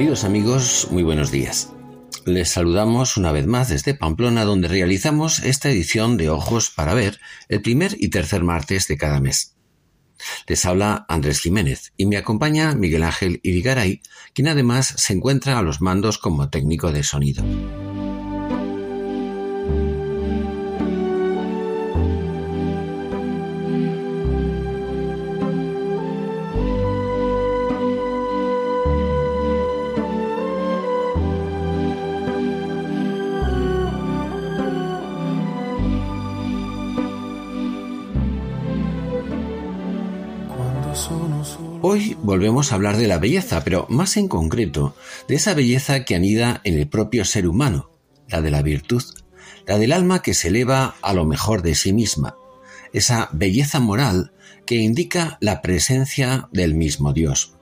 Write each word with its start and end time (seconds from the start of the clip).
Queridos 0.00 0.24
amigos, 0.24 0.88
muy 0.90 1.02
buenos 1.02 1.30
días. 1.30 1.74
Les 2.24 2.48
saludamos 2.48 3.18
una 3.18 3.32
vez 3.32 3.46
más 3.46 3.68
desde 3.68 3.92
Pamplona, 3.92 4.46
donde 4.46 4.66
realizamos 4.66 5.40
esta 5.40 5.68
edición 5.68 6.16
de 6.16 6.30
Ojos 6.30 6.70
para 6.70 6.94
Ver 6.94 7.20
el 7.50 7.60
primer 7.60 7.94
y 7.98 8.08
tercer 8.08 8.42
martes 8.42 8.88
de 8.88 8.96
cada 8.96 9.20
mes. 9.20 9.56
Les 10.46 10.64
habla 10.64 11.04
Andrés 11.06 11.40
Jiménez 11.40 11.92
y 11.98 12.06
me 12.06 12.16
acompaña 12.16 12.74
Miguel 12.74 13.02
Ángel 13.02 13.40
Irigaray, 13.42 14.00
quien 14.32 14.48
además 14.48 14.94
se 14.96 15.12
encuentra 15.12 15.58
a 15.58 15.62
los 15.62 15.82
mandos 15.82 16.16
como 16.16 16.48
técnico 16.48 16.92
de 16.92 17.02
sonido. 17.02 17.44
Volvemos 42.40 42.72
a 42.72 42.76
hablar 42.76 42.96
de 42.96 43.06
la 43.06 43.18
belleza, 43.18 43.62
pero 43.64 43.84
más 43.90 44.16
en 44.16 44.26
concreto, 44.26 44.96
de 45.28 45.34
esa 45.34 45.52
belleza 45.52 46.06
que 46.06 46.14
anida 46.14 46.62
en 46.64 46.78
el 46.78 46.88
propio 46.88 47.26
ser 47.26 47.46
humano, 47.46 47.90
la 48.30 48.40
de 48.40 48.50
la 48.50 48.62
virtud, 48.62 49.02
la 49.66 49.76
del 49.76 49.92
alma 49.92 50.22
que 50.22 50.32
se 50.32 50.48
eleva 50.48 50.94
a 51.02 51.12
lo 51.12 51.26
mejor 51.26 51.60
de 51.60 51.74
sí 51.74 51.92
misma, 51.92 52.36
esa 52.94 53.28
belleza 53.34 53.78
moral 53.78 54.32
que 54.64 54.76
indica 54.76 55.36
la 55.42 55.60
presencia 55.60 56.48
del 56.50 56.72
mismo 56.72 57.12
Dios. 57.12 57.56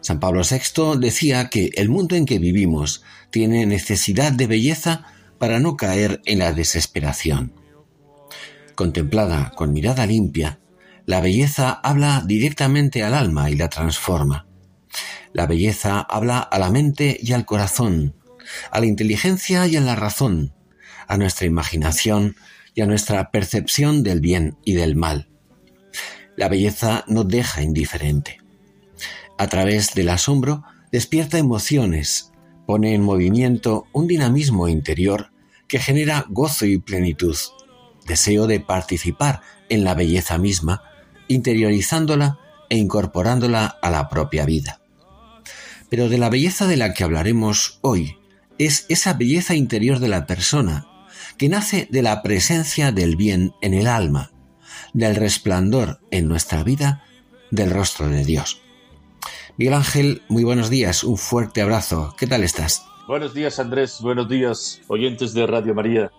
San 0.00 0.18
Pablo 0.18 0.40
VI 0.50 0.98
decía 0.98 1.50
que 1.50 1.70
el 1.74 1.90
mundo 1.90 2.16
en 2.16 2.24
que 2.24 2.38
vivimos 2.38 3.02
tiene 3.30 3.66
necesidad 3.66 4.32
de 4.32 4.46
belleza 4.46 5.04
para 5.36 5.60
no 5.60 5.76
caer 5.76 6.22
en 6.24 6.38
la 6.38 6.54
desesperación. 6.54 7.52
Contemplada 8.74 9.52
con 9.54 9.74
mirada 9.74 10.06
limpia, 10.06 10.58
la 11.08 11.22
belleza 11.22 11.70
habla 11.70 12.22
directamente 12.26 13.02
al 13.02 13.14
alma 13.14 13.48
y 13.48 13.56
la 13.56 13.70
transforma. 13.70 14.46
La 15.32 15.46
belleza 15.46 16.00
habla 16.00 16.40
a 16.40 16.58
la 16.58 16.70
mente 16.70 17.16
y 17.22 17.32
al 17.32 17.46
corazón, 17.46 18.14
a 18.70 18.78
la 18.78 18.84
inteligencia 18.84 19.66
y 19.66 19.76
a 19.76 19.80
la 19.80 19.96
razón, 19.96 20.52
a 21.06 21.16
nuestra 21.16 21.46
imaginación 21.46 22.36
y 22.74 22.82
a 22.82 22.86
nuestra 22.86 23.30
percepción 23.30 24.02
del 24.02 24.20
bien 24.20 24.58
y 24.66 24.74
del 24.74 24.96
mal. 24.96 25.30
La 26.36 26.50
belleza 26.50 27.04
no 27.08 27.24
deja 27.24 27.62
indiferente. 27.62 28.42
A 29.38 29.46
través 29.46 29.94
del 29.94 30.10
asombro 30.10 30.62
despierta 30.92 31.38
emociones, 31.38 32.32
pone 32.66 32.92
en 32.92 33.02
movimiento 33.02 33.86
un 33.94 34.08
dinamismo 34.08 34.68
interior 34.68 35.32
que 35.68 35.78
genera 35.78 36.26
gozo 36.28 36.66
y 36.66 36.76
plenitud, 36.76 37.36
deseo 38.06 38.46
de 38.46 38.60
participar 38.60 39.40
en 39.70 39.84
la 39.84 39.94
belleza 39.94 40.36
misma 40.36 40.82
interiorizándola 41.28 42.38
e 42.68 42.76
incorporándola 42.76 43.66
a 43.66 43.90
la 43.90 44.08
propia 44.08 44.44
vida. 44.44 44.80
Pero 45.88 46.08
de 46.08 46.18
la 46.18 46.28
belleza 46.28 46.66
de 46.66 46.76
la 46.76 46.92
que 46.92 47.04
hablaremos 47.04 47.78
hoy 47.82 48.18
es 48.58 48.86
esa 48.88 49.14
belleza 49.14 49.54
interior 49.54 50.00
de 50.00 50.08
la 50.08 50.26
persona, 50.26 50.86
que 51.38 51.48
nace 51.48 51.88
de 51.90 52.02
la 52.02 52.22
presencia 52.22 52.92
del 52.92 53.16
bien 53.16 53.54
en 53.62 53.72
el 53.72 53.86
alma, 53.86 54.32
del 54.92 55.16
resplandor 55.16 56.00
en 56.10 56.28
nuestra 56.28 56.62
vida 56.64 57.04
del 57.50 57.70
rostro 57.70 58.08
de 58.08 58.24
Dios. 58.24 58.60
Miguel 59.56 59.74
Ángel, 59.74 60.22
muy 60.28 60.44
buenos 60.44 60.70
días, 60.70 61.04
un 61.04 61.16
fuerte 61.16 61.62
abrazo. 61.62 62.14
¿Qué 62.18 62.26
tal 62.26 62.44
estás? 62.44 62.84
Buenos 63.06 63.32
días 63.32 63.58
Andrés, 63.58 63.98
buenos 64.00 64.28
días 64.28 64.80
oyentes 64.88 65.32
de 65.32 65.46
Radio 65.46 65.74
María. 65.74 66.10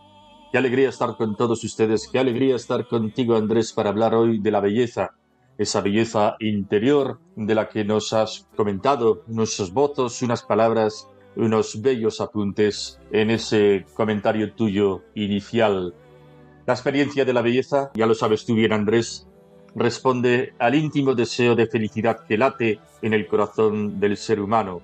Qué 0.52 0.58
alegría 0.58 0.90
estar 0.90 1.16
con 1.16 1.36
todos 1.36 1.64
ustedes, 1.64 2.10
qué 2.12 2.18
alegría 2.18 2.56
estar 2.56 2.88
contigo 2.88 3.36
Andrés 3.36 3.72
para 3.72 3.92
hablar 3.92 4.16
hoy 4.16 4.40
de 4.40 4.50
la 4.50 4.60
belleza, 4.60 5.12
esa 5.60 5.80
belleza 5.80 6.38
interior 6.40 7.20
de 7.36 7.54
la 7.54 7.70
que 7.70 7.86
nos 7.86 8.14
has 8.14 8.48
comentado, 8.56 9.22
unos 9.28 9.72
votos, 9.72 10.24
unas 10.24 10.42
palabras, 10.42 11.08
unos 11.36 11.80
bellos 11.84 12.20
apuntes 12.20 13.00
en 13.12 13.30
ese 13.30 13.86
comentario 13.94 14.52
tuyo 14.54 15.04
inicial. 15.14 15.94
La 16.66 16.74
experiencia 16.74 17.26
de 17.26 17.34
la 17.34 17.44
belleza, 17.44 17.92
ya 17.94 18.08
lo 18.08 18.16
sabes 18.16 18.44
tú 18.44 18.56
bien 18.56 18.74
Andrés, 18.74 19.28
responde 19.76 20.56
al 20.58 20.74
íntimo 20.74 21.14
deseo 21.14 21.54
de 21.54 21.68
felicidad 21.68 22.26
que 22.28 22.40
late 22.40 22.80
en 23.04 23.14
el 23.14 23.28
corazón 23.28 24.00
del 24.00 24.18
ser 24.18 24.42
humano. 24.42 24.82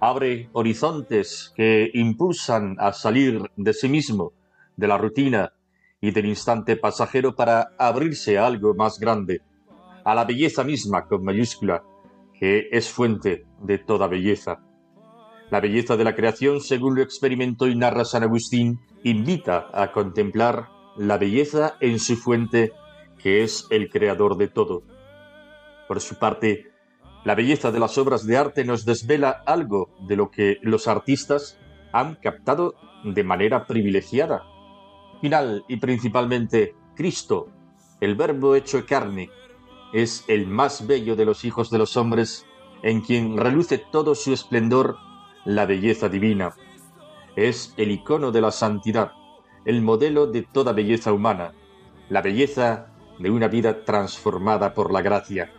Abre 0.00 0.48
horizontes 0.54 1.52
que 1.54 1.88
impulsan 1.94 2.74
a 2.80 2.92
salir 2.92 3.42
de 3.54 3.72
sí 3.72 3.88
mismo, 3.88 4.32
de 4.76 4.88
la 4.88 4.98
rutina 4.98 5.52
y 6.00 6.10
del 6.10 6.26
instante 6.26 6.76
pasajero 6.76 7.34
para 7.34 7.70
abrirse 7.78 8.36
a 8.36 8.46
algo 8.46 8.74
más 8.74 8.98
grande, 8.98 9.40
a 10.04 10.14
la 10.14 10.24
belleza 10.24 10.64
misma 10.64 11.06
con 11.06 11.24
mayúscula, 11.24 11.84
que 12.38 12.68
es 12.72 12.90
fuente 12.90 13.46
de 13.60 13.78
toda 13.78 14.08
belleza. 14.08 14.60
La 15.50 15.60
belleza 15.60 15.96
de 15.96 16.04
la 16.04 16.16
creación, 16.16 16.60
según 16.60 16.96
lo 16.96 17.02
experimentó 17.02 17.68
y 17.68 17.76
narra 17.76 18.04
San 18.04 18.24
Agustín, 18.24 18.80
invita 19.04 19.68
a 19.72 19.92
contemplar 19.92 20.68
la 20.96 21.18
belleza 21.18 21.76
en 21.80 22.00
su 22.00 22.16
fuente, 22.16 22.72
que 23.18 23.44
es 23.44 23.66
el 23.70 23.88
creador 23.88 24.36
de 24.36 24.48
todo. 24.48 24.82
Por 25.86 26.00
su 26.00 26.18
parte, 26.18 26.72
la 27.24 27.36
belleza 27.36 27.70
de 27.70 27.78
las 27.78 27.96
obras 27.96 28.26
de 28.26 28.36
arte 28.36 28.64
nos 28.64 28.84
desvela 28.84 29.42
algo 29.46 29.94
de 30.08 30.16
lo 30.16 30.30
que 30.30 30.58
los 30.62 30.88
artistas 30.88 31.60
han 31.92 32.16
captado 32.16 32.74
de 33.04 33.22
manera 33.22 33.66
privilegiada 33.66 34.42
final 35.22 35.64
y 35.68 35.76
principalmente 35.76 36.74
Cristo, 36.96 37.46
el 38.00 38.16
Verbo 38.16 38.56
hecho 38.56 38.84
carne, 38.84 39.30
es 39.94 40.24
el 40.26 40.48
más 40.48 40.84
bello 40.86 41.14
de 41.14 41.24
los 41.24 41.44
hijos 41.44 41.70
de 41.70 41.78
los 41.78 41.96
hombres, 41.96 42.44
en 42.82 43.02
quien 43.02 43.36
reluce 43.36 43.78
todo 43.78 44.16
su 44.16 44.32
esplendor 44.32 44.96
la 45.44 45.64
belleza 45.64 46.08
divina. 46.08 46.54
Es 47.36 47.72
el 47.76 47.92
icono 47.92 48.32
de 48.32 48.40
la 48.40 48.50
santidad, 48.50 49.12
el 49.64 49.80
modelo 49.80 50.26
de 50.26 50.42
toda 50.42 50.72
belleza 50.72 51.12
humana, 51.12 51.52
la 52.08 52.20
belleza 52.20 52.88
de 53.20 53.30
una 53.30 53.46
vida 53.46 53.84
transformada 53.84 54.74
por 54.74 54.92
la 54.92 55.02
gracia. 55.02 55.52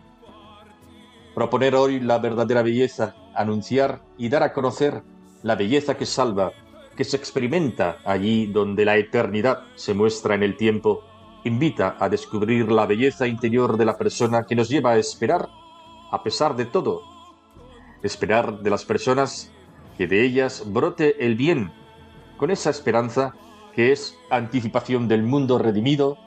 Proponer 1.33 1.74
hoy 1.75 2.01
la 2.01 2.19
verdadera 2.19 2.63
belleza, 2.63 3.16
anunciar 3.33 4.01
y 4.18 4.27
dar 4.27 4.44
a 4.44 4.51
conocer 4.51 5.04
la 5.42 5.56
belleza 5.56 5.95
que 5.95 6.06
salva, 6.06 6.51
que 6.95 7.04
se 7.04 7.18
experimenta 7.18 7.98
allí 8.06 8.48
donde 8.48 8.86
la 8.86 8.98
eternidad 8.98 9.63
se 9.75 9.94
muestra 9.94 10.36
en 10.36 10.44
el 10.44 10.57
tiempo, 10.57 11.04
invita 11.44 11.98
a 12.00 12.10
descubrir 12.10 12.72
la 12.72 12.86
belleza 12.86 13.28
interior 13.28 13.78
de 13.78 13.86
la 13.86 13.98
persona 13.98 14.44
que 14.44 14.56
nos 14.56 14.69
lleva 14.69 14.92
a 14.92 14.98
esperar 14.98 15.50
a 16.12 16.24
pesar 16.24 16.56
de 16.56 16.66
todo. 16.66 17.01
Esperar 18.04 18.60
de 18.60 18.69
las 18.69 18.86
personas 18.86 19.51
que 19.98 20.07
de 20.07 20.24
ellas 20.24 20.63
brote 20.66 21.25
el 21.25 21.36
bien, 21.36 21.72
con 22.38 22.51
esa 22.51 22.69
esperanza 22.69 23.34
que 23.75 23.92
es 23.92 24.18
anticipación 24.30 25.07
del 25.07 25.24
mundo 25.24 25.57
redimido, 25.57 26.18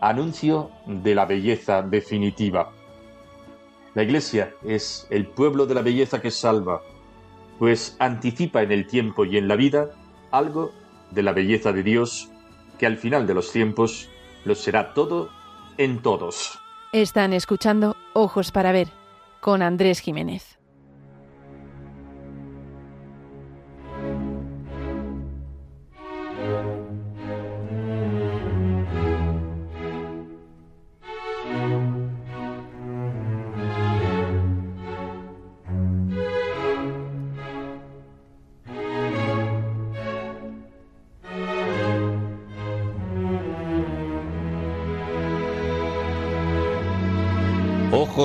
anuncio 0.00 0.70
de 0.86 1.14
la 1.14 1.26
belleza 1.26 1.82
definitiva. 1.82 2.72
La 3.94 4.02
Iglesia 4.02 4.54
es 4.64 5.06
el 5.10 5.26
pueblo 5.26 5.66
de 5.66 5.74
la 5.74 5.82
belleza 5.82 6.20
que 6.20 6.30
salva, 6.30 6.82
pues 7.58 7.96
anticipa 7.98 8.62
en 8.62 8.72
el 8.72 8.86
tiempo 8.86 9.24
y 9.24 9.36
en 9.36 9.48
la 9.48 9.56
vida 9.56 9.90
algo 10.36 10.72
de 11.10 11.22
la 11.22 11.32
belleza 11.32 11.72
de 11.72 11.82
Dios, 11.82 12.30
que 12.78 12.86
al 12.86 12.96
final 12.96 13.26
de 13.26 13.34
los 13.34 13.52
tiempos 13.52 14.08
lo 14.44 14.54
será 14.54 14.94
todo 14.94 15.30
en 15.78 16.02
todos. 16.02 16.58
Están 16.92 17.32
escuchando 17.32 17.96
Ojos 18.14 18.52
para 18.52 18.72
Ver 18.72 18.88
con 19.40 19.62
Andrés 19.62 20.00
Jiménez. 20.00 20.58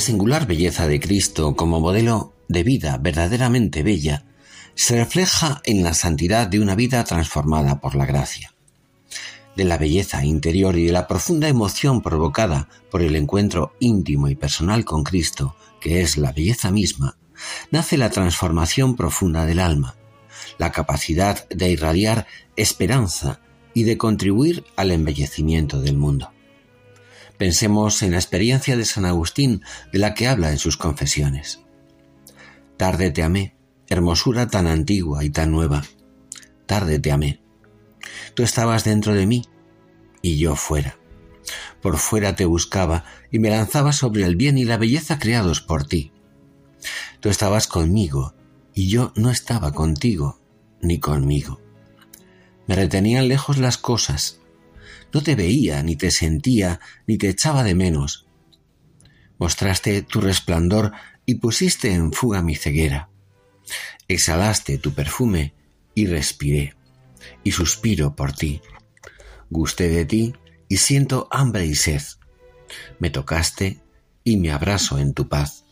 Singular 0.00 0.46
belleza 0.46 0.88
de 0.88 0.98
Cristo 0.98 1.54
como 1.54 1.80
modelo 1.80 2.34
de 2.48 2.62
vida 2.62 2.98
verdaderamente 2.98 3.82
bella 3.82 4.24
se 4.74 4.96
refleja 4.96 5.60
en 5.64 5.82
la 5.82 5.94
santidad 5.94 6.46
de 6.46 6.58
una 6.58 6.74
vida 6.74 7.04
transformada 7.04 7.80
por 7.80 7.94
la 7.94 8.06
gracia. 8.06 8.54
De 9.56 9.64
la 9.64 9.78
belleza 9.78 10.24
interior 10.24 10.78
y 10.78 10.86
de 10.86 10.92
la 10.92 11.06
profunda 11.06 11.48
emoción 11.48 12.02
provocada 12.02 12.68
por 12.90 13.02
el 13.02 13.14
encuentro 13.14 13.74
íntimo 13.78 14.28
y 14.28 14.36
personal 14.36 14.84
con 14.84 15.04
Cristo, 15.04 15.54
que 15.80 16.00
es 16.00 16.16
la 16.16 16.32
belleza 16.32 16.70
misma, 16.70 17.16
nace 17.70 17.96
la 17.96 18.10
transformación 18.10 18.96
profunda 18.96 19.44
del 19.44 19.58
alma, 19.58 19.96
la 20.58 20.72
capacidad 20.72 21.48
de 21.48 21.70
irradiar 21.70 22.26
esperanza 22.56 23.40
y 23.74 23.84
de 23.84 23.98
contribuir 23.98 24.64
al 24.76 24.90
embellecimiento 24.90 25.80
del 25.80 25.96
mundo. 25.96 26.32
Pensemos 27.40 28.02
en 28.02 28.10
la 28.10 28.18
experiencia 28.18 28.76
de 28.76 28.84
San 28.84 29.06
Agustín 29.06 29.62
de 29.94 29.98
la 29.98 30.12
que 30.12 30.28
habla 30.28 30.50
en 30.50 30.58
sus 30.58 30.76
confesiones. 30.76 31.62
Tarde 32.76 33.12
te 33.12 33.22
amé, 33.22 33.56
hermosura 33.88 34.48
tan 34.48 34.66
antigua 34.66 35.24
y 35.24 35.30
tan 35.30 35.50
nueva. 35.50 35.82
Tarde 36.66 36.98
te 36.98 37.10
amé. 37.10 37.40
Tú 38.34 38.42
estabas 38.42 38.84
dentro 38.84 39.14
de 39.14 39.24
mí 39.24 39.46
y 40.20 40.36
yo 40.36 40.54
fuera. 40.54 40.98
Por 41.80 41.96
fuera 41.96 42.36
te 42.36 42.44
buscaba 42.44 43.06
y 43.30 43.38
me 43.38 43.48
lanzaba 43.48 43.94
sobre 43.94 44.24
el 44.24 44.36
bien 44.36 44.58
y 44.58 44.64
la 44.64 44.76
belleza 44.76 45.18
creados 45.18 45.62
por 45.62 45.88
ti. 45.88 46.12
Tú 47.20 47.30
estabas 47.30 47.66
conmigo 47.66 48.34
y 48.74 48.88
yo 48.88 49.14
no 49.16 49.30
estaba 49.30 49.72
contigo 49.72 50.38
ni 50.82 51.00
conmigo. 51.00 51.58
Me 52.66 52.74
retenían 52.74 53.28
lejos 53.28 53.56
las 53.56 53.78
cosas 53.78 54.40
no 55.12 55.22
te 55.22 55.34
veía, 55.34 55.82
ni 55.82 55.96
te 55.96 56.10
sentía, 56.10 56.80
ni 57.06 57.18
te 57.18 57.28
echaba 57.28 57.62
de 57.64 57.74
menos. 57.74 58.26
Mostraste 59.38 60.02
tu 60.02 60.20
resplandor 60.20 60.92
y 61.26 61.36
pusiste 61.36 61.92
en 61.92 62.12
fuga 62.12 62.42
mi 62.42 62.54
ceguera. 62.54 63.08
Exhalaste 64.08 64.78
tu 64.78 64.92
perfume 64.92 65.54
y 65.94 66.06
respiré, 66.06 66.74
y 67.44 67.52
suspiro 67.52 68.14
por 68.14 68.32
ti. 68.32 68.60
Gusté 69.48 69.88
de 69.88 70.04
ti 70.04 70.34
y 70.68 70.76
siento 70.76 71.28
hambre 71.30 71.66
y 71.66 71.74
sed. 71.74 72.02
Me 72.98 73.10
tocaste 73.10 73.80
y 74.24 74.36
me 74.36 74.52
abrazo 74.52 74.98
en 74.98 75.14
tu 75.14 75.28
paz. 75.28 75.64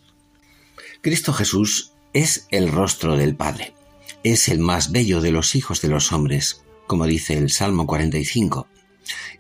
Cristo 1.02 1.32
Jesús 1.32 1.93
es 2.12 2.46
el 2.50 2.70
rostro 2.70 3.17
del 3.17 3.37
Padre. 3.37 3.75
Es 4.25 4.49
el 4.49 4.58
más 4.58 4.91
bello 4.91 5.20
de 5.20 5.31
los 5.31 5.55
hijos 5.55 5.81
de 5.81 5.88
los 5.88 6.12
hombres, 6.12 6.64
como 6.87 7.06
dice 7.06 7.38
el 7.38 7.50
Salmo 7.50 7.87
45. 7.87 8.67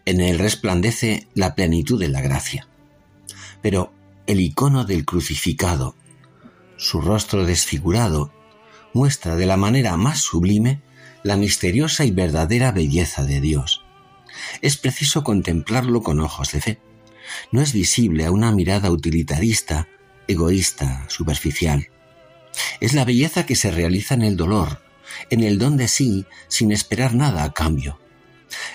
En 0.04 0.20
él 0.20 0.38
resplandece 0.38 1.28
la 1.34 1.54
plenitud 1.54 1.98
de 2.00 2.08
la 2.08 2.20
gracia. 2.20 2.66
Pero 3.62 3.92
el 4.26 4.40
icono 4.40 4.84
del 4.84 5.04
crucificado, 5.04 5.94
su 6.76 7.00
rostro 7.00 7.44
desfigurado, 7.44 8.32
muestra 8.94 9.36
de 9.36 9.46
la 9.46 9.56
manera 9.56 9.96
más 9.96 10.20
sublime 10.20 10.80
la 11.22 11.36
misteriosa 11.36 12.04
y 12.04 12.10
verdadera 12.10 12.72
belleza 12.72 13.24
de 13.24 13.40
Dios. 13.40 13.84
Es 14.62 14.76
preciso 14.76 15.24
contemplarlo 15.24 16.02
con 16.02 16.20
ojos 16.20 16.52
de 16.52 16.60
fe. 16.60 16.80
No 17.52 17.60
es 17.60 17.72
visible 17.72 18.24
a 18.24 18.30
una 18.30 18.52
mirada 18.52 18.90
utilitarista, 18.90 19.88
egoísta, 20.26 21.04
superficial. 21.08 21.88
Es 22.80 22.94
la 22.94 23.04
belleza 23.04 23.44
que 23.44 23.56
se 23.56 23.70
realiza 23.70 24.14
en 24.14 24.22
el 24.22 24.36
dolor, 24.36 24.82
en 25.30 25.42
el 25.42 25.58
don 25.58 25.76
de 25.76 25.88
sí, 25.88 26.26
sin 26.48 26.72
esperar 26.72 27.14
nada 27.14 27.44
a 27.44 27.52
cambio 27.52 27.98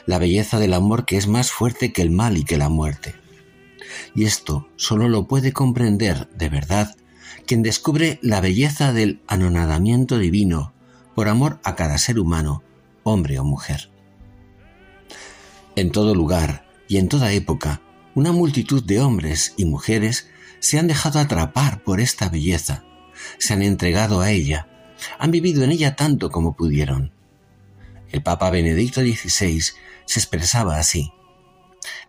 la 0.06 0.20
belleza 0.20 0.60
del 0.60 0.74
amor 0.74 1.06
que 1.06 1.18
es 1.18 1.28
más 1.28 1.52
fuerte 1.52 1.94
que 1.94 2.02
el 2.02 2.12
mal 2.12 2.38
y 2.38 2.44
que 2.44 2.58
la 2.58 2.70
muerte. 2.70 3.16
Y 4.16 4.26
esto 4.26 4.68
solo 4.76 5.10
lo 5.10 5.28
puede 5.28 5.54
comprender 5.54 6.30
de 6.30 6.50
verdad 6.50 6.96
quien 7.46 7.62
descubre 7.62 8.20
la 8.22 8.42
belleza 8.42 8.94
del 8.94 9.22
anonadamiento 9.28 10.18
divino 10.18 10.74
por 11.16 11.28
amor 11.28 11.60
a 11.64 11.76
cada 11.76 11.98
ser 11.98 12.20
humano, 12.20 12.64
hombre 13.04 13.40
o 13.40 13.44
mujer. 13.44 13.90
En 15.76 15.92
todo 15.92 16.16
lugar 16.16 16.66
y 16.88 16.98
en 16.98 17.10
toda 17.10 17.32
época, 17.32 17.82
una 18.16 18.32
multitud 18.32 18.84
de 18.84 19.00
hombres 19.02 19.54
y 19.58 19.66
mujeres 19.66 20.30
se 20.60 20.80
han 20.80 20.88
dejado 20.88 21.20
atrapar 21.20 21.84
por 21.84 22.00
esta 22.00 22.30
belleza, 22.30 22.86
se 23.38 23.54
han 23.54 23.62
entregado 23.62 24.22
a 24.22 24.32
ella, 24.32 24.68
han 25.20 25.32
vivido 25.32 25.64
en 25.64 25.72
ella 25.72 25.96
tanto 25.96 26.30
como 26.30 26.56
pudieron. 26.56 27.13
El 28.14 28.22
Papa 28.22 28.52
Benedicto 28.52 29.02
XVI 29.02 29.60
se 30.06 30.20
expresaba 30.20 30.78
así. 30.78 31.12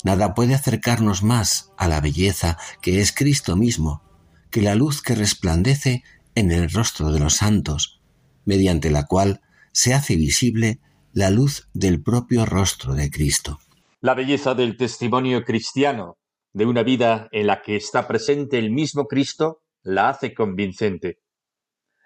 Nada 0.04 0.34
puede 0.34 0.54
acercarnos 0.54 1.22
más 1.22 1.72
a 1.78 1.88
la 1.88 2.02
belleza 2.02 2.58
que 2.82 3.00
es 3.00 3.10
Cristo 3.10 3.56
mismo, 3.56 4.02
que 4.50 4.60
la 4.60 4.74
luz 4.74 5.00
que 5.00 5.14
resplandece 5.14 6.04
en 6.34 6.52
el 6.52 6.70
rostro 6.70 7.10
de 7.10 7.20
los 7.20 7.36
santos, 7.36 8.02
mediante 8.44 8.90
la 8.90 9.06
cual 9.06 9.40
se 9.72 9.94
hace 9.94 10.16
visible 10.16 10.78
la 11.14 11.30
luz 11.30 11.70
del 11.72 12.02
propio 12.02 12.44
rostro 12.44 12.94
de 12.94 13.10
Cristo. 13.10 13.58
La 14.02 14.12
belleza 14.12 14.54
del 14.54 14.76
testimonio 14.76 15.42
cristiano, 15.42 16.18
de 16.52 16.66
una 16.66 16.82
vida 16.82 17.30
en 17.32 17.46
la 17.46 17.62
que 17.62 17.76
está 17.76 18.06
presente 18.06 18.58
el 18.58 18.70
mismo 18.70 19.06
Cristo, 19.06 19.62
la 19.82 20.10
hace 20.10 20.34
convincente. 20.34 21.20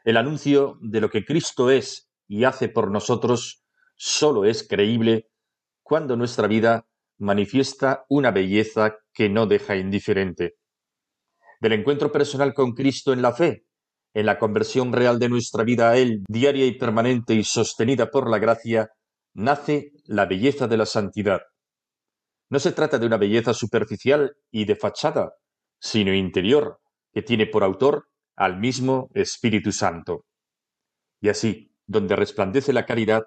El 0.04 0.16
anuncio 0.16 0.78
de 0.82 1.00
lo 1.00 1.10
que 1.10 1.24
Cristo 1.24 1.72
es 1.72 2.08
y 2.28 2.44
hace 2.44 2.68
por 2.68 2.92
nosotros 2.92 3.64
solo 3.98 4.44
es 4.44 4.66
creíble 4.66 5.28
cuando 5.82 6.16
nuestra 6.16 6.46
vida 6.46 6.86
manifiesta 7.18 8.04
una 8.08 8.30
belleza 8.30 8.96
que 9.12 9.28
no 9.28 9.46
deja 9.46 9.76
indiferente. 9.76 10.54
Del 11.60 11.72
encuentro 11.72 12.12
personal 12.12 12.54
con 12.54 12.72
Cristo 12.72 13.12
en 13.12 13.22
la 13.22 13.32
fe, 13.32 13.64
en 14.14 14.26
la 14.26 14.38
conversión 14.38 14.92
real 14.92 15.18
de 15.18 15.28
nuestra 15.28 15.64
vida 15.64 15.90
a 15.90 15.98
Él, 15.98 16.24
diaria 16.28 16.66
y 16.66 16.78
permanente 16.78 17.34
y 17.34 17.44
sostenida 17.44 18.10
por 18.10 18.30
la 18.30 18.38
gracia, 18.38 18.90
nace 19.34 19.92
la 20.04 20.26
belleza 20.26 20.68
de 20.68 20.76
la 20.76 20.86
santidad. 20.86 21.40
No 22.50 22.60
se 22.60 22.72
trata 22.72 22.98
de 22.98 23.06
una 23.06 23.18
belleza 23.18 23.52
superficial 23.52 24.36
y 24.50 24.64
de 24.64 24.76
fachada, 24.76 25.32
sino 25.80 26.14
interior, 26.14 26.80
que 27.12 27.22
tiene 27.22 27.46
por 27.46 27.64
autor 27.64 28.08
al 28.36 28.58
mismo 28.58 29.10
Espíritu 29.14 29.72
Santo. 29.72 30.24
Y 31.20 31.28
así, 31.28 31.74
donde 31.86 32.16
resplandece 32.16 32.72
la 32.72 32.86
caridad, 32.86 33.24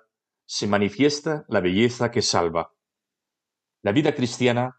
se 0.52 0.68
manifiesta 0.68 1.46
la 1.48 1.62
belleza 1.62 2.12
que 2.12 2.22
salva. 2.22 2.74
La 3.84 3.94
vida 3.94 4.14
cristiana 4.14 4.76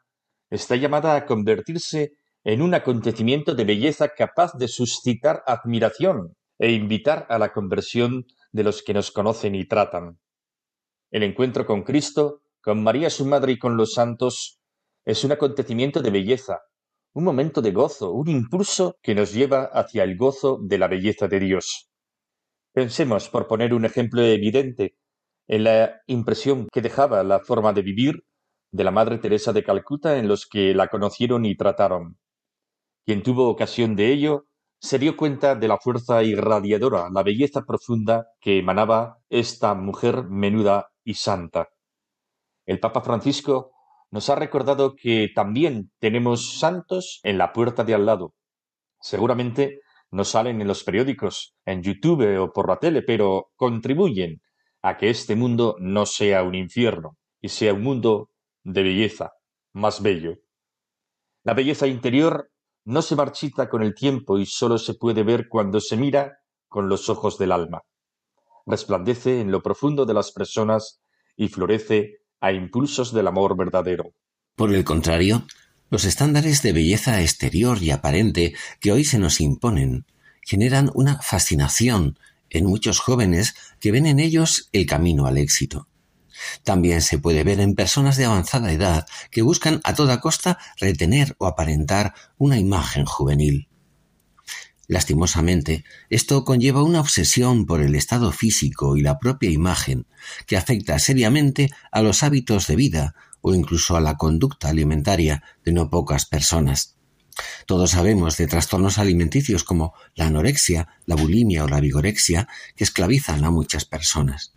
está 0.51 0.77
llamada 0.77 1.17
a 1.17 1.25
convertirse 1.25 2.13
en 2.45 2.61
un 2.61 2.75
acontecimiento 2.75 3.55
de 3.55 3.65
belleza 3.65 4.11
capaz 4.11 4.53
de 4.59 4.69
suscitar 4.69 5.43
admiración 5.47 6.37
e 6.59 6.73
invitar 6.73 7.25
a 7.31 7.39
la 7.39 7.55
conversión 7.55 8.27
de 8.53 8.65
los 8.65 8.83
que 8.83 8.93
nos 8.93 9.11
conocen 9.11 9.55
y 9.55 9.67
tratan. 9.67 10.21
El 11.11 11.23
encuentro 11.23 11.65
con 11.65 11.85
Cristo, 11.85 12.43
con 12.61 12.83
María 12.83 13.09
su 13.09 13.25
Madre 13.25 13.53
y 13.53 13.59
con 13.59 13.79
los 13.79 13.95
santos 13.95 14.61
es 15.07 15.25
un 15.25 15.33
acontecimiento 15.33 16.03
de 16.03 16.11
belleza, 16.11 16.61
un 17.15 17.25
momento 17.25 17.63
de 17.63 17.73
gozo, 17.73 18.11
un 18.11 18.29
impulso 18.29 18.99
que 19.03 19.15
nos 19.15 19.33
lleva 19.33 19.71
hacia 19.73 20.05
el 20.05 20.19
gozo 20.19 20.59
de 20.61 20.77
la 20.77 20.89
belleza 20.89 21.29
de 21.29 21.41
Dios. 21.41 21.89
Pensemos, 22.75 23.31
por 23.31 23.47
poner 23.47 23.73
un 23.73 23.87
ejemplo 23.87 24.21
evidente, 24.21 24.97
en 25.49 25.65
la 25.65 26.01
impresión 26.07 26.69
que 26.73 26.83
dejaba 26.83 27.23
la 27.25 27.41
forma 27.41 27.73
de 27.73 27.83
vivir 27.83 28.25
de 28.71 28.85
la 28.85 28.91
Madre 28.91 29.19
Teresa 29.19 29.53
de 29.53 29.65
Calcuta 29.65 30.17
en 30.17 30.29
los 30.29 30.47
que 30.47 30.75
la 30.75 30.89
conocieron 30.89 31.45
y 31.45 31.57
trataron. 31.57 32.19
Quien 33.05 33.23
tuvo 33.23 33.49
ocasión 33.49 33.97
de 33.97 34.13
ello 34.13 34.47
se 34.81 34.99
dio 34.99 35.17
cuenta 35.17 35.55
de 35.55 35.69
la 35.69 35.79
fuerza 35.79 36.23
irradiadora, 36.23 37.09
la 37.13 37.23
belleza 37.23 37.63
profunda 37.63 38.27
que 38.41 38.59
emanaba 38.59 39.19
esta 39.29 39.75
mujer 39.75 40.25
menuda 40.29 40.89
y 41.05 41.15
santa. 41.15 41.69
El 42.67 42.81
Papa 42.81 43.01
Francisco 43.03 43.73
nos 44.11 44.29
ha 44.29 44.35
recordado 44.35 44.95
que 44.95 45.31
también 45.35 45.91
tenemos 45.99 46.59
santos 46.59 47.21
en 47.23 47.39
la 47.39 47.53
puerta 47.53 47.85
de 47.85 47.95
al 47.95 48.07
lado. 48.07 48.35
Seguramente 49.01 49.81
no 50.11 50.25
salen 50.25 50.61
en 50.61 50.69
los 50.69 50.85
periódicos, 50.85 51.55
en 51.65 51.83
YouTube 51.83 52.39
o 52.39 52.53
por 52.53 52.69
la 52.69 52.77
tele, 52.77 53.03
pero 53.03 53.51
contribuyen 53.57 54.41
a 54.83 54.97
que 54.97 55.11
este 55.11 55.37
mundo 55.37 55.77
no 55.79 56.07
sea 56.07 56.43
un 56.43 56.55
infierno 56.55 57.17
y 57.41 57.49
sea 57.49 57.73
un 57.73 57.83
mundo 57.83 58.31
de 58.65 58.83
belleza, 58.83 59.33
más 59.73 60.03
bello. 60.03 60.39
La 61.45 61.55
belleza 61.55 61.87
interior 61.87 62.51
no 62.85 63.03
se 63.03 63.17
marchita 63.17 63.69
con 63.69 63.83
el 63.83 63.95
tiempo 63.95 64.39
y 64.39 64.47
solo 64.47 64.79
se 64.79 64.95
puede 64.95 65.23
ver 65.23 65.49
cuando 65.49 65.81
se 65.81 65.97
mira 65.97 66.39
con 66.69 66.89
los 66.89 67.09
ojos 67.09 67.39
del 67.39 67.53
alma. 67.53 67.83
Resplandece 68.67 69.41
en 69.41 69.51
lo 69.51 69.63
profundo 69.63 70.05
de 70.05 70.15
las 70.15 70.33
personas 70.33 71.01
y 71.37 71.49
florece 71.49 72.19
a 72.41 72.53
impulsos 72.53 73.13
del 73.13 73.29
amor 73.29 73.57
verdadero. 73.57 74.13
Por 74.57 74.75
el 74.75 74.85
contrario, 74.85 75.45
los 75.91 76.05
estándares 76.05 76.63
de 76.63 76.73
belleza 76.73 77.21
exterior 77.21 77.83
y 77.83 77.91
aparente 77.91 78.55
que 78.81 78.93
hoy 78.93 79.05
se 79.05 79.19
nos 79.19 79.41
imponen 79.41 80.07
generan 80.43 80.91
una 80.95 81.19
fascinación 81.19 82.19
en 82.53 82.67
muchos 82.67 83.01
jóvenes 83.01 83.55
que 83.81 83.91
ven 83.91 84.07
en 84.07 84.21
ellos 84.21 84.69
el 84.73 84.87
camino 84.87 85.27
al 85.27 85.39
éxito. 85.39 85.89
También 86.65 87.03
se 87.03 87.19
puede 87.19 87.45
ver 87.45 87.61
en 87.61 87.75
personas 87.75 88.17
de 88.17 88.27
avanzada 88.27 88.73
edad 88.73 89.07
que 89.31 89.43
buscan 89.43 89.81
a 89.85 89.95
toda 89.95 90.21
costa 90.21 90.59
retener 90.79 91.35
o 91.39 91.47
aparentar 91.47 92.15
una 92.39 92.59
imagen 92.59 93.05
juvenil. 93.05 93.69
Lastimosamente, 94.89 95.85
esto 96.11 96.45
conlleva 96.45 96.83
una 96.83 97.01
obsesión 97.01 97.67
por 97.67 97.81
el 97.81 97.95
estado 97.95 98.33
físico 98.33 98.97
y 98.97 99.01
la 99.01 99.19
propia 99.19 99.51
imagen 99.51 100.07
que 100.47 100.57
afecta 100.57 100.99
seriamente 100.99 101.71
a 101.91 102.03
los 102.03 102.23
hábitos 102.23 102.67
de 102.67 102.77
vida 102.77 103.15
o 103.41 103.55
incluso 103.55 103.97
a 103.97 104.01
la 104.01 104.17
conducta 104.17 104.69
alimentaria 104.69 105.43
de 105.65 105.73
no 105.73 105.89
pocas 105.89 106.27
personas. 106.27 106.97
Todos 107.67 107.93
sabemos 107.93 108.37
de 108.37 108.47
trastornos 108.47 108.99
alimenticios 108.99 109.65
como 109.65 109.95
la 110.15 110.27
anorexia, 110.27 110.89
la 111.07 111.17
bulimia 111.17 111.65
o 111.65 111.69
la 111.69 111.81
vigorexia 111.81 112.49
que 112.77 112.85
esclavizan 112.85 113.45
a 113.45 113.51
muchas 113.51 113.85
personas. 113.85 114.55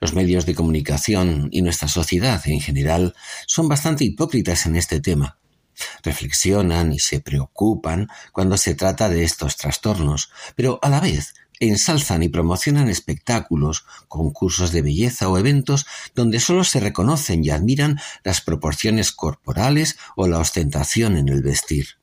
Los 0.00 0.14
medios 0.14 0.46
de 0.46 0.54
comunicación 0.54 1.48
y 1.52 1.62
nuestra 1.62 1.88
sociedad 1.88 2.42
en 2.46 2.60
general 2.60 3.14
son 3.46 3.68
bastante 3.68 4.04
hipócritas 4.04 4.66
en 4.66 4.76
este 4.76 5.00
tema. 5.00 5.38
Reflexionan 6.02 6.92
y 6.92 6.98
se 6.98 7.20
preocupan 7.20 8.08
cuando 8.32 8.56
se 8.56 8.74
trata 8.74 9.08
de 9.08 9.24
estos 9.24 9.56
trastornos, 9.56 10.30
pero 10.56 10.78
a 10.82 10.88
la 10.88 11.00
vez 11.00 11.34
ensalzan 11.68 12.24
y 12.24 12.28
promocionan 12.28 12.88
espectáculos, 12.88 13.84
concursos 14.08 14.72
de 14.72 14.82
belleza 14.82 15.28
o 15.28 15.38
eventos 15.38 15.86
donde 16.14 16.40
solo 16.40 16.64
se 16.64 16.80
reconocen 16.80 17.44
y 17.44 17.50
admiran 17.50 18.00
las 18.24 18.40
proporciones 18.40 19.12
corporales 19.12 19.96
o 20.16 20.26
la 20.26 20.38
ostentación 20.38 21.16
en 21.16 21.28
el 21.28 21.42
vestir. 21.42 22.00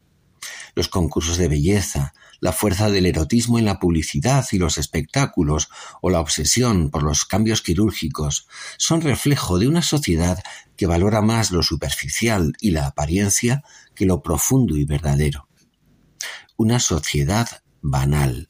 Los 0.76 0.88
concursos 0.88 1.38
de 1.38 1.50
belleza, 1.50 2.14
la 2.40 2.54
fuerza 2.54 2.90
del 2.90 3.06
erotismo 3.06 3.60
en 3.60 3.66
la 3.66 3.80
publicidad 3.80 4.46
y 4.54 4.60
los 4.60 4.78
espectáculos 4.78 5.68
o 6.02 6.10
la 6.10 6.22
obsesión 6.22 6.90
por 6.90 7.04
los 7.04 7.26
cambios 7.26 7.62
quirúrgicos 7.62 8.48
son 8.78 9.02
reflejo 9.02 9.60
de 9.60 9.68
una 9.68 9.82
sociedad 9.82 10.42
que 10.78 10.86
valora 10.86 11.22
más 11.22 11.52
lo 11.52 11.64
superficial 11.64 12.54
y 12.62 12.72
la 12.72 12.88
apariencia 12.88 13.64
que 13.94 14.06
lo 14.06 14.22
profundo 14.22 14.78
y 14.78 14.86
verdadero. 14.86 15.50
Una 16.56 16.80
sociedad 16.80 17.62
banal 17.82 18.50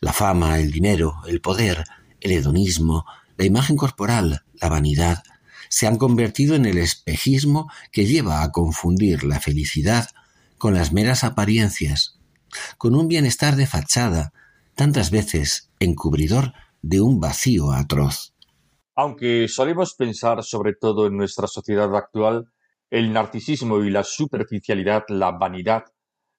la 0.00 0.12
fama, 0.12 0.58
el 0.58 0.70
dinero, 0.70 1.16
el 1.26 1.40
poder, 1.40 1.84
el 2.20 2.32
hedonismo, 2.32 3.04
la 3.36 3.44
imagen 3.44 3.76
corporal, 3.76 4.42
la 4.54 4.68
vanidad, 4.68 5.22
se 5.68 5.86
han 5.86 5.96
convertido 5.96 6.54
en 6.54 6.66
el 6.66 6.78
espejismo 6.78 7.70
que 7.92 8.06
lleva 8.06 8.42
a 8.42 8.52
confundir 8.52 9.24
la 9.24 9.40
felicidad 9.40 10.08
con 10.58 10.74
las 10.74 10.92
meras 10.92 11.24
apariencias, 11.24 12.18
con 12.78 12.94
un 12.94 13.08
bienestar 13.08 13.56
de 13.56 13.66
fachada, 13.66 14.32
tantas 14.74 15.10
veces 15.10 15.70
encubridor 15.80 16.52
de 16.82 17.00
un 17.00 17.20
vacío 17.20 17.72
atroz. 17.72 18.34
Aunque 18.94 19.48
solemos 19.48 19.94
pensar, 19.94 20.42
sobre 20.42 20.74
todo 20.74 21.06
en 21.06 21.16
nuestra 21.16 21.46
sociedad 21.46 21.94
actual, 21.94 22.50
el 22.90 23.12
narcisismo 23.12 23.82
y 23.82 23.90
la 23.90 24.04
superficialidad, 24.04 25.04
la 25.08 25.32
vanidad, 25.32 25.84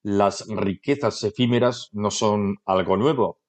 las 0.08 0.46
riquezas 0.48 1.22
efímeras 1.26 1.90
no 1.92 2.12
son 2.12 2.60
algo 2.66 2.96
nuevo. 2.96 3.42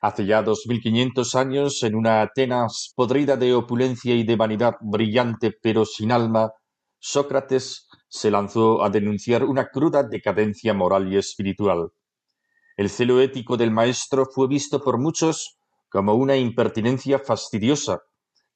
Hace 0.00 0.26
ya 0.26 0.42
dos 0.42 0.64
mil 0.66 0.80
quinientos 0.80 1.36
años, 1.36 1.84
en 1.84 1.94
una 1.94 2.22
Atenas 2.22 2.92
podrida 2.96 3.36
de 3.36 3.54
opulencia 3.54 4.12
y 4.12 4.24
de 4.24 4.34
vanidad 4.34 4.74
brillante 4.80 5.52
pero 5.62 5.84
sin 5.84 6.10
alma, 6.10 6.50
Sócrates 6.98 7.88
se 8.08 8.32
lanzó 8.32 8.82
a 8.82 8.90
denunciar 8.90 9.44
una 9.44 9.68
cruda 9.68 10.02
decadencia 10.02 10.74
moral 10.74 11.12
y 11.12 11.18
espiritual. 11.18 11.92
El 12.76 12.90
celo 12.90 13.20
ético 13.20 13.56
del 13.56 13.70
maestro 13.70 14.26
fue 14.26 14.48
visto 14.48 14.82
por 14.82 14.98
muchos 14.98 15.56
como 15.88 16.14
una 16.14 16.36
impertinencia 16.36 17.20
fastidiosa 17.20 18.00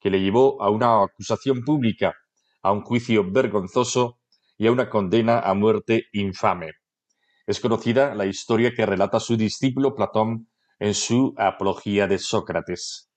que 0.00 0.10
le 0.10 0.20
llevó 0.20 0.60
a 0.60 0.70
una 0.70 1.00
acusación 1.00 1.62
pública, 1.62 2.12
a 2.62 2.72
un 2.72 2.82
juicio 2.82 3.22
vergonzoso 3.30 4.18
y 4.58 4.66
a 4.66 4.72
una 4.72 4.90
condena 4.90 5.38
a 5.38 5.54
muerte 5.54 6.06
infame. 6.12 6.72
Es 7.46 7.60
conocida 7.60 8.12
la 8.16 8.26
historia 8.26 8.74
que 8.74 8.84
relata 8.84 9.20
su 9.20 9.36
discípulo 9.36 9.94
Platón 9.94 10.48
en 10.80 10.94
su 10.94 11.32
Apología 11.36 12.08
de 12.08 12.18
Sócrates. 12.18 13.08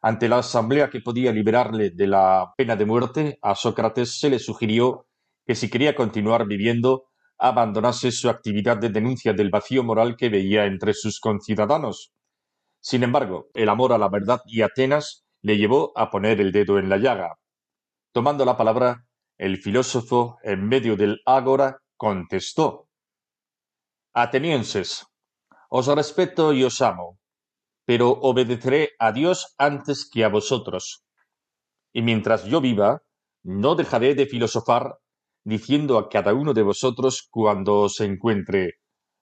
Ante 0.00 0.28
la 0.28 0.38
asamblea 0.38 0.90
que 0.90 1.00
podía 1.00 1.32
liberarle 1.32 1.90
de 1.90 2.06
la 2.06 2.52
pena 2.56 2.76
de 2.76 2.86
muerte, 2.86 3.38
a 3.42 3.56
Sócrates 3.56 4.20
se 4.20 4.30
le 4.30 4.38
sugirió 4.38 5.08
que 5.44 5.56
si 5.56 5.68
quería 5.68 5.96
continuar 5.96 6.46
viviendo, 6.46 7.06
abandonase 7.36 8.12
su 8.12 8.28
actividad 8.28 8.76
de 8.76 8.90
denuncia 8.90 9.32
del 9.32 9.50
vacío 9.50 9.82
moral 9.82 10.14
que 10.16 10.28
veía 10.28 10.66
entre 10.66 10.94
sus 10.94 11.18
conciudadanos. 11.18 12.12
Sin 12.78 13.02
embargo, 13.02 13.48
el 13.54 13.68
amor 13.68 13.92
a 13.92 13.98
la 13.98 14.08
verdad 14.08 14.40
y 14.46 14.62
Atenas 14.62 15.24
le 15.42 15.56
llevó 15.58 15.92
a 15.96 16.10
poner 16.10 16.40
el 16.40 16.52
dedo 16.52 16.78
en 16.78 16.88
la 16.88 16.98
llaga. 16.98 17.38
Tomando 18.12 18.44
la 18.44 18.56
palabra, 18.56 19.04
el 19.36 19.56
filósofo, 19.56 20.38
en 20.44 20.68
medio 20.68 20.96
del 20.96 21.22
ágora, 21.26 21.78
contestó 21.96 22.83
Atenienses, 24.16 25.08
os 25.68 25.88
respeto 25.88 26.52
y 26.52 26.62
os 26.62 26.80
amo, 26.80 27.18
pero 27.84 28.10
obedeceré 28.10 28.90
a 29.00 29.10
Dios 29.10 29.56
antes 29.58 30.08
que 30.08 30.22
a 30.22 30.28
vosotros. 30.28 31.04
Y 31.92 32.02
mientras 32.02 32.44
yo 32.44 32.60
viva, 32.60 33.02
no 33.42 33.74
dejaré 33.74 34.14
de 34.14 34.26
filosofar 34.26 34.98
diciendo 35.42 35.98
a 35.98 36.08
cada 36.08 36.32
uno 36.32 36.54
de 36.54 36.62
vosotros 36.62 37.26
cuando 37.28 37.80
os 37.80 37.98
encuentre, 37.98 38.74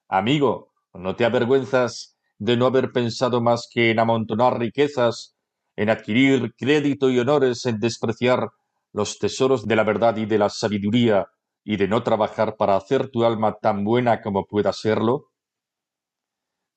amigo, 0.09 0.75
no 0.93 1.17
te 1.17 1.25
avergüenzas 1.25 2.19
de 2.39 2.59
no 2.59 2.67
haber 2.67 2.93
pensado 2.93 3.41
más 3.41 3.71
que 3.73 3.93
en 3.93 3.99
amontonar 3.99 4.59
riquezas, 4.59 5.35
en 5.75 5.89
adquirir 5.89 6.55
crédito 6.55 7.09
y 7.09 7.19
honores, 7.19 7.65
en 7.65 7.81
despreciar 7.81 8.51
los 8.93 9.19
tesoros 9.19 9.67
de 9.67 9.75
la 9.75 9.85
verdad 9.85 10.19
y 10.19 10.27
de 10.27 10.37
la 10.37 10.51
sabiduría, 10.51 11.29
y 11.65 11.77
de 11.77 11.89
no 11.89 12.03
trabajar 12.03 12.57
para 12.57 12.77
hacer 12.77 13.09
tu 13.11 13.25
alma 13.25 13.59
tan 13.61 13.85
buena 13.85 14.21
como 14.21 14.47
pueda 14.47 14.73
serlo? 14.73 15.31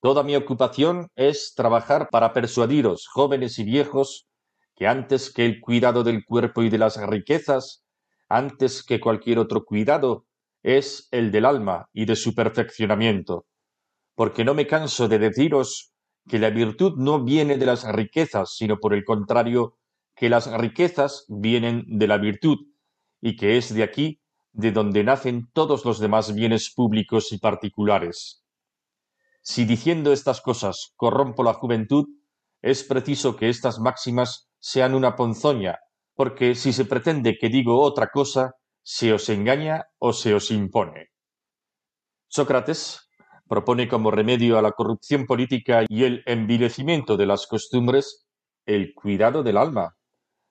Toda 0.01 0.23
mi 0.23 0.35
ocupación 0.35 1.07
es 1.15 1.53
trabajar 1.55 2.09
para 2.11 2.31
persuadiros, 2.31 3.07
jóvenes 3.07 3.57
y 3.57 3.63
viejos, 3.63 4.27
que 4.75 4.87
antes 4.87 5.33
que 5.33 5.45
el 5.45 5.59
cuidado 5.61 6.03
del 6.03 6.25
cuerpo 6.25 6.61
y 6.61 6.69
de 6.69 6.77
las 6.77 6.97
riquezas, 7.07 7.83
antes 8.29 8.83
que 8.83 8.99
cualquier 8.99 9.39
otro 9.39 9.65
cuidado, 9.65 10.25
es 10.61 11.07
el 11.11 11.31
del 11.31 11.45
alma 11.45 11.89
y 11.93 12.05
de 12.05 12.15
su 12.15 12.35
perfeccionamiento. 12.35 13.45
Porque 14.15 14.43
no 14.43 14.53
me 14.53 14.67
canso 14.67 15.07
de 15.07 15.19
deciros 15.19 15.93
que 16.27 16.39
la 16.39 16.49
virtud 16.49 16.97
no 16.97 17.23
viene 17.23 17.57
de 17.57 17.65
las 17.65 17.91
riquezas, 17.91 18.55
sino 18.55 18.79
por 18.79 18.93
el 18.93 19.03
contrario, 19.05 19.77
que 20.15 20.29
las 20.29 20.51
riquezas 20.51 21.25
vienen 21.27 21.83
de 21.87 22.07
la 22.07 22.17
virtud, 22.17 22.57
y 23.21 23.35
que 23.35 23.57
es 23.57 23.73
de 23.73 23.83
aquí 23.83 24.21
de 24.55 24.71
donde 24.71 25.03
nacen 25.03 25.49
todos 25.53 25.83
los 25.83 25.99
demás 25.99 26.33
bienes 26.33 26.73
públicos 26.73 27.31
y 27.33 27.37
particulares. 27.37 28.43
Si 29.41 29.65
diciendo 29.65 30.13
estas 30.13 30.41
cosas 30.41 30.93
corrompo 30.95 31.43
la 31.43 31.53
juventud, 31.53 32.05
es 32.61 32.83
preciso 32.83 33.35
que 33.35 33.49
estas 33.49 33.79
máximas 33.79 34.49
sean 34.59 34.95
una 34.95 35.15
ponzoña, 35.15 35.79
porque 36.15 36.55
si 36.55 36.71
se 36.71 36.85
pretende 36.85 37.37
que 37.39 37.49
digo 37.49 37.81
otra 37.81 38.07
cosa, 38.07 38.55
se 38.81 39.13
os 39.13 39.29
engaña 39.29 39.87
o 39.99 40.13
se 40.13 40.33
os 40.33 40.49
impone. 40.51 41.09
Sócrates 42.27 43.09
propone 43.47 43.87
como 43.87 44.09
remedio 44.09 44.57
a 44.57 44.61
la 44.61 44.71
corrupción 44.71 45.25
política 45.25 45.83
y 45.87 46.05
el 46.05 46.23
envilecimiento 46.25 47.17
de 47.17 47.25
las 47.25 47.45
costumbres 47.45 48.25
el 48.65 48.93
cuidado 48.95 49.43
del 49.43 49.57
alma, 49.57 49.95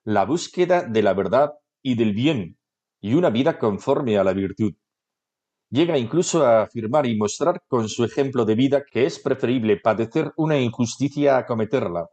la 0.05 0.23
búsqueda 0.23 0.83
de 0.83 1.01
la 1.01 1.13
verdad 1.13 1.53
y 1.81 1.95
del 1.95 2.13
bien, 2.13 2.57
y 3.05 3.13
una 3.13 3.29
vida 3.29 3.59
conforme 3.59 4.17
a 4.17 4.23
la 4.23 4.33
virtud. 4.33 4.73
Llega 5.69 5.95
incluso 5.95 6.43
a 6.43 6.63
afirmar 6.63 7.05
y 7.05 7.15
mostrar 7.15 7.61
con 7.67 7.87
su 7.87 8.03
ejemplo 8.03 8.45
de 8.45 8.55
vida 8.55 8.83
que 8.83 9.05
es 9.05 9.19
preferible 9.19 9.77
padecer 9.77 10.33
una 10.37 10.57
injusticia 10.57 11.37
a 11.37 11.45
cometerla. 11.45 12.07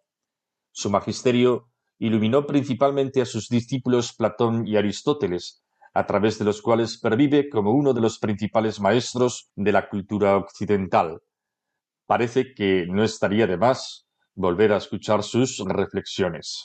Su 0.71 0.91
magisterio 0.91 1.71
iluminó 1.99 2.47
principalmente 2.47 3.23
a 3.23 3.25
sus 3.25 3.49
discípulos 3.49 4.15
Platón 4.15 4.67
y 4.67 4.77
Aristóteles, 4.77 5.65
a 5.95 6.05
través 6.05 6.39
de 6.39 6.45
los 6.45 6.61
cuales 6.61 6.99
pervive 7.01 7.49
como 7.49 7.73
uno 7.73 7.95
de 7.95 8.03
los 8.03 8.19
principales 8.19 8.79
maestros 8.79 9.51
de 9.57 9.73
la 9.73 9.89
cultura 9.89 10.37
occidental. 10.37 11.23
Parece 12.05 12.53
que 12.53 12.85
no 12.87 13.03
estaría 13.03 13.47
de 13.47 13.57
más 13.57 14.07
volver 14.35 14.75
a 14.75 14.77
escuchar 14.77 15.23
sus 15.23 15.59
reflexiones. 15.65 16.65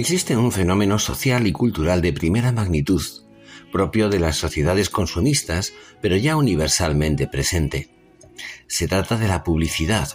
Existe 0.00 0.34
un 0.34 0.50
fenómeno 0.50 0.98
social 0.98 1.46
y 1.46 1.52
cultural 1.52 2.00
de 2.00 2.14
primera 2.14 2.52
magnitud, 2.52 3.02
propio 3.70 4.08
de 4.08 4.18
las 4.18 4.36
sociedades 4.36 4.88
consumistas, 4.88 5.74
pero 6.00 6.16
ya 6.16 6.36
universalmente 6.36 7.26
presente. 7.26 7.90
Se 8.66 8.88
trata 8.88 9.18
de 9.18 9.28
la 9.28 9.44
publicidad, 9.44 10.08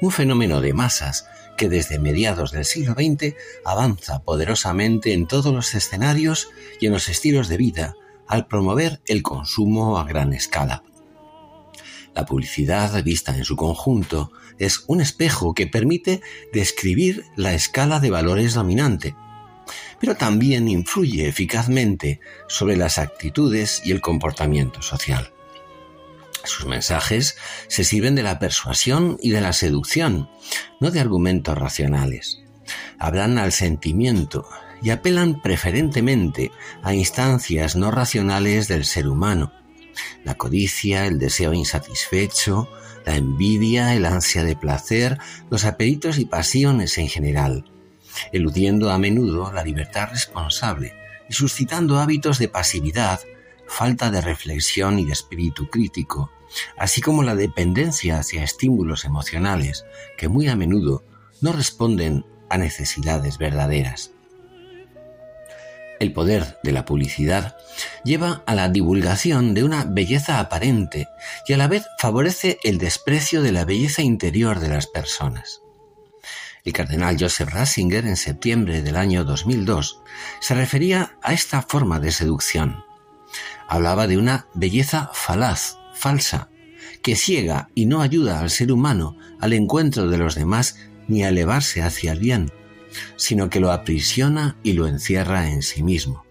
un 0.00 0.12
fenómeno 0.12 0.60
de 0.60 0.72
masas 0.72 1.26
que 1.56 1.68
desde 1.68 1.98
mediados 1.98 2.52
del 2.52 2.64
siglo 2.64 2.94
XX 2.94 3.34
avanza 3.64 4.22
poderosamente 4.22 5.12
en 5.14 5.26
todos 5.26 5.52
los 5.52 5.74
escenarios 5.74 6.50
y 6.80 6.86
en 6.86 6.92
los 6.92 7.08
estilos 7.08 7.48
de 7.48 7.56
vida 7.56 7.94
al 8.28 8.46
promover 8.46 9.00
el 9.06 9.22
consumo 9.24 9.98
a 9.98 10.04
gran 10.04 10.32
escala. 10.32 10.84
La 12.18 12.26
publicidad, 12.26 13.00
vista 13.04 13.36
en 13.36 13.44
su 13.44 13.54
conjunto, 13.54 14.32
es 14.58 14.82
un 14.88 15.00
espejo 15.00 15.54
que 15.54 15.68
permite 15.68 16.20
describir 16.52 17.24
la 17.36 17.54
escala 17.54 18.00
de 18.00 18.10
valores 18.10 18.54
dominante, 18.54 19.14
pero 20.00 20.16
también 20.16 20.66
influye 20.66 21.28
eficazmente 21.28 22.18
sobre 22.48 22.76
las 22.76 22.98
actitudes 22.98 23.82
y 23.84 23.92
el 23.92 24.00
comportamiento 24.00 24.82
social. 24.82 25.32
Sus 26.42 26.66
mensajes 26.66 27.36
se 27.68 27.84
sirven 27.84 28.16
de 28.16 28.24
la 28.24 28.40
persuasión 28.40 29.16
y 29.22 29.30
de 29.30 29.40
la 29.40 29.52
seducción, 29.52 30.28
no 30.80 30.90
de 30.90 30.98
argumentos 30.98 31.56
racionales. 31.56 32.42
Hablan 32.98 33.38
al 33.38 33.52
sentimiento 33.52 34.44
y 34.82 34.90
apelan 34.90 35.40
preferentemente 35.40 36.50
a 36.82 36.94
instancias 36.94 37.76
no 37.76 37.92
racionales 37.92 38.66
del 38.66 38.84
ser 38.84 39.06
humano, 39.06 39.52
la 40.24 40.34
codicia, 40.34 41.06
el 41.06 41.18
deseo 41.18 41.52
insatisfecho, 41.52 42.68
la 43.04 43.16
envidia, 43.16 43.94
el 43.94 44.04
ansia 44.04 44.44
de 44.44 44.56
placer, 44.56 45.18
los 45.50 45.64
apetitos 45.64 46.18
y 46.18 46.26
pasiones 46.26 46.98
en 46.98 47.08
general, 47.08 47.64
eludiendo 48.32 48.90
a 48.90 48.98
menudo 48.98 49.52
la 49.52 49.64
libertad 49.64 50.08
responsable 50.10 50.94
y 51.28 51.32
suscitando 51.32 51.98
hábitos 51.98 52.38
de 52.38 52.48
pasividad, 52.48 53.20
falta 53.66 54.10
de 54.10 54.20
reflexión 54.20 54.98
y 54.98 55.04
de 55.04 55.12
espíritu 55.12 55.68
crítico, 55.68 56.30
así 56.76 57.00
como 57.00 57.22
la 57.22 57.34
dependencia 57.34 58.18
hacia 58.18 58.42
estímulos 58.42 59.04
emocionales 59.04 59.84
que 60.16 60.28
muy 60.28 60.48
a 60.48 60.56
menudo 60.56 61.04
no 61.40 61.52
responden 61.52 62.24
a 62.48 62.58
necesidades 62.58 63.38
verdaderas. 63.38 64.12
El 66.00 66.12
poder 66.12 66.58
de 66.62 66.72
la 66.72 66.84
publicidad 66.84 67.56
lleva 68.04 68.42
a 68.46 68.54
la 68.54 68.68
divulgación 68.68 69.54
de 69.54 69.64
una 69.64 69.84
belleza 69.84 70.38
aparente 70.38 71.08
y 71.46 71.52
a 71.52 71.56
la 71.56 71.66
vez 71.66 71.86
favorece 71.98 72.58
el 72.62 72.78
desprecio 72.78 73.42
de 73.42 73.52
la 73.52 73.64
belleza 73.64 74.02
interior 74.02 74.60
de 74.60 74.68
las 74.68 74.86
personas. 74.86 75.62
El 76.64 76.72
cardenal 76.72 77.16
Joseph 77.18 77.48
Ratzinger 77.50 78.06
en 78.06 78.16
septiembre 78.16 78.82
del 78.82 78.96
año 78.96 79.24
2002 79.24 80.02
se 80.40 80.54
refería 80.54 81.16
a 81.22 81.32
esta 81.32 81.62
forma 81.62 81.98
de 81.98 82.12
seducción. 82.12 82.84
Hablaba 83.68 84.06
de 84.06 84.18
una 84.18 84.46
belleza 84.54 85.10
falaz, 85.12 85.78
falsa, 85.94 86.48
que 87.02 87.16
ciega 87.16 87.70
y 87.74 87.86
no 87.86 88.02
ayuda 88.02 88.40
al 88.40 88.50
ser 88.50 88.70
humano 88.70 89.16
al 89.40 89.52
encuentro 89.52 90.08
de 90.08 90.18
los 90.18 90.34
demás 90.34 90.76
ni 91.06 91.24
a 91.24 91.28
elevarse 91.28 91.82
hacia 91.82 92.12
el 92.12 92.20
bien, 92.20 92.52
sino 93.16 93.50
que 93.50 93.60
lo 93.60 93.72
aprisiona 93.72 94.56
y 94.62 94.72
lo 94.72 94.86
encierra 94.86 95.50
en 95.50 95.62
sí 95.62 95.82
mismo. 95.82 96.24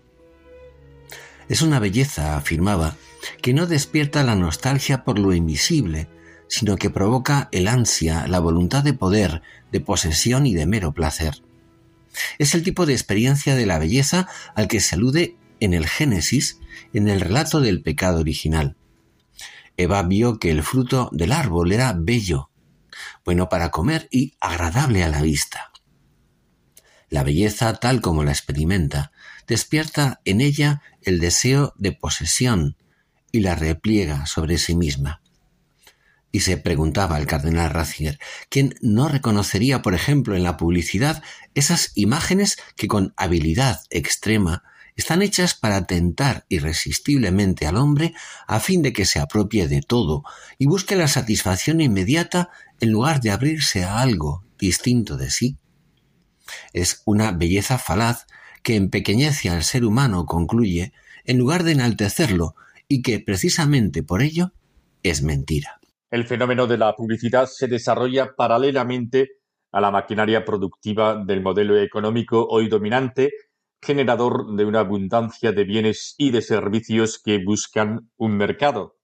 Es 1.50 1.62
una 1.62 1.80
belleza, 1.80 2.36
afirmaba, 2.36 2.98
que 3.42 3.54
no 3.54 3.68
despierta 3.68 4.24
la 4.24 4.36
nostalgia 4.36 5.04
por 5.04 5.20
lo 5.20 5.34
invisible, 5.34 6.10
sino 6.48 6.76
que 6.76 6.90
provoca 6.90 7.50
el 7.52 7.68
ansia, 7.68 8.28
la 8.28 8.40
voluntad 8.40 8.84
de 8.84 8.94
poder, 8.94 9.42
de 9.72 9.80
posesión 9.80 10.46
y 10.46 10.54
de 10.54 10.66
mero 10.66 10.94
placer. 10.94 11.42
Es 12.38 12.56
el 12.56 12.64
tipo 12.64 12.86
de 12.86 12.94
experiencia 12.94 13.56
de 13.56 13.66
la 13.66 13.80
belleza 13.80 14.28
al 14.56 14.68
que 14.68 14.80
se 14.80 14.96
alude 14.96 15.36
en 15.60 15.74
el 15.74 15.88
Génesis, 15.88 16.60
en 16.94 17.08
el 17.08 17.22
relato 17.22 17.62
del 17.62 17.82
pecado 17.82 18.20
original. 18.20 18.76
Eva 19.76 20.02
vio 20.04 20.40
que 20.40 20.50
el 20.50 20.64
fruto 20.64 21.10
del 21.12 21.32
árbol 21.32 21.72
era 21.72 21.94
bello, 21.96 22.50
bueno 23.24 23.50
para 23.50 23.70
comer 23.70 24.08
y 24.12 24.34
agradable 24.40 25.04
a 25.04 25.10
la 25.10 25.22
vista. 25.22 25.72
La 27.10 27.24
belleza, 27.24 27.74
tal 27.76 28.02
como 28.02 28.24
la 28.24 28.32
experimenta, 28.32 29.12
despierta 29.48 30.20
en 30.26 30.42
ella 30.42 30.82
el 31.02 31.20
deseo 31.20 31.74
de 31.78 31.94
posesión 31.94 32.76
y 33.32 33.40
la 33.40 33.56
repliega 33.56 34.26
sobre 34.26 34.58
sí 34.58 34.76
misma. 34.76 35.22
Y 36.32 36.42
se 36.42 36.58
preguntaba 36.58 37.18
el 37.18 37.26
cardenal 37.26 37.70
Ratzinger, 37.70 38.20
¿quién 38.50 38.76
no 38.82 39.08
reconocería, 39.08 39.82
por 39.82 39.96
ejemplo, 39.96 40.36
en 40.36 40.44
la 40.44 40.58
publicidad 40.58 41.24
esas 41.56 41.92
imágenes 41.96 42.58
que 42.76 42.88
con 42.88 43.14
habilidad 43.16 43.82
extrema 43.90 44.64
están 44.98 45.22
hechas 45.22 45.54
para 45.54 45.86
tentar 45.86 46.46
irresistiblemente 46.50 47.66
al 47.68 47.78
hombre 47.78 48.14
a 48.48 48.60
fin 48.60 48.82
de 48.82 48.92
que 48.92 49.06
se 49.06 49.20
apropie 49.20 49.68
de 49.68 49.82
todo 49.82 50.24
y 50.58 50.66
busque 50.66 50.96
la 50.96 51.08
satisfacción 51.08 51.80
inmediata 51.80 52.50
en 52.82 52.92
lugar 52.92 53.22
de 53.22 53.32
abrirse 53.32 53.84
a 53.84 54.02
algo 54.02 54.44
distinto 54.58 55.16
de 55.16 55.32
sí? 55.32 55.58
Es 56.74 57.02
una 57.06 57.32
belleza 57.32 57.78
falaz 57.78 58.28
que 58.64 58.76
empequeñece 58.76 59.50
al 59.50 59.64
ser 59.64 59.86
humano, 59.86 60.26
concluye, 60.26 60.94
en 61.26 61.38
lugar 61.38 61.64
de 61.64 61.74
enaltecerlo, 61.74 62.56
y 62.88 63.02
que 63.02 63.20
precisamente 63.20 64.04
por 64.04 64.22
ello 64.22 64.52
es 65.04 65.22
mentira. 65.22 65.80
El 66.10 66.26
fenómeno 66.26 66.68
de 66.68 66.78
la 66.78 66.96
publicidad 66.96 67.48
se 67.48 67.68
desarrolla 67.68 68.36
paralelamente 68.36 69.32
a 69.72 69.82
la 69.82 69.92
maquinaria 69.92 70.46
productiva 70.46 71.22
del 71.24 71.42
modelo 71.42 71.78
económico 71.78 72.48
hoy 72.50 72.70
dominante, 72.70 73.32
generador 73.82 74.56
de 74.56 74.66
una 74.66 74.80
abundancia 74.80 75.52
de 75.52 75.66
bienes 75.66 76.16
y 76.18 76.32
de 76.32 76.42
servicios 76.42 77.22
que 77.24 77.44
buscan 77.44 78.10
un 78.16 78.38
mercado. 78.38 78.98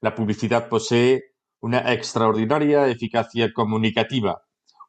La 0.00 0.14
publicidad 0.14 0.68
posee 0.68 1.32
una 1.60 1.92
extraordinaria 1.92 2.88
eficacia 2.88 3.52
comunicativa, 3.52 4.42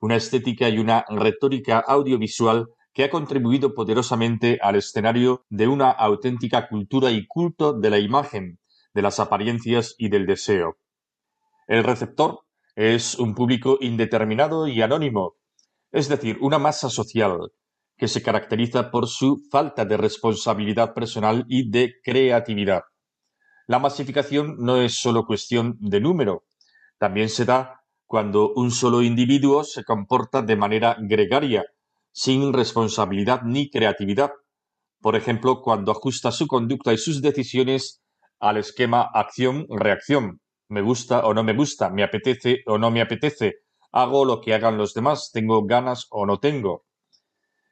una 0.04 0.18
estética 0.18 0.68
y 0.68 0.80
una 0.80 1.06
retórica 1.08 1.80
audiovisual 1.80 2.68
que 2.94 3.06
ha 3.06 3.10
contribuido 3.10 3.74
poderosamente 3.74 4.60
al 4.62 4.76
escenario 4.76 5.46
de 5.50 5.70
una 5.70 5.92
auténtica 5.92 6.68
cultura 6.68 7.10
y 7.10 7.26
culto 7.26 7.72
de 7.72 7.90
la 7.90 8.00
imagen, 8.00 8.60
de 8.94 9.02
las 9.02 9.22
apariencias 9.22 9.96
y 9.98 10.10
del 10.10 10.26
deseo. 10.26 10.76
El 11.68 11.86
receptor 11.86 12.42
es 12.76 13.16
un 13.18 13.34
público 13.34 13.78
indeterminado 13.80 14.68
y 14.68 14.82
anónimo, 14.82 15.38
es 15.94 16.10
decir, 16.10 16.38
una 16.42 16.60
masa 16.60 16.90
social 16.90 17.54
que 17.96 18.10
se 18.10 18.22
caracteriza 18.22 18.92
por 18.92 19.08
su 19.08 19.42
falta 19.50 19.86
de 19.86 19.96
responsabilidad 19.96 20.94
personal 20.94 21.46
y 21.48 21.72
de 21.72 21.94
creatividad. 22.04 22.82
La 23.68 23.80
masificación 23.80 24.58
no 24.60 24.82
es 24.82 25.00
solo 25.00 25.26
cuestión 25.26 25.78
de 25.80 26.02
número, 26.02 26.44
también 26.98 27.30
se 27.30 27.46
da 27.46 27.83
cuando 28.14 28.54
un 28.54 28.70
solo 28.70 29.02
individuo 29.02 29.64
se 29.64 29.84
comporta 29.84 30.44
de 30.44 30.56
manera 30.56 30.96
gregaria, 31.00 31.66
sin 32.12 32.54
responsabilidad 32.54 33.42
ni 33.42 33.72
creatividad. 33.72 34.30
Por 35.02 35.16
ejemplo, 35.16 35.64
cuando 35.64 35.92
ajusta 35.92 36.32
su 36.32 36.46
conducta 36.46 36.94
y 36.94 37.00
sus 37.00 37.24
decisiones 37.24 38.04
al 38.40 38.58
esquema 38.58 39.02
acción-reacción. 39.02 40.42
Me 40.70 40.84
gusta 40.84 41.26
o 41.26 41.34
no 41.34 41.44
me 41.44 41.56
gusta, 41.56 41.90
me 41.90 42.04
apetece 42.04 42.60
o 42.68 42.78
no 42.78 42.92
me 42.92 43.02
apetece, 43.02 43.56
hago 43.92 44.26
lo 44.26 44.42
que 44.42 44.54
hagan 44.54 44.78
los 44.78 44.94
demás, 44.94 45.32
tengo 45.34 45.66
ganas 45.66 46.06
o 46.12 46.28
no 46.28 46.38
tengo. 46.38 46.86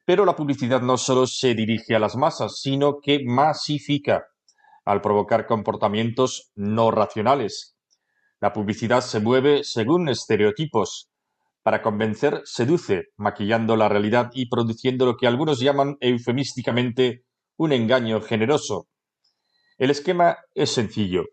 Pero 0.08 0.26
la 0.26 0.36
publicidad 0.36 0.82
no 0.82 0.98
solo 0.98 1.28
se 1.28 1.54
dirige 1.54 1.96
a 1.96 2.00
las 2.00 2.16
masas, 2.16 2.60
sino 2.60 3.00
que 3.00 3.20
masifica 3.24 4.26
al 4.86 5.02
provocar 5.02 5.46
comportamientos 5.46 6.52
no 6.56 6.90
racionales. 6.90 7.78
La 8.42 8.54
publicidad 8.54 9.02
se 9.02 9.20
mueve 9.20 9.64
según 9.64 10.10
estereotipos. 10.10 11.12
Para 11.62 11.84
convencer, 11.84 12.42
seduce, 12.44 13.10
maquillando 13.16 13.76
la 13.76 13.88
realidad 13.88 14.32
y 14.34 14.50
produciendo 14.50 15.06
lo 15.06 15.16
que 15.16 15.28
algunos 15.28 15.60
llaman 15.60 15.98
eufemísticamente 16.00 17.24
un 17.58 17.72
engaño 17.72 18.20
generoso. 18.20 18.88
El 19.78 19.92
esquema 19.92 20.40
es 20.56 20.72
sencillo. 20.72 21.26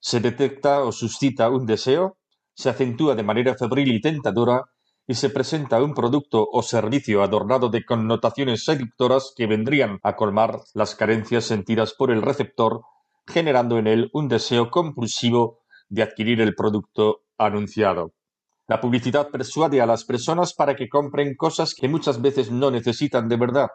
Se 0.00 0.20
detecta 0.20 0.84
o 0.84 0.92
suscita 0.92 1.48
un 1.48 1.64
deseo, 1.64 2.18
se 2.52 2.68
acentúa 2.68 3.14
de 3.14 3.22
manera 3.22 3.54
febril 3.54 3.90
y 3.94 4.02
tentadora 4.02 4.64
y 5.06 5.14
se 5.14 5.30
presenta 5.30 5.82
un 5.82 5.94
producto 5.94 6.46
o 6.52 6.62
servicio 6.62 7.22
adornado 7.22 7.70
de 7.70 7.86
connotaciones 7.86 8.64
seductoras 8.64 9.32
que 9.34 9.46
vendrían 9.46 9.98
a 10.02 10.14
colmar 10.14 10.60
las 10.74 10.94
carencias 10.94 11.44
sentidas 11.44 11.94
por 11.94 12.10
el 12.10 12.20
receptor, 12.20 12.82
generando 13.26 13.78
en 13.78 13.86
él 13.86 14.10
un 14.12 14.28
deseo 14.28 14.70
compulsivo 14.70 15.59
de 15.90 16.02
adquirir 16.02 16.40
el 16.40 16.54
producto 16.54 17.24
anunciado. 17.36 18.14
La 18.66 18.80
publicidad 18.80 19.30
persuade 19.30 19.80
a 19.80 19.86
las 19.86 20.04
personas 20.04 20.54
para 20.54 20.76
que 20.76 20.88
compren 20.88 21.34
cosas 21.34 21.74
que 21.74 21.88
muchas 21.88 22.22
veces 22.22 22.50
no 22.50 22.70
necesitan 22.70 23.28
de 23.28 23.36
verdad. 23.36 23.68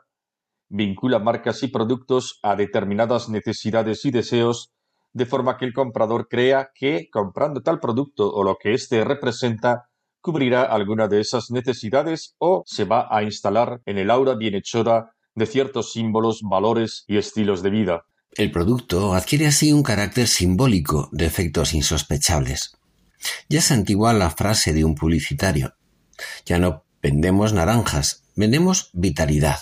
Vincula 0.69 1.19
marcas 1.19 1.61
y 1.63 1.67
productos 1.67 2.39
a 2.41 2.55
determinadas 2.55 3.29
necesidades 3.29 4.05
y 4.05 4.11
deseos, 4.11 4.71
de 5.11 5.25
forma 5.25 5.57
que 5.57 5.65
el 5.65 5.73
comprador 5.73 6.27
crea 6.27 6.71
que, 6.73 7.09
comprando 7.11 7.61
tal 7.61 7.79
producto 7.79 8.31
o 8.31 8.43
lo 8.43 8.57
que 8.57 8.73
éste 8.73 9.03
representa, 9.03 9.89
cubrirá 10.21 10.63
alguna 10.63 11.07
de 11.07 11.19
esas 11.19 11.51
necesidades 11.51 12.35
o 12.39 12.63
se 12.65 12.85
va 12.85 13.07
a 13.11 13.21
instalar 13.21 13.81
en 13.85 13.97
el 13.97 14.09
aura 14.09 14.35
bienhechora 14.35 15.11
de 15.35 15.45
ciertos 15.45 15.91
símbolos, 15.91 16.41
valores 16.41 17.03
y 17.07 17.17
estilos 17.17 17.61
de 17.61 17.69
vida. 17.69 18.05
El 18.35 18.51
producto 18.51 19.13
adquiere 19.13 19.47
así 19.47 19.71
un 19.71 19.81
carácter 19.81 20.27
simbólico 20.27 21.07
de 21.13 21.25
efectos 21.25 21.73
insospechables. 21.73 22.77
Ya 23.47 23.59
es 23.59 23.71
antigua 23.71 24.11
la 24.11 24.29
frase 24.29 24.73
de 24.73 24.83
un 24.83 24.93
publicitario. 24.93 25.75
Ya 26.45 26.59
no 26.59 26.83
vendemos 27.01 27.53
naranjas, 27.53 28.23
vendemos 28.35 28.89
vitalidad. 28.91 29.59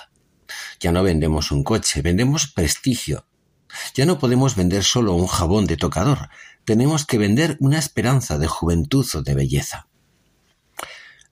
Ya 0.79 0.91
no 0.91 1.03
vendemos 1.03 1.51
un 1.51 1.63
coche, 1.63 2.01
vendemos 2.01 2.47
prestigio. 2.47 3.27
Ya 3.93 4.07
no 4.07 4.17
podemos 4.17 4.55
vender 4.55 4.83
solo 4.83 5.13
un 5.13 5.27
jabón 5.27 5.67
de 5.67 5.77
tocador, 5.77 6.29
tenemos 6.65 7.05
que 7.05 7.17
vender 7.17 7.57
una 7.59 7.77
esperanza 7.77 8.39
de 8.39 8.47
juventud 8.47 9.05
o 9.13 9.21
de 9.21 9.35
belleza. 9.35 9.87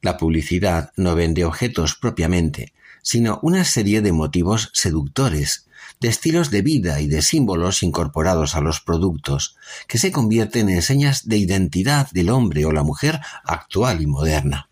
La 0.01 0.17
publicidad 0.17 0.91
no 0.95 1.15
vende 1.15 1.45
objetos 1.45 1.95
propiamente, 1.95 2.73
sino 3.01 3.39
una 3.41 3.63
serie 3.63 4.01
de 4.01 4.11
motivos 4.11 4.69
seductores, 4.73 5.67
de 6.01 6.09
estilos 6.09 6.49
de 6.49 6.63
vida 6.63 6.99
y 6.99 7.07
de 7.07 7.21
símbolos 7.21 7.83
incorporados 7.83 8.55
a 8.55 8.61
los 8.61 8.81
productos, 8.81 9.55
que 9.87 9.99
se 9.99 10.11
convierten 10.11 10.67
en 10.67 10.81
señas 10.81 11.29
de 11.29 11.37
identidad 11.37 12.09
del 12.11 12.31
hombre 12.31 12.65
o 12.65 12.71
la 12.71 12.83
mujer 12.83 13.21
actual 13.45 14.01
y 14.01 14.07
moderna. 14.07 14.67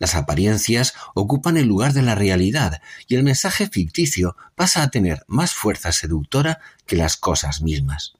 Las 0.00 0.16
apariencias 0.16 0.94
ocupan 1.14 1.56
el 1.56 1.66
lugar 1.66 1.92
de 1.92 2.02
la 2.02 2.16
realidad 2.16 2.82
y 3.06 3.14
el 3.14 3.22
mensaje 3.22 3.68
ficticio 3.68 4.36
pasa 4.56 4.82
a 4.82 4.90
tener 4.90 5.22
más 5.28 5.54
fuerza 5.54 5.92
seductora 5.92 6.58
que 6.86 6.96
las 6.96 7.16
cosas 7.16 7.62
mismas. 7.62 8.14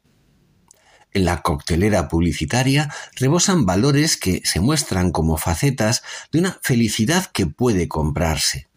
En 1.12 1.24
la 1.24 1.42
coctelera 1.42 2.08
publicitaria 2.08 2.88
rebosan 3.16 3.66
valores 3.66 4.16
que 4.16 4.42
se 4.44 4.60
muestran 4.60 5.10
como 5.10 5.36
facetas 5.38 6.04
de 6.30 6.38
una 6.38 6.58
felicidad 6.62 7.26
que 7.26 7.46
puede 7.46 7.88
comprarse. 7.88 8.68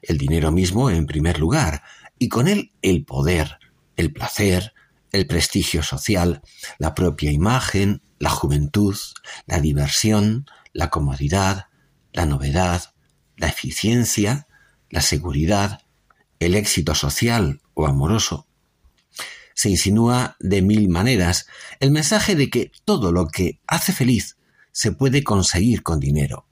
El 0.00 0.18
dinero 0.18 0.50
mismo 0.50 0.90
en 0.90 1.06
primer 1.06 1.38
lugar, 1.38 1.82
y 2.18 2.28
con 2.28 2.48
él 2.48 2.72
el 2.82 3.04
poder, 3.04 3.58
el 3.96 4.12
placer, 4.12 4.74
el 5.12 5.26
prestigio 5.26 5.82
social, 5.82 6.42
la 6.78 6.94
propia 6.94 7.30
imagen, 7.30 8.02
la 8.18 8.30
juventud, 8.30 8.96
la 9.46 9.60
diversión, 9.60 10.46
la 10.72 10.90
comodidad, 10.90 11.66
la 12.12 12.26
novedad, 12.26 12.94
la 13.36 13.48
eficiencia, 13.48 14.46
la 14.90 15.00
seguridad, 15.00 15.82
el 16.38 16.54
éxito 16.54 16.94
social 16.94 17.60
o 17.74 17.86
amoroso 17.86 18.46
se 19.54 19.70
insinúa 19.70 20.36
de 20.40 20.62
mil 20.62 20.88
maneras 20.88 21.46
el 21.80 21.90
mensaje 21.90 22.34
de 22.34 22.50
que 22.50 22.72
todo 22.84 23.12
lo 23.12 23.28
que 23.28 23.60
hace 23.66 23.92
feliz 23.92 24.36
se 24.72 24.92
puede 24.92 25.22
conseguir 25.22 25.82
con 25.82 26.00
dinero. 26.00 26.46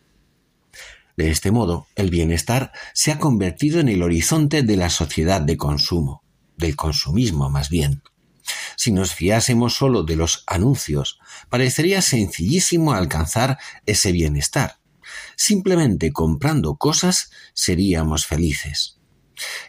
De 1.16 1.30
este 1.30 1.50
modo, 1.50 1.86
el 1.96 2.10
bienestar 2.10 2.72
se 2.94 3.12
ha 3.12 3.18
convertido 3.18 3.80
en 3.80 3.88
el 3.88 4.02
horizonte 4.02 4.62
de 4.62 4.76
la 4.76 4.90
sociedad 4.90 5.40
de 5.40 5.56
consumo, 5.56 6.22
del 6.56 6.76
consumismo 6.76 7.50
más 7.50 7.68
bien. 7.68 8.02
Si 8.76 8.92
nos 8.92 9.14
fiásemos 9.14 9.74
solo 9.74 10.02
de 10.02 10.16
los 10.16 10.44
anuncios, 10.46 11.18
parecería 11.48 12.02
sencillísimo 12.02 12.92
alcanzar 12.92 13.58
ese 13.86 14.12
bienestar. 14.12 14.78
Simplemente 15.36 16.12
comprando 16.12 16.76
cosas 16.76 17.30
seríamos 17.54 18.26
felices. 18.26 18.98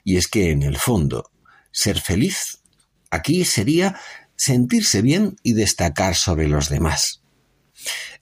Y 0.03 0.17
es 0.17 0.27
que 0.27 0.51
en 0.51 0.63
el 0.63 0.77
fondo, 0.77 1.31
ser 1.71 1.99
feliz 1.99 2.59
Aquí 3.13 3.45
sería 3.45 3.95
sentirse 4.35 5.03
bien 5.03 5.35
y 5.43 5.53
destacar 5.53 6.15
sobre 6.15 6.47
los 6.47 6.67
demás. 6.67 7.22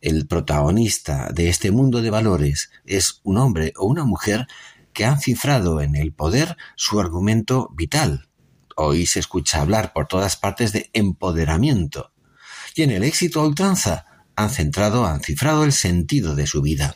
El 0.01 0.27
protagonista 0.27 1.29
de 1.31 1.49
este 1.49 1.71
mundo 1.71 2.01
de 2.01 2.09
valores 2.09 2.71
es 2.85 3.21
un 3.23 3.37
hombre 3.37 3.73
o 3.77 3.85
una 3.85 4.03
mujer 4.03 4.47
que 4.93 5.05
han 5.05 5.19
cifrado 5.19 5.81
en 5.81 5.95
el 5.95 6.13
poder 6.13 6.57
su 6.75 6.99
argumento 6.99 7.69
vital. 7.73 8.27
Hoy 8.75 9.05
se 9.05 9.19
escucha 9.19 9.61
hablar 9.61 9.93
por 9.93 10.07
todas 10.07 10.37
partes 10.37 10.73
de 10.73 10.89
empoderamiento. 10.93 12.11
Y 12.75 12.83
en 12.83 12.91
el 12.91 13.03
éxito 13.03 13.41
a 13.41 13.47
ultranza 13.47 14.05
han 14.35 14.49
centrado, 14.49 15.05
han 15.05 15.21
cifrado 15.21 15.63
el 15.63 15.73
sentido 15.73 16.35
de 16.35 16.47
su 16.47 16.61
vida. 16.61 16.95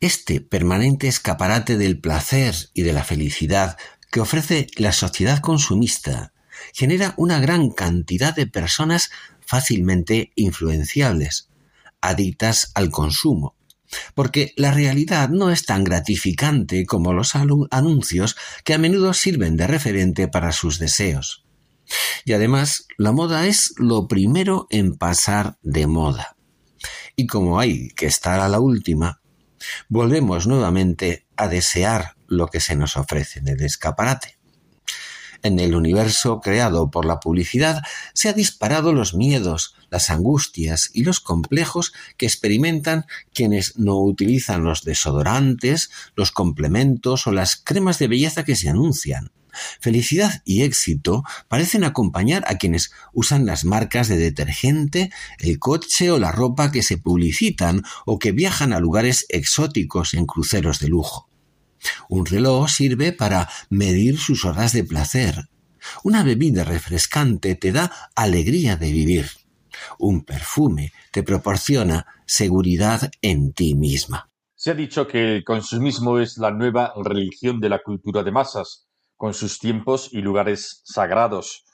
Este 0.00 0.40
permanente 0.40 1.08
escaparate 1.08 1.78
del 1.78 1.98
placer 1.98 2.54
y 2.74 2.82
de 2.82 2.92
la 2.92 3.02
felicidad 3.02 3.78
que 4.10 4.20
ofrece 4.20 4.66
la 4.76 4.92
sociedad 4.92 5.40
consumista 5.40 6.32
genera 6.72 7.14
una 7.16 7.38
gran 7.38 7.70
cantidad 7.70 8.34
de 8.34 8.46
personas 8.46 9.10
fácilmente 9.46 10.32
influenciables, 10.34 11.50
adictas 12.00 12.72
al 12.74 12.90
consumo, 12.90 13.56
porque 14.14 14.52
la 14.56 14.72
realidad 14.72 15.28
no 15.28 15.50
es 15.50 15.64
tan 15.64 15.84
gratificante 15.84 16.86
como 16.86 17.12
los 17.12 17.34
anuncios 17.36 18.36
que 18.64 18.74
a 18.74 18.78
menudo 18.78 19.14
sirven 19.14 19.56
de 19.56 19.66
referente 19.66 20.28
para 20.28 20.52
sus 20.52 20.78
deseos. 20.78 21.44
Y 22.24 22.32
además, 22.32 22.88
la 22.98 23.12
moda 23.12 23.46
es 23.46 23.74
lo 23.76 24.08
primero 24.08 24.66
en 24.70 24.96
pasar 24.96 25.56
de 25.62 25.86
moda. 25.86 26.36
Y 27.14 27.26
como 27.26 27.60
hay 27.60 27.88
que 27.90 28.06
estar 28.06 28.40
a 28.40 28.48
la 28.48 28.60
última, 28.60 29.20
volvemos 29.88 30.46
nuevamente 30.46 31.26
a 31.36 31.48
desear 31.48 32.16
lo 32.26 32.48
que 32.48 32.60
se 32.60 32.76
nos 32.76 32.96
ofrece 32.96 33.38
en 33.38 33.48
el 33.48 33.62
escaparate. 33.62 34.35
En 35.42 35.58
el 35.58 35.74
universo 35.74 36.40
creado 36.40 36.90
por 36.90 37.04
la 37.04 37.20
publicidad 37.20 37.82
se 38.14 38.28
han 38.28 38.36
disparado 38.36 38.92
los 38.92 39.14
miedos, 39.14 39.74
las 39.90 40.10
angustias 40.10 40.90
y 40.92 41.04
los 41.04 41.20
complejos 41.20 41.92
que 42.16 42.26
experimentan 42.26 43.06
quienes 43.32 43.78
no 43.78 44.00
utilizan 44.00 44.64
los 44.64 44.82
desodorantes, 44.82 45.90
los 46.14 46.32
complementos 46.32 47.26
o 47.26 47.32
las 47.32 47.56
cremas 47.56 47.98
de 47.98 48.08
belleza 48.08 48.44
que 48.44 48.56
se 48.56 48.68
anuncian. 48.68 49.30
Felicidad 49.80 50.42
y 50.44 50.62
éxito 50.62 51.24
parecen 51.48 51.84
acompañar 51.84 52.44
a 52.46 52.56
quienes 52.56 52.92
usan 53.12 53.46
las 53.46 53.64
marcas 53.64 54.08
de 54.08 54.18
detergente, 54.18 55.10
el 55.38 55.58
coche 55.58 56.10
o 56.10 56.18
la 56.18 56.32
ropa 56.32 56.70
que 56.70 56.82
se 56.82 56.98
publicitan 56.98 57.82
o 58.04 58.18
que 58.18 58.32
viajan 58.32 58.72
a 58.72 58.80
lugares 58.80 59.26
exóticos 59.28 60.14
en 60.14 60.26
cruceros 60.26 60.78
de 60.80 60.88
lujo. 60.88 61.28
Un 62.08 62.26
reloj 62.26 62.70
sirve 62.70 63.12
para 63.12 63.48
medir 63.70 64.18
sus 64.18 64.44
horas 64.44 64.72
de 64.72 64.84
placer. 64.84 65.48
Una 66.02 66.22
bebida 66.22 66.64
refrescante 66.64 67.54
te 67.54 67.72
da 67.72 68.10
alegría 68.14 68.76
de 68.76 68.92
vivir. 68.92 69.26
Un 69.98 70.24
perfume 70.24 70.92
te 71.12 71.22
proporciona 71.22 72.06
seguridad 72.26 73.10
en 73.22 73.52
ti 73.52 73.74
misma. 73.74 74.30
Se 74.54 74.70
ha 74.70 74.74
dicho 74.74 75.06
que 75.06 75.36
el 75.36 75.44
consumismo 75.44 76.18
es 76.18 76.38
la 76.38 76.50
nueva 76.50 76.92
religión 76.96 77.60
de 77.60 77.68
la 77.68 77.82
cultura 77.82 78.22
de 78.22 78.32
masas, 78.32 78.88
con 79.16 79.34
sus 79.34 79.58
tiempos 79.58 80.08
y 80.12 80.22
lugares 80.22 80.80
sagrados. 80.84 81.64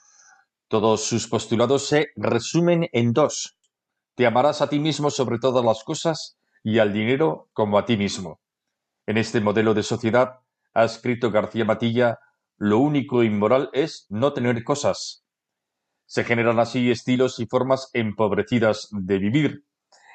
Todos 0.68 1.04
sus 1.04 1.28
postulados 1.28 1.86
se 1.86 2.08
resumen 2.16 2.88
en 2.92 3.12
dos. 3.12 3.56
Te 4.14 4.26
amarás 4.26 4.62
a 4.62 4.68
ti 4.68 4.78
mismo 4.78 5.10
sobre 5.10 5.38
todas 5.38 5.64
las 5.64 5.84
cosas 5.84 6.36
y 6.62 6.78
al 6.78 6.92
dinero 6.92 7.48
como 7.52 7.78
a 7.78 7.84
ti 7.84 7.96
mismo. 7.96 8.41
En 9.04 9.18
este 9.18 9.40
modelo 9.40 9.74
de 9.74 9.82
sociedad, 9.82 10.40
ha 10.74 10.84
escrito 10.84 11.32
García 11.32 11.64
Matilla, 11.64 12.20
lo 12.56 12.78
único 12.78 13.24
inmoral 13.24 13.68
es 13.72 14.06
no 14.10 14.32
tener 14.32 14.62
cosas. 14.62 15.24
Se 16.06 16.22
generan 16.22 16.60
así 16.60 16.88
estilos 16.88 17.40
y 17.40 17.46
formas 17.46 17.90
empobrecidas 17.94 18.88
de 18.92 19.18
vivir. 19.18 19.64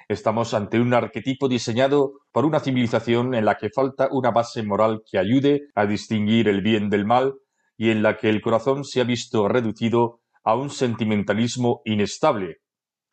Estamos 0.07 0.53
ante 0.53 0.79
un 0.79 0.93
arquetipo 0.93 1.49
diseñado 1.49 2.13
por 2.31 2.45
una 2.45 2.61
civilización 2.61 3.35
en 3.35 3.43
la 3.43 3.57
que 3.57 3.69
falta 3.69 4.07
una 4.09 4.31
base 4.31 4.63
moral 4.63 5.03
que 5.05 5.19
ayude 5.19 5.67
a 5.75 5.85
distinguir 5.85 6.47
el 6.47 6.61
bien 6.61 6.89
del 6.89 7.05
mal 7.05 7.35
y 7.75 7.89
en 7.89 8.01
la 8.01 8.15
que 8.15 8.29
el 8.29 8.41
corazón 8.41 8.85
se 8.85 9.01
ha 9.01 9.03
visto 9.03 9.49
reducido 9.49 10.21
a 10.45 10.55
un 10.55 10.69
sentimentalismo 10.69 11.81
inestable. 11.83 12.61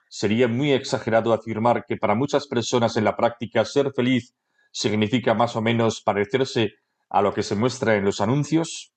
Sería 0.09 0.47
muy 0.47 0.71
exagerado 0.71 1.33
afirmar 1.33 1.85
que 1.85 1.97
para 1.97 2.15
muchas 2.15 2.47
personas 2.47 2.97
en 2.97 3.03
la 3.03 3.17
práctica 3.17 3.65
ser 3.65 3.93
feliz 3.93 4.37
significa 4.75 5.35
más 5.35 5.55
o 5.55 5.63
menos 5.63 6.03
parecerse 6.03 6.73
a 7.09 7.23
lo 7.23 7.33
que 7.33 7.45
se 7.45 7.55
muestra 7.55 7.95
en 7.95 8.05
los 8.05 8.21
anuncios. 8.21 8.93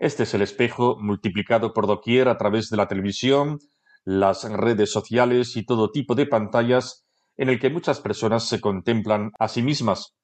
Este 0.00 0.24
es 0.24 0.34
el 0.34 0.42
espejo 0.42 0.96
multiplicado 1.00 1.72
por 1.72 1.86
doquier 1.86 2.28
a 2.28 2.36
través 2.36 2.68
de 2.68 2.76
la 2.76 2.88
televisión, 2.88 3.60
las 4.04 4.44
redes 4.50 4.90
sociales 4.90 5.56
y 5.56 5.64
todo 5.64 5.92
tipo 5.92 6.16
de 6.16 6.26
pantallas 6.26 7.06
en 7.36 7.48
el 7.48 7.60
que 7.60 7.70
muchas 7.70 8.00
personas 8.00 8.48
se 8.48 8.60
contemplan 8.60 9.30
a 9.38 9.46
sí 9.46 9.62
mismas. 9.62 10.16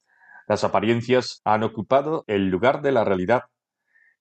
Las 0.48 0.64
apariencias 0.64 1.40
han 1.44 1.62
ocupado 1.62 2.24
el 2.26 2.48
lugar 2.48 2.82
de 2.82 2.90
la 2.92 3.04
realidad. 3.04 3.42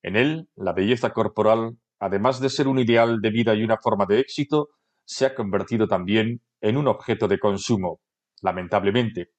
En 0.04 0.16
él, 0.16 0.50
la 0.56 0.74
belleza 0.74 1.13
corporal, 1.13 1.78
además 2.00 2.39
de 2.39 2.50
ser 2.50 2.68
un 2.68 2.78
ideal 2.78 3.22
de 3.22 3.32
vida 3.32 3.56
y 3.56 3.63
una 3.63 3.78
forma 3.78 4.06
de 4.06 4.20
éxito, 4.20 4.70
se 5.04 5.26
ha 5.26 5.34
convertido 5.34 5.88
también 5.88 6.42
en 6.62 6.78
un 6.78 6.88
objeto 6.88 7.28
de 7.28 7.39
consumo, 7.39 8.02
lamentablemente. 8.42 9.32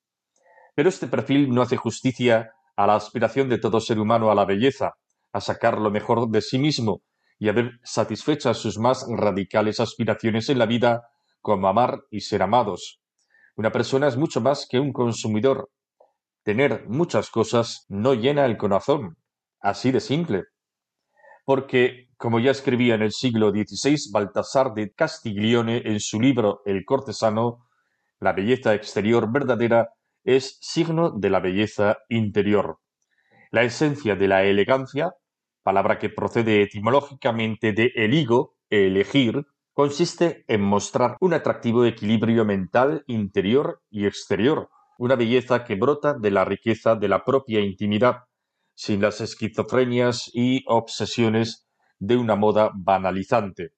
Pero 0.74 0.88
este 0.88 1.06
perfil 1.06 1.50
no 1.50 1.62
hace 1.62 1.76
justicia 1.76 2.52
a 2.76 2.87
la 2.87 2.96
aspiración 2.96 3.48
de 3.48 3.58
todo 3.58 3.80
ser 3.80 3.98
humano 3.98 4.30
a 4.30 4.34
la 4.34 4.44
belleza, 4.44 4.94
a 5.32 5.40
sacar 5.40 5.78
lo 5.78 5.90
mejor 5.90 6.28
de 6.28 6.40
sí 6.40 6.58
mismo 6.58 7.02
y 7.38 7.48
a 7.48 7.52
ver 7.52 7.78
satisfechas 7.82 8.58
sus 8.58 8.78
más 8.78 9.06
radicales 9.08 9.80
aspiraciones 9.80 10.48
en 10.48 10.58
la 10.58 10.66
vida, 10.66 11.02
como 11.40 11.68
amar 11.68 12.00
y 12.10 12.20
ser 12.20 12.42
amados. 12.42 13.00
Una 13.56 13.70
persona 13.70 14.08
es 14.08 14.16
mucho 14.16 14.40
más 14.40 14.66
que 14.68 14.80
un 14.80 14.92
consumidor. 14.92 15.70
Tener 16.42 16.88
muchas 16.88 17.30
cosas 17.30 17.84
no 17.88 18.14
llena 18.14 18.44
el 18.46 18.56
corazón, 18.56 19.16
así 19.60 19.92
de 19.92 20.00
simple. 20.00 20.44
Porque, 21.44 22.08
como 22.16 22.40
ya 22.40 22.50
escribía 22.50 22.94
en 22.94 23.02
el 23.02 23.12
siglo 23.12 23.50
XVI 23.50 24.10
Baltasar 24.12 24.72
de 24.74 24.92
Castiglione 24.92 25.82
en 25.84 26.00
su 26.00 26.20
libro 26.20 26.62
El 26.64 26.84
cortesano, 26.84 27.66
la 28.20 28.32
belleza 28.32 28.74
exterior 28.74 29.30
verdadera 29.30 29.90
es 30.24 30.58
signo 30.60 31.10
de 31.10 31.30
la 31.30 31.40
belleza 31.40 31.98
interior. 32.08 32.78
La 33.50 33.62
esencia 33.62 34.16
de 34.16 34.28
la 34.28 34.44
elegancia 34.44 35.14
palabra 35.64 35.98
que 35.98 36.10
procede 36.10 36.62
etimológicamente 36.62 37.72
de 37.72 37.90
eligo, 37.96 38.56
elegir, 38.70 39.46
consiste 39.72 40.44
en 40.46 40.60
mostrar 40.60 41.16
un 41.20 41.34
atractivo 41.34 41.84
equilibrio 41.84 42.44
mental 42.44 43.02
interior 43.08 43.82
y 43.90 44.06
exterior, 44.06 44.68
una 44.98 45.16
belleza 45.16 45.64
que 45.64 45.74
brota 45.74 46.14
de 46.14 46.30
la 46.30 46.44
riqueza 46.44 46.94
de 46.94 47.08
la 47.08 47.24
propia 47.24 47.60
intimidad, 47.60 48.24
sin 48.74 49.00
las 49.00 49.20
esquizofrenias 49.20 50.30
y 50.32 50.62
obsesiones 50.66 51.66
de 51.98 52.16
una 52.16 52.37
moda 52.37 52.70
banalizante. 52.74 53.72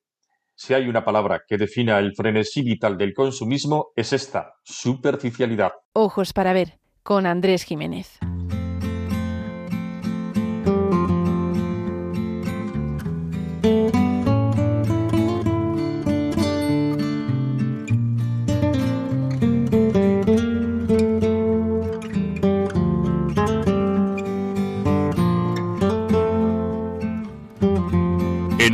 Si 0.58 0.72
hay 0.72 0.88
una 0.88 1.04
palabra 1.04 1.42
que 1.46 1.58
defina 1.58 1.98
el 1.98 2.14
frenesí 2.14 2.62
vital 2.62 2.96
del 2.96 3.12
consumismo, 3.12 3.92
es 3.94 4.14
esta, 4.14 4.54
superficialidad. 4.64 5.72
Ojos 5.92 6.32
para 6.32 6.54
ver, 6.54 6.78
con 7.02 7.26
Andrés 7.26 7.62
Jiménez. 7.62 8.18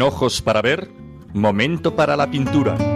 ojos 0.02 0.42
para 0.42 0.62
ver, 0.62 0.88
momento 1.34 1.94
para 1.96 2.16
la 2.16 2.30
pintura. 2.30 2.91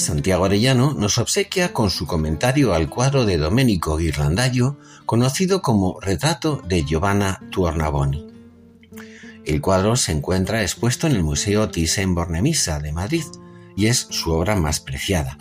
Santiago 0.00 0.46
Arellano 0.46 0.94
nos 0.94 1.18
obsequia 1.18 1.72
con 1.72 1.90
su 1.90 2.06
comentario 2.06 2.74
al 2.74 2.88
cuadro 2.88 3.24
de 3.24 3.36
Domenico 3.36 3.96
Ghirlandaio, 3.96 4.78
conocido 5.06 5.62
como 5.62 6.00
Retrato 6.00 6.62
de 6.66 6.84
Giovanna 6.84 7.40
Tuornaboni. 7.50 8.26
El 9.44 9.60
cuadro 9.60 9.96
se 9.96 10.12
encuentra 10.12 10.62
expuesto 10.62 11.06
en 11.06 11.14
el 11.14 11.22
Museo 11.22 11.70
Thyssen-Bornemisza 11.70 12.80
de 12.80 12.92
Madrid 12.92 13.24
y 13.76 13.86
es 13.86 14.06
su 14.10 14.32
obra 14.32 14.56
más 14.56 14.80
preciada. 14.80 15.38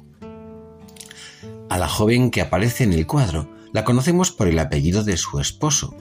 A 1.70 1.78
la 1.78 1.88
joven 1.88 2.30
que 2.30 2.42
aparece 2.42 2.84
en 2.84 2.94
el 2.94 3.08
cuadro 3.08 3.50
la 3.72 3.84
conocemos 3.84 4.32
por 4.32 4.48
el 4.48 4.60
apellido 4.60 5.04
de 5.04 5.18
su 5.18 5.40
esposo, 5.40 5.96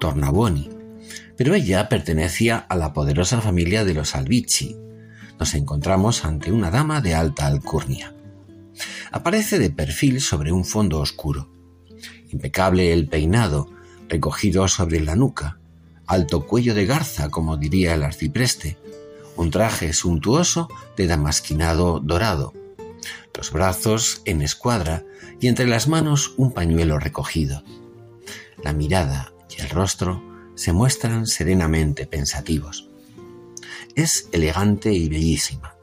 Tornabuoni, 0.00 0.70
pero 1.36 1.54
ella 1.54 1.88
pertenecía 1.88 2.56
a 2.56 2.76
la 2.76 2.92
poderosa 2.92 3.40
familia 3.40 3.84
de 3.84 3.94
los 3.94 4.14
Albizzi. 4.14 4.76
Nos 5.38 5.54
encontramos 5.54 6.24
ante 6.24 6.52
una 6.52 6.70
dama 6.70 7.00
de 7.00 7.14
alta 7.14 7.46
alcurnia. 7.46 8.14
Aparece 9.12 9.58
de 9.58 9.70
perfil 9.70 10.20
sobre 10.20 10.52
un 10.52 10.64
fondo 10.64 11.00
oscuro. 11.00 11.50
Impecable 12.30 12.92
el 12.92 13.08
peinado, 13.08 13.70
recogido 14.08 14.68
sobre 14.68 15.00
la 15.00 15.16
nuca, 15.16 15.58
alto 16.06 16.46
cuello 16.46 16.74
de 16.74 16.86
garza, 16.86 17.30
como 17.30 17.56
diría 17.56 17.94
el 17.94 18.02
arcipreste, 18.02 18.78
un 19.36 19.50
traje 19.50 19.92
suntuoso 19.92 20.68
de 20.96 21.06
damasquinado 21.06 22.00
dorado, 22.00 22.52
los 23.34 23.52
brazos 23.52 24.22
en 24.24 24.42
escuadra 24.42 25.04
y 25.40 25.46
entre 25.46 25.66
las 25.66 25.86
manos 25.86 26.34
un 26.36 26.52
pañuelo 26.52 26.98
recogido. 26.98 27.62
La 28.64 28.72
mirada 28.72 29.32
y 29.56 29.62
el 29.62 29.70
rostro 29.70 30.22
se 30.56 30.72
muestran 30.72 31.26
serenamente 31.26 32.06
pensativos. 32.06 32.87
Es 33.98 34.28
elegante 34.30 34.92
y 34.92 35.08
bellísima. 35.08 35.74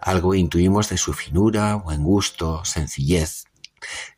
Algo 0.00 0.34
intuimos 0.34 0.88
de 0.88 0.96
su 0.96 1.12
finura, 1.12 1.74
buen 1.74 2.02
gusto, 2.02 2.64
sencillez. 2.64 3.44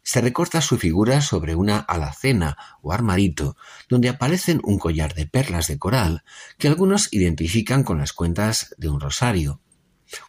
Se 0.05 0.21
recorta 0.21 0.61
su 0.61 0.79
figura 0.79 1.21
sobre 1.21 1.57
una 1.57 1.79
alacena 1.79 2.57
o 2.81 2.93
armarito 2.93 3.57
donde 3.89 4.09
aparecen 4.09 4.61
un 4.63 4.79
collar 4.79 5.15
de 5.15 5.27
perlas 5.27 5.67
de 5.67 5.81
coral 5.81 6.23
que 6.59 6.69
algunos 6.69 7.13
identifican 7.13 7.83
con 7.83 7.99
las 7.99 8.13
cuentas 8.13 8.73
de 8.79 8.89
un 8.89 9.01
rosario, 9.01 9.61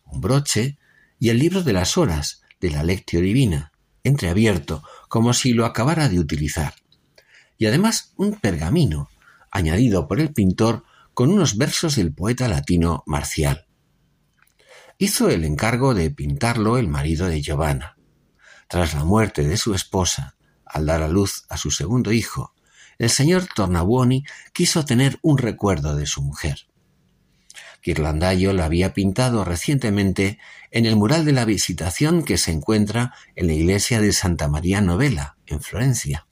un 0.05 0.19
broche 0.19 0.79
y 1.19 1.29
el 1.29 1.37
libro 1.37 1.61
de 1.61 1.73
las 1.73 1.99
horas 1.99 2.41
de 2.59 2.71
la 2.71 2.81
lectio 2.81 3.21
divina, 3.21 3.71
entreabierto 4.03 4.81
como 5.09 5.33
si 5.33 5.53
lo 5.53 5.67
acabara 5.67 6.09
de 6.09 6.17
utilizar. 6.17 6.73
Y 7.59 7.67
además 7.67 8.13
un 8.15 8.39
pergamino, 8.39 9.11
añadido 9.51 10.07
por 10.07 10.19
el 10.19 10.33
pintor 10.33 10.85
con 11.15 11.31
unos 11.31 11.57
versos 11.57 11.95
del 11.95 12.13
poeta 12.13 12.47
latino 12.47 13.03
Marcial 13.07 13.65
hizo 14.97 15.29
el 15.29 15.43
encargo 15.43 15.93
de 15.93 16.11
pintarlo 16.11 16.77
el 16.77 16.87
marido 16.87 17.27
de 17.27 17.41
Giovanna. 17.41 17.97
Tras 18.67 18.93
la 18.93 19.03
muerte 19.03 19.43
de 19.43 19.57
su 19.57 19.73
esposa, 19.73 20.35
al 20.65 20.85
dar 20.85 21.01
a 21.01 21.07
luz 21.07 21.45
a 21.49 21.57
su 21.57 21.71
segundo 21.71 22.11
hijo, 22.11 22.53
el 22.97 23.09
señor 23.09 23.47
Tornabuoni 23.53 24.23
quiso 24.53 24.85
tener 24.85 25.19
un 25.21 25.37
recuerdo 25.37 25.95
de 25.95 26.05
su 26.05 26.21
mujer. 26.21 26.67
Ghirlandaio 27.83 28.53
la 28.53 28.65
había 28.65 28.93
pintado 28.93 29.43
recientemente 29.43 30.39
en 30.71 30.85
el 30.85 30.95
mural 30.95 31.23
de 31.23 31.33
la 31.33 31.45
Visitación 31.45 32.23
que 32.23 32.37
se 32.37 32.51
encuentra 32.51 33.13
en 33.35 33.47
la 33.47 33.53
iglesia 33.53 34.01
de 34.01 34.11
Santa 34.11 34.47
María 34.47 34.81
Novella, 34.81 35.37
en 35.45 35.61
Florencia. 35.61 36.27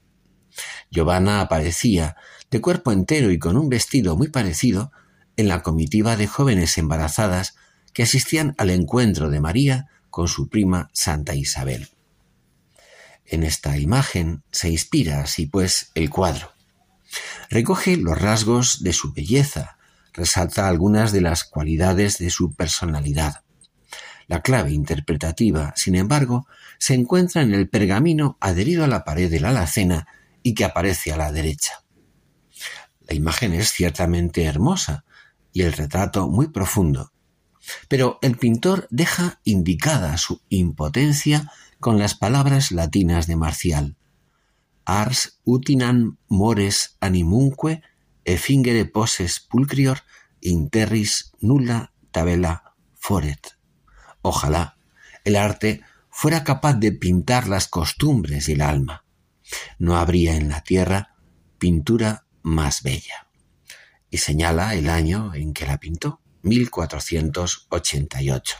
Giovanna 0.89 1.41
aparecía, 1.41 2.15
de 2.53 2.61
cuerpo 2.61 2.91
entero 2.91 3.31
y 3.31 3.39
con 3.39 3.57
un 3.57 3.67
vestido 3.67 4.15
muy 4.15 4.27
parecido, 4.27 4.91
en 5.37 5.47
la 5.47 5.63
comitiva 5.63 6.15
de 6.17 6.27
jóvenes 6.27 6.77
embarazadas 6.77 7.55
que 7.93 8.03
asistían 8.03 8.53
al 8.59 8.69
encuentro 8.69 9.31
de 9.31 9.39
María 9.39 9.87
con 10.11 10.27
su 10.27 10.49
prima 10.49 10.91
Santa 10.93 11.33
Isabel. 11.33 11.89
En 13.25 13.41
esta 13.41 13.79
imagen 13.79 14.43
se 14.51 14.69
inspira 14.69 15.21
así 15.21 15.47
pues 15.47 15.89
el 15.95 16.11
cuadro. 16.11 16.51
Recoge 17.49 17.97
los 17.97 18.21
rasgos 18.21 18.83
de 18.83 18.93
su 18.93 19.13
belleza, 19.13 19.79
resalta 20.13 20.67
algunas 20.67 21.11
de 21.11 21.21
las 21.21 21.45
cualidades 21.45 22.19
de 22.19 22.29
su 22.29 22.53
personalidad. 22.53 23.41
La 24.27 24.43
clave 24.43 24.73
interpretativa, 24.73 25.73
sin 25.75 25.95
embargo, 25.95 26.45
se 26.77 26.93
encuentra 26.93 27.41
en 27.41 27.55
el 27.55 27.67
pergamino 27.67 28.37
adherido 28.39 28.83
a 28.83 28.87
la 28.87 29.03
pared 29.03 29.31
de 29.31 29.39
la 29.39 29.49
alacena 29.49 30.07
y 30.43 30.53
que 30.53 30.65
aparece 30.65 31.11
a 31.11 31.17
la 31.17 31.31
derecha. 31.31 31.82
La 33.07 33.15
imagen 33.15 33.53
es 33.53 33.71
ciertamente 33.71 34.45
hermosa 34.45 35.05
y 35.51 35.61
el 35.61 35.73
retrato 35.73 36.27
muy 36.27 36.47
profundo, 36.47 37.11
pero 37.87 38.19
el 38.21 38.37
pintor 38.37 38.87
deja 38.89 39.39
indicada 39.43 40.17
su 40.17 40.41
impotencia 40.49 41.51
con 41.79 41.99
las 41.99 42.15
palabras 42.15 42.71
latinas 42.71 43.27
de 43.27 43.35
Marcial. 43.35 43.97
Ars 44.85 45.39
utinam 45.43 46.17
mores 46.27 46.97
animunque 46.99 47.81
effingere 48.25 48.85
poses 48.85 49.39
pulcrior 49.39 49.99
interris 50.41 51.31
nulla 51.39 51.93
tabella 52.11 52.75
foret. 52.95 53.57
Ojalá 54.21 54.77
el 55.23 55.35
arte 55.35 55.81
fuera 56.09 56.43
capaz 56.43 56.75
de 56.75 56.91
pintar 56.91 57.47
las 57.47 57.67
costumbres 57.67 58.47
del 58.47 58.61
alma. 58.61 59.03
No 59.79 59.97
habría 59.97 60.35
en 60.35 60.49
la 60.49 60.61
tierra 60.61 61.15
pintura 61.57 62.22
más 62.43 62.83
bella. 62.83 63.27
Y 64.09 64.19
señala 64.19 64.75
el 64.75 64.89
año 64.89 65.33
en 65.33 65.53
que 65.53 65.65
la 65.65 65.79
pintó, 65.79 66.21
1488. 66.43 68.57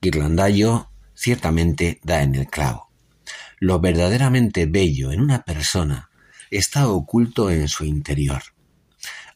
Ghirlandaio 0.00 0.90
ciertamente 1.14 2.00
da 2.02 2.22
en 2.22 2.34
el 2.34 2.46
clavo. 2.46 2.90
Lo 3.58 3.80
verdaderamente 3.80 4.66
bello 4.66 5.12
en 5.12 5.20
una 5.20 5.44
persona 5.44 6.10
está 6.50 6.88
oculto 6.88 7.50
en 7.50 7.68
su 7.68 7.84
interior. 7.84 8.42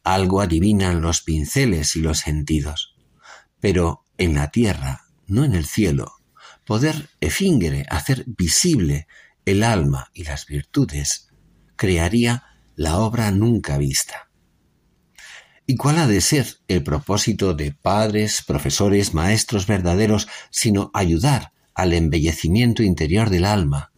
Algo 0.05 0.41
adivinan 0.41 1.01
los 1.01 1.23
pinceles 1.23 1.97
y 1.97 2.01
los 2.01 2.21
sentidos. 2.21 2.95
Pero 3.61 4.05
en 4.17 4.35
la 4.35 4.51
tierra, 4.51 5.05
no 5.27 5.45
en 5.45 5.55
el 5.55 5.67
cielo, 5.67 6.15
poder 6.65 7.11
efíngere, 7.21 7.87
hacer 7.89 8.25
visible 8.27 9.07
el 9.45 9.63
alma 9.63 10.11
y 10.13 10.25
las 10.25 10.47
virtudes, 10.47 11.29
crearía 11.77 12.45
la 12.79 12.99
obra 12.99 13.33
nunca 13.33 13.77
vista. 13.77 14.31
¿Y 15.67 15.75
cuál 15.75 15.99
ha 15.99 16.07
de 16.07 16.21
ser 16.21 16.59
el 16.69 16.85
propósito 16.85 17.53
de 17.53 17.73
padres, 17.73 18.45
profesores, 18.47 19.15
maestros 19.15 19.67
verdaderos, 19.67 20.29
sino 20.51 20.93
ayudar 20.95 21.53
al 21.75 21.93
embellecimiento 21.93 22.85
interior 22.85 23.31
del 23.31 23.47
alma, 23.47 23.93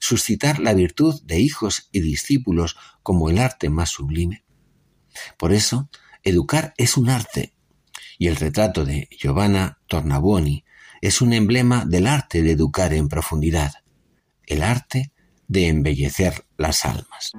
suscitar 0.00 0.58
la 0.58 0.74
virtud 0.74 1.22
de 1.22 1.38
hijos 1.38 1.88
y 1.92 2.00
discípulos 2.00 2.76
como 3.04 3.30
el 3.30 3.38
arte 3.38 3.70
más 3.70 3.90
sublime? 3.90 4.44
Por 5.38 5.52
eso, 5.52 5.88
educar 6.24 6.74
es 6.76 6.96
un 6.96 7.10
arte, 7.10 7.54
y 8.18 8.26
el 8.26 8.34
retrato 8.34 8.84
de 8.84 9.08
Giovanna 9.16 9.78
Tornabuoni 9.86 10.64
es 11.00 11.20
un 11.20 11.34
emblema 11.34 11.84
del 11.84 12.08
arte 12.08 12.42
de 12.42 12.50
educar 12.50 12.94
en 12.94 13.06
profundidad, 13.06 13.74
el 14.44 14.64
arte 14.64 15.12
de 15.48 15.68
embellecer 15.68 16.44
las 16.56 16.84
almas. 16.84 17.32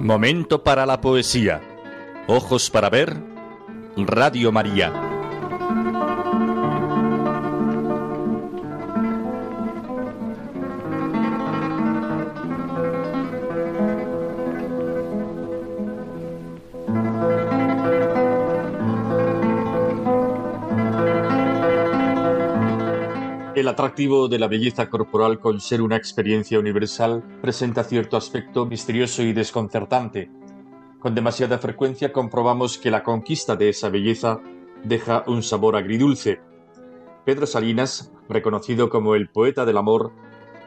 Momento 0.00 0.62
para 0.62 0.86
la 0.86 1.00
poesía. 1.00 1.60
Ojos 2.28 2.70
para 2.70 2.88
ver. 2.88 3.16
Radio 3.96 4.52
María. 4.52 5.03
El 23.54 23.68
atractivo 23.68 24.26
de 24.26 24.40
la 24.40 24.48
belleza 24.48 24.90
corporal 24.90 25.38
con 25.38 25.60
ser 25.60 25.80
una 25.80 25.94
experiencia 25.94 26.58
universal 26.58 27.22
presenta 27.40 27.84
cierto 27.84 28.16
aspecto 28.16 28.66
misterioso 28.66 29.22
y 29.22 29.32
desconcertante. 29.32 30.28
Con 30.98 31.14
demasiada 31.14 31.58
frecuencia 31.58 32.12
comprobamos 32.12 32.78
que 32.78 32.90
la 32.90 33.04
conquista 33.04 33.54
de 33.54 33.68
esa 33.68 33.90
belleza 33.90 34.40
deja 34.82 35.22
un 35.28 35.44
sabor 35.44 35.76
agridulce. 35.76 36.40
Pedro 37.24 37.46
Salinas, 37.46 38.12
reconocido 38.28 38.90
como 38.90 39.14
el 39.14 39.28
poeta 39.28 39.64
del 39.64 39.76
amor, 39.76 40.10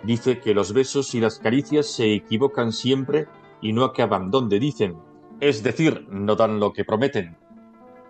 dice 0.04 0.39
que 0.39 0.54
los 0.54 0.71
besos 0.71 1.13
y 1.13 1.19
las 1.19 1.39
caricias 1.39 1.88
se 1.88 2.13
equivocan 2.13 2.71
siempre 2.71 3.28
y 3.62 3.73
no 3.73 3.84
acaban 3.84 4.32
donde 4.32 4.60
dicen, 4.60 4.95
es 5.41 5.62
decir, 5.62 6.08
no 6.10 6.38
dan 6.38 6.62
lo 6.62 6.71
que 6.71 6.86
prometen. 6.86 7.36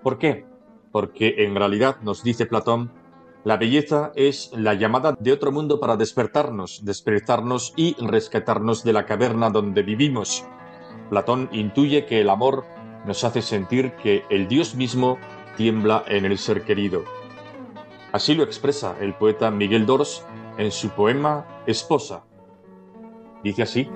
¿Por 0.04 0.20
qué? 0.20 0.46
Porque 0.92 1.34
en 1.40 1.56
realidad, 1.56 1.98
nos 2.04 2.24
dice 2.24 2.46
Platón, 2.46 2.92
la 3.44 3.58
belleza 3.58 4.12
es 4.16 4.52
la 4.54 4.74
llamada 4.74 5.16
de 5.18 5.32
otro 5.32 5.52
mundo 5.52 5.80
para 5.80 5.96
despertarnos, 5.96 6.84
despertarnos 6.84 7.74
y 7.76 7.96
rescatarnos 8.00 8.84
de 8.84 8.94
la 8.94 9.06
caverna 9.06 9.50
donde 9.50 9.84
vivimos. 9.84 10.46
Platón 11.10 11.50
intuye 11.52 12.06
que 12.06 12.20
el 12.22 12.30
amor 12.30 12.66
nos 13.06 13.24
hace 13.24 13.42
sentir 13.42 13.94
que 13.94 14.26
el 14.30 14.48
Dios 14.48 14.76
mismo 14.76 15.18
tiembla 15.56 16.04
en 16.08 16.26
el 16.26 16.38
ser 16.38 16.64
querido. 16.64 17.06
Así 18.12 18.36
lo 18.36 18.44
expresa 18.44 18.96
el 19.00 19.14
poeta 19.14 19.50
Miguel 19.52 19.86
Dors 19.86 20.26
en 20.58 20.72
su 20.72 20.90
poema 20.90 21.64
Esposa. 21.66 22.24
Dice 23.44 23.64
así. 23.64 23.90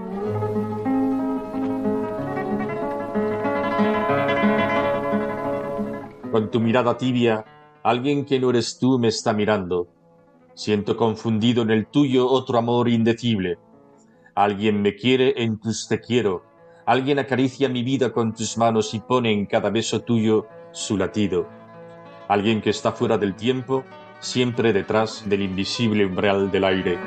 Con 6.31 6.49
tu 6.49 6.61
mirada 6.61 6.97
tibia 6.97 7.43
Alguien 7.83 8.25
que 8.25 8.39
no 8.39 8.51
eres 8.51 8.77
tú 8.77 8.99
me 8.99 9.07
está 9.07 9.33
mirando. 9.33 9.87
Siento 10.53 10.95
confundido 10.95 11.63
en 11.63 11.71
el 11.71 11.87
tuyo 11.87 12.27
otro 12.27 12.59
amor 12.59 12.87
indecible. 12.89 13.57
Alguien 14.35 14.81
me 14.83 14.95
quiere 14.95 15.33
en 15.37 15.59
tus 15.59 15.87
te 15.87 15.99
quiero. 15.99 16.43
Alguien 16.85 17.17
acaricia 17.17 17.69
mi 17.69 17.81
vida 17.81 18.13
con 18.13 18.33
tus 18.33 18.57
manos 18.57 18.93
y 18.93 18.99
pone 18.99 19.31
en 19.31 19.47
cada 19.47 19.71
beso 19.71 20.01
tuyo 20.01 20.45
su 20.71 20.95
latido. 20.95 21.47
Alguien 22.27 22.61
que 22.61 22.69
está 22.69 22.91
fuera 22.91 23.17
del 23.17 23.35
tiempo, 23.35 23.83
siempre 24.19 24.73
detrás 24.73 25.27
del 25.27 25.41
invisible 25.41 26.05
umbral 26.05 26.51
del 26.51 26.63
aire. 26.65 26.99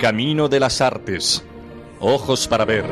Camino 0.00 0.48
de 0.48 0.60
las 0.60 0.80
artes. 0.80 1.44
Ojos 2.00 2.48
para 2.48 2.64
ver. 2.64 2.86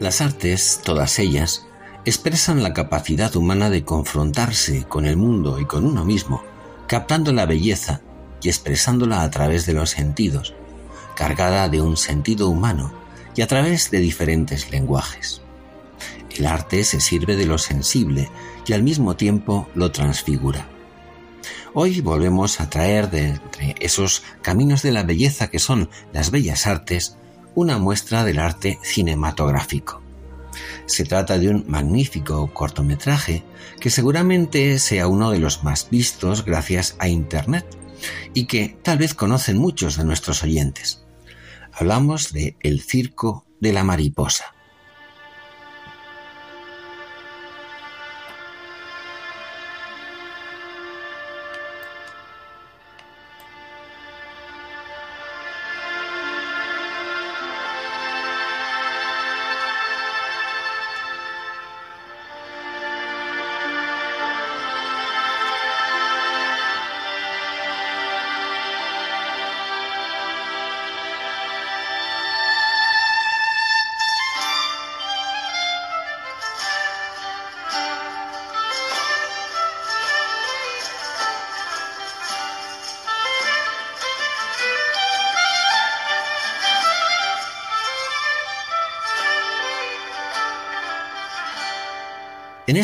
Las 0.00 0.20
artes, 0.20 0.80
todas 0.84 1.20
ellas, 1.20 1.68
expresan 2.04 2.64
la 2.64 2.74
capacidad 2.74 3.36
humana 3.36 3.70
de 3.70 3.84
confrontarse 3.84 4.86
con 4.88 5.06
el 5.06 5.16
mundo 5.16 5.60
y 5.60 5.66
con 5.66 5.84
uno 5.86 6.04
mismo, 6.04 6.42
captando 6.88 7.32
la 7.32 7.46
belleza 7.46 8.00
y 8.42 8.48
expresándola 8.48 9.22
a 9.22 9.30
través 9.30 9.66
de 9.66 9.74
los 9.74 9.90
sentidos, 9.90 10.52
cargada 11.14 11.68
de 11.68 11.80
un 11.80 11.96
sentido 11.96 12.48
humano 12.48 12.92
y 13.36 13.42
a 13.42 13.46
través 13.46 13.92
de 13.92 14.00
diferentes 14.00 14.72
lenguajes. 14.72 15.42
El 16.38 16.46
arte 16.46 16.84
se 16.84 17.00
sirve 17.00 17.34
de 17.34 17.46
lo 17.46 17.58
sensible 17.58 18.30
y 18.64 18.72
al 18.72 18.84
mismo 18.84 19.16
tiempo 19.16 19.68
lo 19.74 19.90
transfigura. 19.90 20.68
Hoy 21.74 22.00
volvemos 22.00 22.60
a 22.60 22.70
traer 22.70 23.10
de 23.10 23.30
entre 23.30 23.74
esos 23.80 24.22
caminos 24.40 24.82
de 24.82 24.92
la 24.92 25.02
belleza 25.02 25.50
que 25.50 25.58
son 25.58 25.90
las 26.12 26.30
bellas 26.30 26.68
artes 26.68 27.16
una 27.56 27.78
muestra 27.78 28.22
del 28.22 28.38
arte 28.38 28.78
cinematográfico. 28.84 30.00
Se 30.86 31.04
trata 31.04 31.40
de 31.40 31.48
un 31.48 31.64
magnífico 31.66 32.54
cortometraje 32.54 33.42
que 33.80 33.90
seguramente 33.90 34.78
sea 34.78 35.08
uno 35.08 35.32
de 35.32 35.40
los 35.40 35.64
más 35.64 35.90
vistos 35.90 36.44
gracias 36.44 36.94
a 37.00 37.08
Internet 37.08 37.66
y 38.32 38.46
que 38.46 38.78
tal 38.84 38.98
vez 38.98 39.12
conocen 39.12 39.58
muchos 39.58 39.96
de 39.96 40.04
nuestros 40.04 40.44
oyentes. 40.44 41.04
Hablamos 41.72 42.32
de 42.32 42.56
El 42.60 42.80
Circo 42.80 43.44
de 43.60 43.72
la 43.72 43.82
Mariposa. 43.82 44.54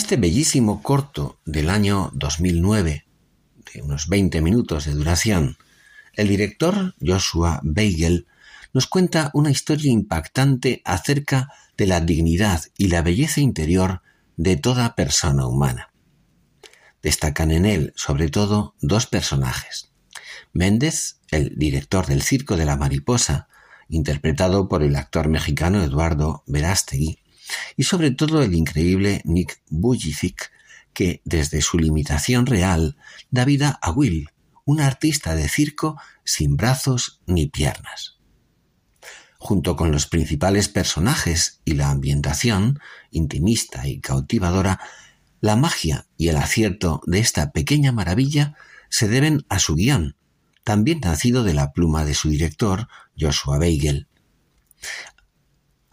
Este 0.04 0.16
bellísimo 0.18 0.82
corto 0.82 1.40
del 1.46 1.70
año 1.70 2.10
2009, 2.12 3.06
de 3.72 3.80
unos 3.80 4.06
20 4.06 4.42
minutos 4.42 4.84
de 4.84 4.92
duración, 4.92 5.56
el 6.12 6.28
director 6.28 6.94
Joshua 7.00 7.60
Beigel 7.62 8.26
nos 8.74 8.86
cuenta 8.86 9.30
una 9.32 9.50
historia 9.50 9.90
impactante 9.90 10.82
acerca 10.84 11.48
de 11.78 11.86
la 11.86 12.02
dignidad 12.02 12.64
y 12.76 12.88
la 12.88 13.00
belleza 13.00 13.40
interior 13.40 14.02
de 14.36 14.58
toda 14.58 14.94
persona 14.94 15.46
humana. 15.46 15.90
Destacan 17.02 17.50
en 17.50 17.64
él, 17.64 17.94
sobre 17.96 18.28
todo, 18.28 18.74
dos 18.82 19.06
personajes. 19.06 19.90
Méndez, 20.52 21.16
el 21.30 21.54
director 21.56 22.04
del 22.04 22.20
Circo 22.20 22.58
de 22.58 22.66
la 22.66 22.76
Mariposa, 22.76 23.48
interpretado 23.88 24.68
por 24.68 24.82
el 24.82 24.96
actor 24.96 25.28
mexicano 25.28 25.82
Eduardo 25.82 26.44
Verástegui, 26.46 27.23
y 27.76 27.84
sobre 27.84 28.10
todo 28.10 28.42
el 28.42 28.54
increíble 28.54 29.20
Nick 29.24 29.60
Bujicic, 29.68 30.50
que 30.92 31.20
desde 31.24 31.60
su 31.60 31.78
limitación 31.78 32.46
real 32.46 32.96
da 33.30 33.44
vida 33.44 33.78
a 33.82 33.90
Will, 33.90 34.30
un 34.64 34.80
artista 34.80 35.34
de 35.34 35.48
circo 35.48 36.00
sin 36.24 36.56
brazos 36.56 37.20
ni 37.26 37.46
piernas. 37.46 38.18
Junto 39.38 39.76
con 39.76 39.92
los 39.92 40.06
principales 40.06 40.68
personajes 40.68 41.60
y 41.64 41.74
la 41.74 41.90
ambientación, 41.90 42.80
intimista 43.10 43.86
y 43.86 44.00
cautivadora, 44.00 44.80
la 45.40 45.56
magia 45.56 46.06
y 46.16 46.28
el 46.28 46.36
acierto 46.36 47.02
de 47.06 47.18
esta 47.18 47.52
pequeña 47.52 47.92
maravilla 47.92 48.54
se 48.88 49.08
deben 49.08 49.44
a 49.50 49.58
su 49.58 49.74
guion, 49.74 50.16
también 50.62 51.00
nacido 51.00 51.44
de 51.44 51.52
la 51.52 51.72
pluma 51.72 52.06
de 52.06 52.14
su 52.14 52.30
director, 52.30 52.88
Joshua 53.18 53.58
Beigel. 53.58 54.08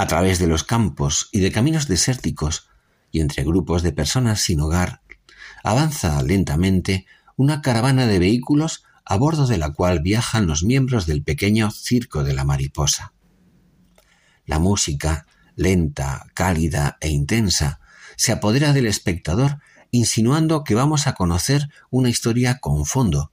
A 0.01 0.07
través 0.07 0.39
de 0.39 0.47
los 0.47 0.63
campos 0.63 1.29
y 1.31 1.41
de 1.41 1.51
caminos 1.51 1.87
desérticos 1.87 2.67
y 3.11 3.19
entre 3.19 3.43
grupos 3.43 3.83
de 3.83 3.93
personas 3.93 4.41
sin 4.41 4.59
hogar, 4.59 5.03
avanza 5.63 6.23
lentamente 6.23 7.05
una 7.35 7.61
caravana 7.61 8.07
de 8.07 8.17
vehículos 8.17 8.83
a 9.05 9.15
bordo 9.17 9.45
de 9.45 9.59
la 9.59 9.73
cual 9.73 9.99
viajan 9.99 10.47
los 10.47 10.63
miembros 10.63 11.05
del 11.05 11.21
pequeño 11.21 11.69
Circo 11.69 12.23
de 12.23 12.33
la 12.33 12.45
Mariposa. 12.45 13.13
La 14.47 14.57
música, 14.57 15.27
lenta, 15.55 16.25
cálida 16.33 16.97
e 16.99 17.09
intensa, 17.09 17.79
se 18.17 18.31
apodera 18.31 18.73
del 18.73 18.87
espectador 18.87 19.59
insinuando 19.91 20.63
que 20.63 20.73
vamos 20.73 21.05
a 21.05 21.13
conocer 21.13 21.69
una 21.91 22.09
historia 22.09 22.57
con 22.57 22.87
fondo, 22.87 23.31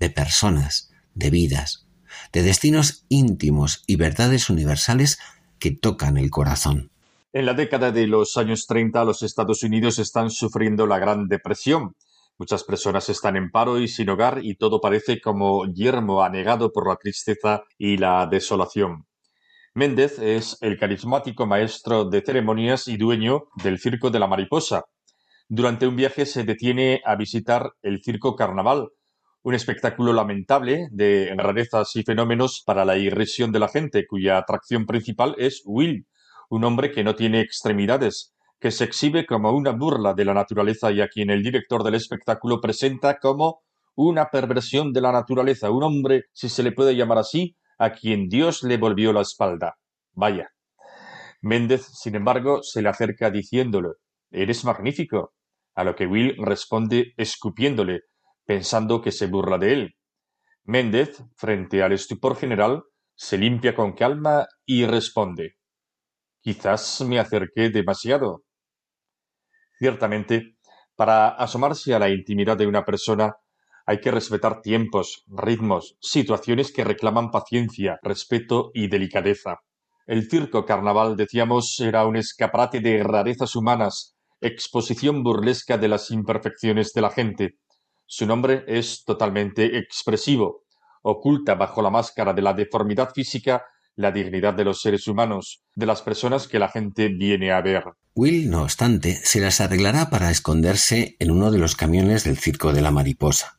de 0.00 0.10
personas, 0.10 0.90
de 1.14 1.30
vidas, 1.30 1.86
de 2.32 2.42
destinos 2.42 3.04
íntimos 3.08 3.84
y 3.86 3.94
verdades 3.94 4.50
universales 4.50 5.20
que 5.58 5.70
tocan 5.70 6.18
el 6.18 6.30
corazón. 6.30 6.90
En 7.32 7.46
la 7.46 7.54
década 7.54 7.92
de 7.92 8.06
los 8.06 8.36
años 8.36 8.66
30 8.66 9.04
los 9.04 9.22
Estados 9.22 9.62
Unidos 9.62 9.98
están 9.98 10.30
sufriendo 10.30 10.86
la 10.86 10.98
Gran 10.98 11.28
Depresión. 11.28 11.94
Muchas 12.38 12.64
personas 12.64 13.08
están 13.08 13.36
en 13.36 13.50
paro 13.50 13.78
y 13.78 13.88
sin 13.88 14.08
hogar 14.08 14.40
y 14.42 14.54
todo 14.54 14.80
parece 14.80 15.20
como 15.20 15.66
yermo 15.66 16.22
anegado 16.22 16.72
por 16.72 16.88
la 16.88 16.96
tristeza 16.96 17.64
y 17.76 17.96
la 17.98 18.26
desolación. 18.26 19.06
Méndez 19.74 20.18
es 20.18 20.56
el 20.60 20.78
carismático 20.78 21.46
maestro 21.46 22.04
de 22.04 22.22
ceremonias 22.22 22.88
y 22.88 22.96
dueño 22.96 23.48
del 23.62 23.78
Circo 23.78 24.10
de 24.10 24.18
la 24.18 24.26
Mariposa. 24.26 24.84
Durante 25.48 25.86
un 25.86 25.96
viaje 25.96 26.26
se 26.26 26.44
detiene 26.44 27.00
a 27.04 27.14
visitar 27.14 27.72
el 27.82 28.02
Circo 28.02 28.34
Carnaval, 28.34 28.88
un 29.42 29.54
espectáculo 29.54 30.12
lamentable 30.12 30.88
de 30.90 31.32
rarezas 31.36 31.94
y 31.96 32.02
fenómenos 32.02 32.62
para 32.66 32.84
la 32.84 32.96
irrisión 32.96 33.52
de 33.52 33.58
la 33.58 33.68
gente, 33.68 34.06
cuya 34.06 34.38
atracción 34.38 34.86
principal 34.86 35.34
es 35.38 35.62
Will, 35.64 36.06
un 36.50 36.64
hombre 36.64 36.90
que 36.90 37.04
no 37.04 37.14
tiene 37.14 37.40
extremidades, 37.40 38.34
que 38.60 38.70
se 38.70 38.84
exhibe 38.84 39.26
como 39.26 39.52
una 39.52 39.70
burla 39.70 40.14
de 40.14 40.24
la 40.24 40.34
naturaleza 40.34 40.90
y 40.90 41.00
a 41.00 41.08
quien 41.08 41.30
el 41.30 41.42
director 41.42 41.84
del 41.84 41.94
espectáculo 41.94 42.60
presenta 42.60 43.18
como 43.18 43.62
una 43.94 44.26
perversión 44.26 44.92
de 44.92 45.00
la 45.00 45.12
naturaleza, 45.12 45.70
un 45.70 45.82
hombre, 45.82 46.24
si 46.32 46.48
se 46.48 46.62
le 46.62 46.72
puede 46.72 46.96
llamar 46.96 47.18
así, 47.18 47.56
a 47.78 47.92
quien 47.92 48.28
Dios 48.28 48.62
le 48.62 48.76
volvió 48.76 49.12
la 49.12 49.22
espalda. 49.22 49.76
Vaya. 50.12 50.50
Méndez, 51.40 51.86
sin 51.86 52.16
embargo, 52.16 52.62
se 52.62 52.82
le 52.82 52.88
acerca 52.88 53.30
diciéndole 53.30 53.90
Eres 54.30 54.64
magnífico. 54.64 55.32
A 55.74 55.84
lo 55.84 55.94
que 55.94 56.06
Will 56.06 56.36
responde 56.38 57.14
escupiéndole 57.16 58.02
pensando 58.48 59.02
que 59.02 59.12
se 59.12 59.26
burla 59.26 59.58
de 59.58 59.74
él. 59.74 59.96
Méndez, 60.64 61.22
frente 61.36 61.82
al 61.82 61.92
estupor 61.92 62.34
general, 62.34 62.82
se 63.14 63.36
limpia 63.36 63.74
con 63.74 63.92
calma 63.92 64.46
y 64.64 64.86
responde 64.86 65.56
Quizás 66.40 67.02
me 67.02 67.18
acerqué 67.18 67.68
demasiado. 67.68 68.44
Ciertamente, 69.78 70.56
para 70.96 71.28
asomarse 71.28 71.94
a 71.94 71.98
la 71.98 72.08
intimidad 72.08 72.56
de 72.56 72.66
una 72.66 72.86
persona 72.86 73.36
hay 73.84 74.00
que 74.00 74.10
respetar 74.10 74.62
tiempos, 74.62 75.24
ritmos, 75.26 75.98
situaciones 76.00 76.72
que 76.72 76.84
reclaman 76.84 77.30
paciencia, 77.30 77.98
respeto 78.02 78.70
y 78.72 78.88
delicadeza. 78.88 79.58
El 80.06 80.30
circo 80.30 80.64
carnaval, 80.64 81.16
decíamos, 81.16 81.78
era 81.80 82.06
un 82.06 82.16
escaparate 82.16 82.80
de 82.80 83.02
rarezas 83.02 83.54
humanas, 83.56 84.16
exposición 84.40 85.22
burlesca 85.22 85.76
de 85.76 85.88
las 85.88 86.10
imperfecciones 86.10 86.94
de 86.94 87.02
la 87.02 87.10
gente, 87.10 87.58
su 88.08 88.26
nombre 88.26 88.64
es 88.66 89.04
totalmente 89.04 89.78
expresivo, 89.78 90.64
oculta 91.02 91.54
bajo 91.54 91.82
la 91.82 91.90
máscara 91.90 92.32
de 92.32 92.42
la 92.42 92.54
deformidad 92.54 93.12
física 93.14 93.62
la 93.98 94.12
dignidad 94.12 94.54
de 94.54 94.62
los 94.62 94.80
seres 94.80 95.08
humanos, 95.08 95.64
de 95.74 95.84
las 95.84 96.02
personas 96.02 96.46
que 96.46 96.60
la 96.60 96.68
gente 96.68 97.08
viene 97.08 97.50
a 97.50 97.60
ver. 97.60 97.82
Will, 98.14 98.48
no 98.48 98.62
obstante, 98.62 99.20
se 99.24 99.40
las 99.40 99.60
arreglará 99.60 100.08
para 100.08 100.30
esconderse 100.30 101.16
en 101.18 101.32
uno 101.32 101.50
de 101.50 101.58
los 101.58 101.74
camiones 101.74 102.22
del 102.22 102.38
Circo 102.38 102.72
de 102.72 102.80
la 102.80 102.92
Mariposa. 102.92 103.58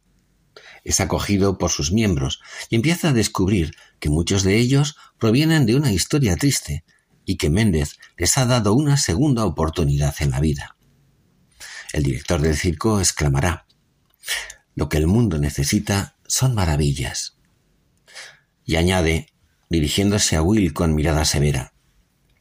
Es 0.86 1.02
acogido 1.02 1.58
por 1.58 1.72
sus 1.72 1.92
miembros 1.92 2.40
y 2.70 2.78
empieza 2.78 3.10
a 3.10 3.14
descubrir 3.14 3.72
que 4.00 4.10
muchos 4.10 4.44
de 4.44 4.56
ellos 4.56 4.96
provienen 5.18 5.66
de 5.66 5.76
una 5.76 5.92
historia 5.92 6.38
triste 6.38 6.86
y 7.26 7.36
que 7.36 7.50
Méndez 7.50 7.98
les 8.18 8.38
ha 8.38 8.46
dado 8.46 8.74
una 8.74 8.96
segunda 8.96 9.44
oportunidad 9.44 10.16
en 10.22 10.32
la 10.32 10.40
vida. 10.40 10.78
El 11.92 12.04
director 12.04 12.40
del 12.40 12.56
circo 12.56 13.02
exclamará, 13.02 13.68
lo 14.76 14.90
que 14.90 14.98
el 14.98 15.08
mundo 15.08 15.38
necesita 15.40 16.16
son 16.28 16.56
maravillas. 16.56 17.38
Y 18.66 18.76
añade, 18.76 19.34
dirigiéndose 19.70 20.36
a 20.36 20.42
Will 20.42 20.74
con 20.74 20.96
mirada 20.96 21.26
severa, 21.26 21.74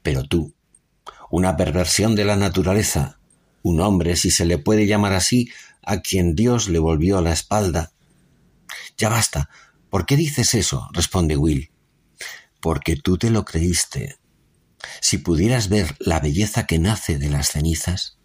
pero 0.02 0.24
tú, 0.24 0.54
una 1.30 1.56
perversión 1.56 2.14
de 2.14 2.24
la 2.24 2.36
naturaleza, 2.36 3.18
un 3.62 3.80
hombre, 3.80 4.16
si 4.16 4.30
se 4.30 4.44
le 4.44 4.58
puede 4.58 4.86
llamar 4.86 5.12
así, 5.12 5.50
a 5.82 6.00
quien 6.00 6.34
Dios 6.34 6.68
le 6.68 6.78
volvió 6.78 7.20
la 7.20 7.32
espalda. 7.32 7.92
Ya 8.96 9.08
basta. 9.08 9.48
¿Por 9.90 10.04
qué 10.04 10.16
dices 10.16 10.54
eso? 10.54 10.88
responde 10.92 11.36
Will. 11.36 11.70
Porque 12.60 12.96
tú 12.96 13.16
te 13.16 13.30
lo 13.30 13.44
creíste. 13.44 14.16
Si 15.00 15.18
pudieras 15.18 15.68
ver 15.68 15.96
la 15.98 16.20
belleza 16.20 16.66
que 16.66 16.78
nace 16.78 17.18
de 17.18 17.30
las 17.30 17.50
cenizas. 17.52 18.17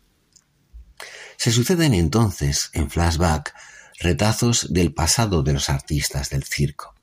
Se 1.44 1.52
suceden 1.52 1.94
entonces, 1.94 2.70
en 2.72 2.90
flashback, 2.90 3.54
retazos 4.00 4.72
del 4.72 4.94
pasado 4.94 5.44
de 5.44 5.52
los 5.52 5.70
artistas 5.70 6.30
del 6.30 6.46
circo. 6.46 6.96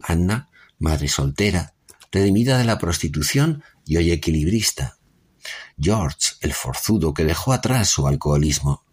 Anna, 0.00 0.48
madre 0.78 1.08
soltera, 1.08 1.74
redimida 2.12 2.56
de 2.56 2.62
la 2.62 2.78
prostitución 2.78 3.64
y 3.84 3.96
hoy 3.96 4.12
equilibrista. 4.12 4.96
George, 5.76 6.34
el 6.40 6.52
forzudo 6.52 7.14
que 7.14 7.24
dejó 7.24 7.52
atrás 7.52 7.88
su 7.88 8.06
alcoholismo. 8.06 8.84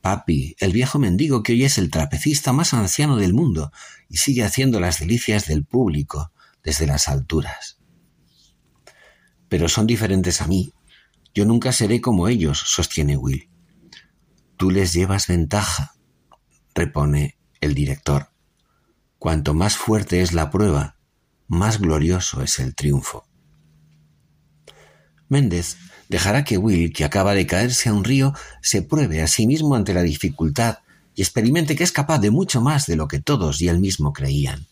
Papi, 0.00 0.54
el 0.60 0.70
viejo 0.70 1.00
mendigo 1.00 1.42
que 1.42 1.54
hoy 1.54 1.64
es 1.64 1.76
el 1.76 1.90
trapecista 1.90 2.52
más 2.52 2.74
anciano 2.74 3.16
del 3.16 3.34
mundo 3.34 3.72
y 4.08 4.18
sigue 4.18 4.44
haciendo 4.44 4.78
las 4.78 5.00
delicias 5.00 5.48
del 5.48 5.64
público 5.64 6.30
desde 6.62 6.86
las 6.86 7.08
alturas. 7.08 7.78
Pero 9.48 9.68
son 9.68 9.88
diferentes 9.88 10.40
a 10.40 10.46
mí. 10.46 10.72
Yo 11.34 11.44
nunca 11.44 11.72
seré 11.72 12.00
como 12.00 12.28
ellos, 12.28 12.62
sostiene 12.64 13.16
Will. 13.16 13.48
Tú 14.62 14.70
les 14.70 14.92
llevas 14.92 15.26
ventaja, 15.26 15.96
repone 16.72 17.36
el 17.60 17.74
director. 17.74 18.28
Cuanto 19.18 19.54
más 19.54 19.76
fuerte 19.76 20.22
es 20.22 20.34
la 20.34 20.52
prueba, 20.52 20.98
más 21.48 21.80
glorioso 21.80 22.42
es 22.42 22.60
el 22.60 22.76
triunfo. 22.76 23.26
Méndez 25.28 25.78
dejará 26.08 26.44
que 26.44 26.58
Will, 26.58 26.92
que 26.92 27.04
acaba 27.04 27.34
de 27.34 27.44
caerse 27.44 27.88
a 27.88 27.92
un 27.92 28.04
río, 28.04 28.34
se 28.60 28.82
pruebe 28.82 29.20
a 29.20 29.26
sí 29.26 29.48
mismo 29.48 29.74
ante 29.74 29.94
la 29.94 30.02
dificultad 30.02 30.78
y 31.16 31.22
experimente 31.22 31.74
que 31.74 31.82
es 31.82 31.90
capaz 31.90 32.20
de 32.20 32.30
mucho 32.30 32.60
más 32.60 32.86
de 32.86 32.94
lo 32.94 33.08
que 33.08 33.18
todos 33.18 33.60
y 33.62 33.66
él 33.66 33.80
mismo 33.80 34.12
creían. 34.12 34.68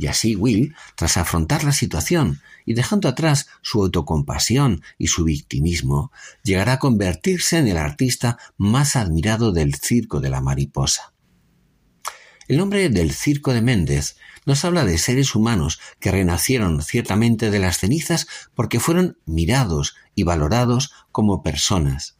Y 0.00 0.06
así 0.06 0.36
Will, 0.36 0.76
tras 0.94 1.16
afrontar 1.16 1.64
la 1.64 1.72
situación 1.72 2.40
y 2.64 2.74
dejando 2.74 3.08
atrás 3.08 3.48
su 3.62 3.82
autocompasión 3.82 4.80
y 4.96 5.08
su 5.08 5.24
victimismo, 5.24 6.12
llegará 6.44 6.74
a 6.74 6.78
convertirse 6.78 7.58
en 7.58 7.66
el 7.66 7.76
artista 7.76 8.38
más 8.56 8.94
admirado 8.94 9.50
del 9.50 9.74
circo 9.74 10.20
de 10.20 10.30
la 10.30 10.40
mariposa. 10.40 11.12
El 12.46 12.58
nombre 12.58 12.88
del 12.90 13.12
circo 13.12 13.52
de 13.52 13.60
Méndez 13.60 14.16
nos 14.46 14.64
habla 14.64 14.84
de 14.84 14.98
seres 14.98 15.34
humanos 15.34 15.80
que 15.98 16.12
renacieron 16.12 16.80
ciertamente 16.80 17.50
de 17.50 17.58
las 17.58 17.78
cenizas 17.78 18.28
porque 18.54 18.78
fueron 18.78 19.18
mirados 19.26 19.96
y 20.14 20.22
valorados 20.22 20.92
como 21.10 21.42
personas, 21.42 22.18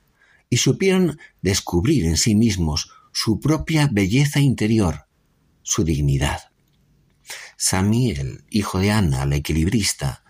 y 0.51 0.57
supieron 0.57 1.19
descubrir 1.43 2.07
en 2.07 2.17
sí 2.17 2.35
mismos 2.35 2.91
su 3.13 3.39
propia 3.39 3.89
belleza 3.91 4.41
interior, 4.41 5.07
su 5.63 5.85
dignidad. 5.85 6.48
Sammy, 7.57 8.11
el 8.11 8.45
hijo 8.51 8.79
de 8.79 8.91
Ana, 8.91 9.27
la 9.27 9.37
equilibrista, 9.37 10.23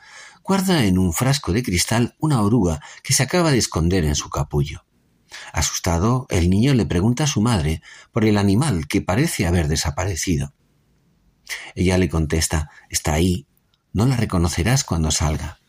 guarda 0.43 0.85
en 0.85 0.99
un 0.99 1.13
frasco 1.13 1.53
de 1.53 1.63
cristal 1.63 2.17
una 2.19 2.43
oruga 2.43 2.81
que 3.03 3.13
se 3.13 3.23
acaba 3.23 3.51
de 3.51 3.59
esconder 3.59 4.05
en 4.05 4.15
su 4.15 4.31
capullo. 4.31 4.85
Asustado, 5.53 6.27
el 6.31 6.49
niño 6.49 6.75
le 6.75 6.87
pregunta 6.87 7.25
a 7.25 7.27
su 7.27 7.41
madre 7.41 7.83
por 8.13 8.25
el 8.25 8.39
animal 8.39 8.89
que 8.89 9.03
parece 9.03 9.47
haber 9.47 9.69
desaparecido. 9.69 10.55
Ella 11.75 11.99
le 11.99 12.09
contesta 12.09 12.71
Está 12.89 13.13
ahí, 13.13 13.47
no 13.93 14.07
la 14.07 14.17
reconocerás 14.17 14.85
cuando 14.85 15.11
salga. 15.11 15.61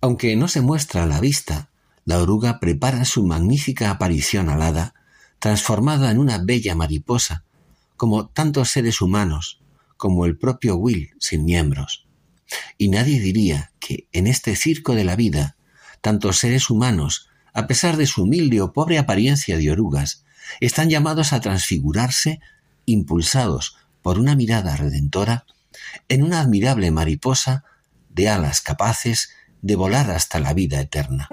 Aunque 0.00 0.36
no 0.36 0.46
se 0.48 0.60
muestra 0.60 1.02
a 1.02 1.06
la 1.06 1.20
vista, 1.20 1.70
la 2.04 2.20
oruga 2.20 2.60
prepara 2.60 3.04
su 3.04 3.26
magnífica 3.26 3.90
aparición 3.90 4.48
alada, 4.48 4.94
transformada 5.38 6.10
en 6.10 6.18
una 6.18 6.38
bella 6.38 6.74
mariposa, 6.74 7.44
como 7.96 8.28
tantos 8.28 8.70
seres 8.70 9.00
humanos, 9.00 9.60
como 9.96 10.26
el 10.26 10.36
propio 10.38 10.76
Will 10.76 11.10
sin 11.18 11.44
miembros. 11.44 12.06
Y 12.78 12.88
nadie 12.88 13.20
diría 13.20 13.72
que 13.78 14.08
en 14.12 14.26
este 14.26 14.56
circo 14.56 14.94
de 14.94 15.04
la 15.04 15.16
vida, 15.16 15.56
tantos 16.00 16.38
seres 16.38 16.70
humanos 16.70 17.28
a 17.52 17.66
pesar 17.66 17.96
de 17.96 18.06
su 18.06 18.24
humilde 18.24 18.60
o 18.60 18.74
pobre 18.74 18.98
apariencia 18.98 19.56
de 19.56 19.70
orugas, 19.70 20.24
están 20.60 20.90
llamados 20.90 21.32
a 21.32 21.40
transfigurarse, 21.40 22.40
impulsados 22.84 23.76
por 24.02 24.18
una 24.18 24.36
mirada 24.36 24.76
redentora, 24.76 25.46
en 26.08 26.22
una 26.22 26.40
admirable 26.40 26.90
mariposa 26.90 27.64
de 28.10 28.28
alas 28.28 28.60
capaces 28.60 29.30
de 29.62 29.74
volar 29.74 30.10
hasta 30.10 30.38
la 30.38 30.52
vida 30.52 30.80
eterna. 30.80 31.28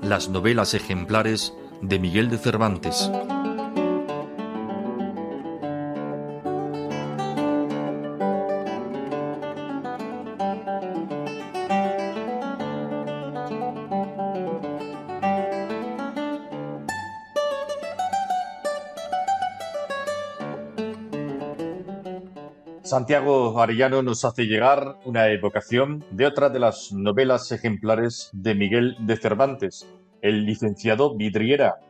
Las 0.00 0.30
novelas 0.30 0.72
ejemplares 0.72 1.52
de 1.82 1.98
Miguel 1.98 2.30
de 2.30 2.38
Cervantes. 2.38 3.10
Santiago 22.86 23.60
Arellano 23.60 24.00
nos 24.00 24.24
hace 24.24 24.44
llegar 24.44 25.00
una 25.04 25.26
evocación 25.30 26.04
de 26.12 26.24
otra 26.24 26.50
de 26.50 26.60
las 26.60 26.92
novelas 26.92 27.50
ejemplares 27.50 28.30
de 28.32 28.54
Miguel 28.54 28.94
de 29.00 29.16
Cervantes, 29.16 29.92
el 30.22 30.44
licenciado 30.46 31.16
Vidriera. 31.16 31.80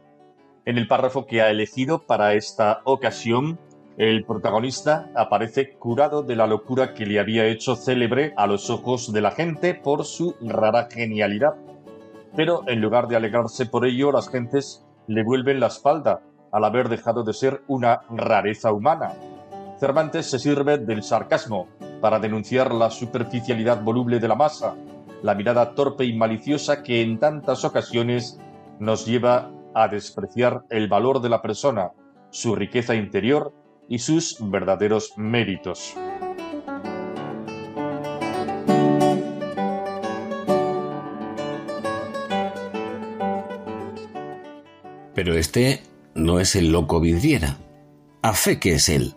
En 0.64 0.78
el 0.78 0.88
párrafo 0.88 1.26
que 1.26 1.42
ha 1.42 1.50
elegido 1.50 2.06
para 2.06 2.32
esta 2.32 2.80
ocasión, 2.84 3.58
el 3.98 4.24
protagonista 4.24 5.10
aparece 5.14 5.74
curado 5.74 6.22
de 6.22 6.34
la 6.34 6.46
locura 6.46 6.94
que 6.94 7.04
le 7.04 7.20
había 7.20 7.44
hecho 7.44 7.76
célebre 7.76 8.32
a 8.38 8.46
los 8.46 8.70
ojos 8.70 9.12
de 9.12 9.20
la 9.20 9.32
gente 9.32 9.74
por 9.74 10.06
su 10.06 10.34
rara 10.40 10.88
genialidad. 10.90 11.56
Pero 12.34 12.62
en 12.68 12.80
lugar 12.80 13.06
de 13.06 13.16
alegrarse 13.16 13.66
por 13.66 13.84
ello, 13.84 14.12
las 14.12 14.30
gentes 14.30 14.82
le 15.08 15.24
vuelven 15.24 15.60
la 15.60 15.66
espalda 15.66 16.22
al 16.52 16.64
haber 16.64 16.88
dejado 16.88 17.22
de 17.22 17.34
ser 17.34 17.60
una 17.66 18.00
rareza 18.08 18.72
humana. 18.72 19.12
Cervantes 19.78 20.30
se 20.30 20.38
sirve 20.38 20.78
del 20.78 21.02
sarcasmo 21.02 21.68
para 22.00 22.18
denunciar 22.18 22.74
la 22.74 22.90
superficialidad 22.90 23.82
voluble 23.82 24.18
de 24.18 24.28
la 24.28 24.34
masa, 24.34 24.74
la 25.22 25.34
mirada 25.34 25.74
torpe 25.74 26.04
y 26.04 26.16
maliciosa 26.16 26.82
que 26.82 27.02
en 27.02 27.18
tantas 27.18 27.64
ocasiones 27.64 28.40
nos 28.78 29.04
lleva 29.04 29.50
a 29.74 29.88
despreciar 29.88 30.64
el 30.70 30.88
valor 30.88 31.20
de 31.20 31.28
la 31.28 31.42
persona, 31.42 31.90
su 32.30 32.54
riqueza 32.54 32.94
interior 32.94 33.52
y 33.88 33.98
sus 33.98 34.38
verdaderos 34.40 35.12
méritos. 35.16 35.94
Pero 45.14 45.34
este 45.34 45.82
no 46.14 46.40
es 46.40 46.56
el 46.56 46.72
loco 46.72 47.00
vidriera. 47.00 47.56
A 48.22 48.32
fe 48.32 48.58
que 48.58 48.74
es 48.74 48.88
él. 48.88 49.14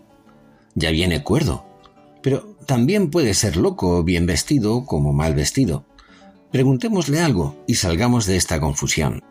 Ya 0.80 0.92
viene 0.92 1.24
cuerdo. 1.24 1.66
Pero 2.24 2.56
también 2.66 3.12
puede 3.12 3.34
ser 3.34 3.58
loco 3.58 4.02
bien 4.04 4.26
vestido 4.26 4.86
como 4.86 5.12
mal 5.12 5.36
vestido. 5.36 5.86
Preguntémosle 6.52 7.20
algo 7.20 7.62
y 7.68 7.76
salgamos 7.76 8.26
de 8.26 8.38
esta 8.38 8.62
confusión. 8.62 9.24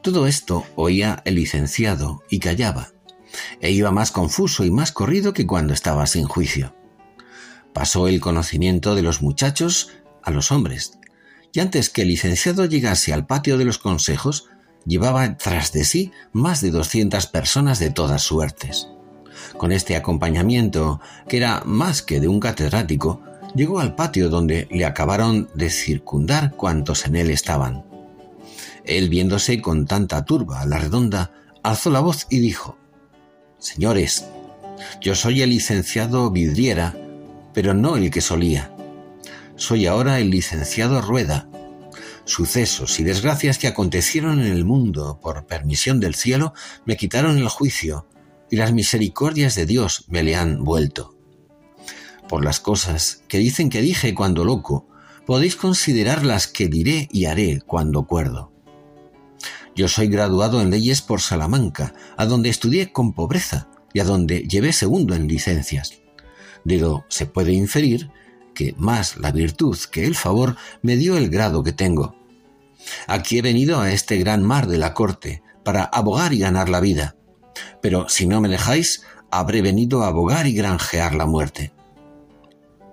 Todo 0.00 0.28
esto 0.28 0.64
oía 0.76 1.22
el 1.24 1.34
licenciado 1.34 2.22
y 2.30 2.38
callaba, 2.38 2.92
e 3.60 3.72
iba 3.72 3.90
más 3.90 4.12
confuso 4.12 4.64
y 4.64 4.70
más 4.70 4.92
corrido 4.92 5.32
que 5.32 5.46
cuando 5.46 5.74
estaba 5.74 6.06
sin 6.06 6.24
juicio. 6.24 6.72
Pasó 7.74 8.06
el 8.06 8.20
conocimiento 8.20 8.94
de 8.94 9.02
los 9.02 9.20
muchachos 9.22 9.90
a 10.22 10.30
los 10.30 10.52
hombres, 10.52 10.98
y 11.52 11.58
antes 11.58 11.90
que 11.90 12.02
el 12.02 12.08
licenciado 12.08 12.64
llegase 12.64 13.12
al 13.12 13.26
patio 13.26 13.58
de 13.58 13.64
los 13.64 13.78
consejos, 13.78 14.46
llevaba 14.86 15.36
tras 15.36 15.72
de 15.72 15.84
sí 15.84 16.12
más 16.32 16.60
de 16.60 16.70
doscientas 16.70 17.26
personas 17.26 17.80
de 17.80 17.90
todas 17.90 18.22
suertes. 18.22 18.88
Con 19.56 19.72
este 19.72 19.96
acompañamiento, 19.96 21.00
que 21.28 21.36
era 21.36 21.62
más 21.64 22.02
que 22.02 22.20
de 22.20 22.28
un 22.28 22.40
catedrático, 22.40 23.22
llegó 23.54 23.80
al 23.80 23.94
patio 23.94 24.28
donde 24.28 24.68
le 24.70 24.84
acabaron 24.84 25.48
de 25.54 25.70
circundar 25.70 26.52
cuantos 26.52 27.06
en 27.06 27.16
él 27.16 27.30
estaban. 27.30 27.84
Él, 28.84 29.08
viéndose 29.08 29.60
con 29.60 29.86
tanta 29.86 30.24
turba 30.24 30.60
a 30.60 30.66
la 30.66 30.78
redonda, 30.78 31.32
alzó 31.62 31.90
la 31.90 32.00
voz 32.00 32.26
y 32.30 32.38
dijo 32.38 32.78
Señores, 33.58 34.26
yo 35.00 35.14
soy 35.14 35.42
el 35.42 35.50
licenciado 35.50 36.30
Vidriera, 36.30 36.96
pero 37.52 37.74
no 37.74 37.96
el 37.96 38.10
que 38.10 38.20
solía. 38.20 38.72
Soy 39.56 39.86
ahora 39.86 40.20
el 40.20 40.30
licenciado 40.30 41.02
Rueda. 41.02 41.48
Sucesos 42.24 43.00
y 43.00 43.04
desgracias 43.04 43.58
que 43.58 43.66
acontecieron 43.66 44.40
en 44.40 44.52
el 44.52 44.64
mundo 44.64 45.18
por 45.20 45.46
permisión 45.46 45.98
del 45.98 46.14
cielo 46.14 46.54
me 46.84 46.96
quitaron 46.96 47.38
el 47.38 47.48
juicio, 47.48 48.06
y 48.50 48.56
las 48.56 48.72
misericordias 48.72 49.54
de 49.54 49.66
Dios 49.66 50.04
me 50.08 50.22
le 50.22 50.36
han 50.36 50.64
vuelto. 50.64 51.14
Por 52.28 52.44
las 52.44 52.60
cosas 52.60 53.22
que 53.28 53.38
dicen 53.38 53.70
que 53.70 53.80
dije 53.80 54.14
cuando 54.14 54.44
loco, 54.44 54.86
podéis 55.26 55.56
considerar 55.56 56.24
las 56.24 56.46
que 56.46 56.68
diré 56.68 57.08
y 57.12 57.26
haré 57.26 57.60
cuando 57.66 58.06
cuerdo. 58.06 58.52
Yo 59.74 59.88
soy 59.88 60.08
graduado 60.08 60.60
en 60.60 60.70
leyes 60.70 61.02
por 61.02 61.20
Salamanca, 61.20 61.94
a 62.16 62.26
donde 62.26 62.48
estudié 62.48 62.92
con 62.92 63.12
pobreza 63.12 63.68
y 63.92 64.00
a 64.00 64.04
donde 64.04 64.40
llevé 64.40 64.72
segundo 64.72 65.14
en 65.14 65.28
licencias. 65.28 66.00
De 66.64 66.78
lo 66.78 67.04
se 67.08 67.26
puede 67.26 67.52
inferir 67.52 68.10
que 68.54 68.74
más 68.76 69.18
la 69.18 69.30
virtud 69.30 69.78
que 69.92 70.04
el 70.04 70.16
favor 70.16 70.56
me 70.82 70.96
dio 70.96 71.16
el 71.16 71.30
grado 71.30 71.62
que 71.62 71.72
tengo. 71.72 72.16
Aquí 73.06 73.38
he 73.38 73.42
venido 73.42 73.80
a 73.80 73.92
este 73.92 74.16
gran 74.18 74.42
mar 74.42 74.66
de 74.66 74.78
la 74.78 74.94
corte 74.94 75.42
para 75.62 75.84
abogar 75.84 76.32
y 76.32 76.38
ganar 76.38 76.68
la 76.68 76.80
vida, 76.80 77.14
pero 77.80 78.08
si 78.08 78.26
no 78.26 78.40
me 78.40 78.48
dejáis, 78.48 79.02
habré 79.30 79.62
venido 79.62 80.02
a 80.02 80.08
abogar 80.08 80.46
y 80.46 80.54
granjear 80.54 81.14
la 81.14 81.26
muerte. 81.26 81.72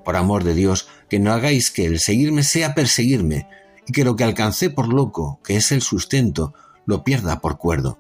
Por 0.03 0.15
amor 0.15 0.43
de 0.43 0.53
Dios, 0.53 0.87
que 1.09 1.19
no 1.19 1.31
hagáis 1.31 1.71
que 1.71 1.85
el 1.85 1.99
seguirme 1.99 2.43
sea 2.43 2.75
perseguirme, 2.75 3.47
y 3.87 3.93
que 3.93 4.03
lo 4.03 4.15
que 4.15 4.23
alcancé 4.23 4.69
por 4.69 4.91
loco, 4.91 5.39
que 5.43 5.55
es 5.57 5.71
el 5.71 5.81
sustento, 5.81 6.53
lo 6.85 7.03
pierda 7.03 7.39
por 7.39 7.57
cuerdo. 7.57 7.99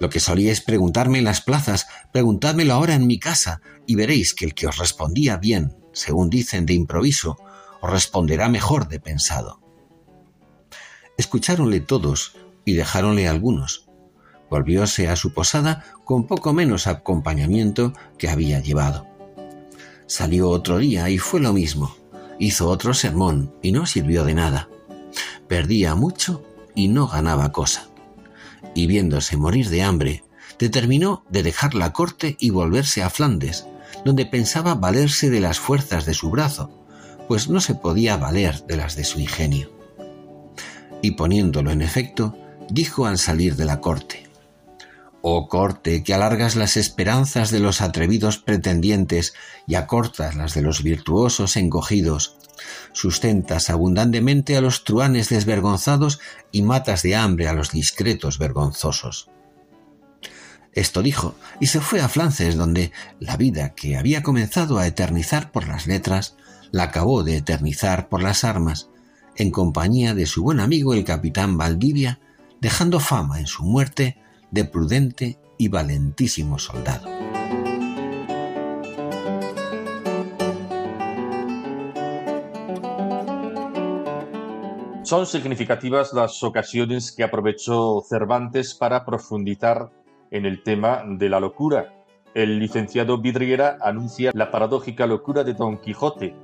Lo 0.00 0.10
que 0.10 0.20
solíais 0.20 0.60
preguntarme 0.60 1.18
en 1.18 1.24
las 1.24 1.40
plazas, 1.40 1.86
preguntádmelo 2.12 2.74
ahora 2.74 2.94
en 2.94 3.06
mi 3.06 3.18
casa, 3.18 3.60
y 3.86 3.94
veréis 3.94 4.34
que 4.34 4.44
el 4.44 4.54
que 4.54 4.66
os 4.66 4.78
respondía 4.78 5.36
bien, 5.36 5.76
según 5.92 6.30
dicen 6.30 6.66
de 6.66 6.74
improviso, 6.74 7.36
os 7.80 7.90
responderá 7.90 8.48
mejor 8.48 8.88
de 8.88 9.00
pensado. 9.00 9.60
Escucháronle 11.18 11.80
todos 11.80 12.36
y 12.64 12.72
dejáronle 12.72 13.28
algunos, 13.28 13.88
volvióse 14.52 15.08
a 15.08 15.16
su 15.16 15.32
posada 15.32 15.82
con 16.04 16.26
poco 16.26 16.52
menos 16.52 16.86
acompañamiento 16.86 17.94
que 18.18 18.28
había 18.28 18.60
llevado. 18.60 19.06
Salió 20.06 20.50
otro 20.50 20.76
día 20.76 21.08
y 21.08 21.16
fue 21.16 21.40
lo 21.40 21.54
mismo. 21.54 21.96
Hizo 22.38 22.68
otro 22.68 22.92
sermón 22.92 23.54
y 23.62 23.72
no 23.72 23.86
sirvió 23.86 24.24
de 24.24 24.34
nada. 24.34 24.68
Perdía 25.48 25.94
mucho 25.94 26.44
y 26.74 26.88
no 26.88 27.06
ganaba 27.06 27.50
cosa. 27.50 27.88
Y 28.74 28.86
viéndose 28.86 29.38
morir 29.38 29.70
de 29.70 29.84
hambre, 29.84 30.22
determinó 30.58 31.24
de 31.30 31.42
dejar 31.42 31.74
la 31.74 31.94
corte 31.94 32.36
y 32.38 32.50
volverse 32.50 33.02
a 33.02 33.08
Flandes, 33.08 33.66
donde 34.04 34.26
pensaba 34.26 34.74
valerse 34.74 35.30
de 35.30 35.40
las 35.40 35.58
fuerzas 35.58 36.04
de 36.04 36.12
su 36.12 36.28
brazo, 36.28 36.84
pues 37.26 37.48
no 37.48 37.62
se 37.62 37.74
podía 37.74 38.18
valer 38.18 38.66
de 38.66 38.76
las 38.76 38.96
de 38.96 39.04
su 39.04 39.18
ingenio. 39.18 39.72
Y 41.00 41.12
poniéndolo 41.12 41.70
en 41.70 41.80
efecto, 41.80 42.36
dijo 42.68 43.06
al 43.06 43.16
salir 43.16 43.56
de 43.56 43.64
la 43.64 43.80
corte, 43.80 44.31
Oh 45.24 45.46
corte, 45.46 46.02
que 46.02 46.14
alargas 46.14 46.56
las 46.56 46.76
esperanzas 46.76 47.52
de 47.52 47.60
los 47.60 47.80
atrevidos 47.80 48.38
pretendientes 48.38 49.34
y 49.68 49.76
acortas 49.76 50.34
las 50.34 50.52
de 50.54 50.62
los 50.62 50.82
virtuosos 50.82 51.56
encogidos, 51.56 52.36
sustentas 52.92 53.70
abundantemente 53.70 54.56
a 54.56 54.60
los 54.60 54.82
truanes 54.82 55.28
desvergonzados 55.28 56.18
y 56.50 56.62
matas 56.62 57.02
de 57.02 57.14
hambre 57.14 57.46
a 57.46 57.52
los 57.52 57.70
discretos 57.70 58.38
vergonzosos. 58.38 59.30
Esto 60.72 61.02
dijo, 61.02 61.36
y 61.60 61.66
se 61.66 61.80
fue 61.80 62.00
a 62.00 62.08
Flances, 62.08 62.56
donde 62.56 62.90
la 63.20 63.36
vida 63.36 63.74
que 63.74 63.96
había 63.96 64.24
comenzado 64.24 64.78
a 64.78 64.88
eternizar 64.88 65.52
por 65.52 65.68
las 65.68 65.86
letras, 65.86 66.34
la 66.72 66.84
acabó 66.84 67.22
de 67.22 67.36
eternizar 67.36 68.08
por 68.08 68.22
las 68.22 68.42
armas, 68.42 68.88
en 69.36 69.52
compañía 69.52 70.14
de 70.14 70.26
su 70.26 70.42
buen 70.42 70.58
amigo 70.58 70.94
el 70.94 71.04
capitán 71.04 71.56
Valdivia, 71.58 72.18
dejando 72.60 72.98
fama 72.98 73.38
en 73.38 73.46
su 73.46 73.62
muerte 73.62 74.16
de 74.52 74.66
prudente 74.66 75.38
y 75.56 75.68
valentísimo 75.68 76.58
soldado. 76.58 77.08
Son 85.02 85.26
significativas 85.26 86.12
las 86.12 86.42
ocasiones 86.42 87.12
que 87.12 87.24
aprovechó 87.24 88.02
Cervantes 88.08 88.74
para 88.74 89.04
profundizar 89.04 89.90
en 90.30 90.46
el 90.46 90.62
tema 90.62 91.02
de 91.06 91.28
la 91.28 91.40
locura. 91.40 92.04
El 92.34 92.58
licenciado 92.58 93.20
Vidriera 93.20 93.78
anuncia 93.80 94.32
la 94.34 94.50
paradójica 94.50 95.06
locura 95.06 95.44
de 95.44 95.54
Don 95.54 95.78
Quijote. 95.78 96.36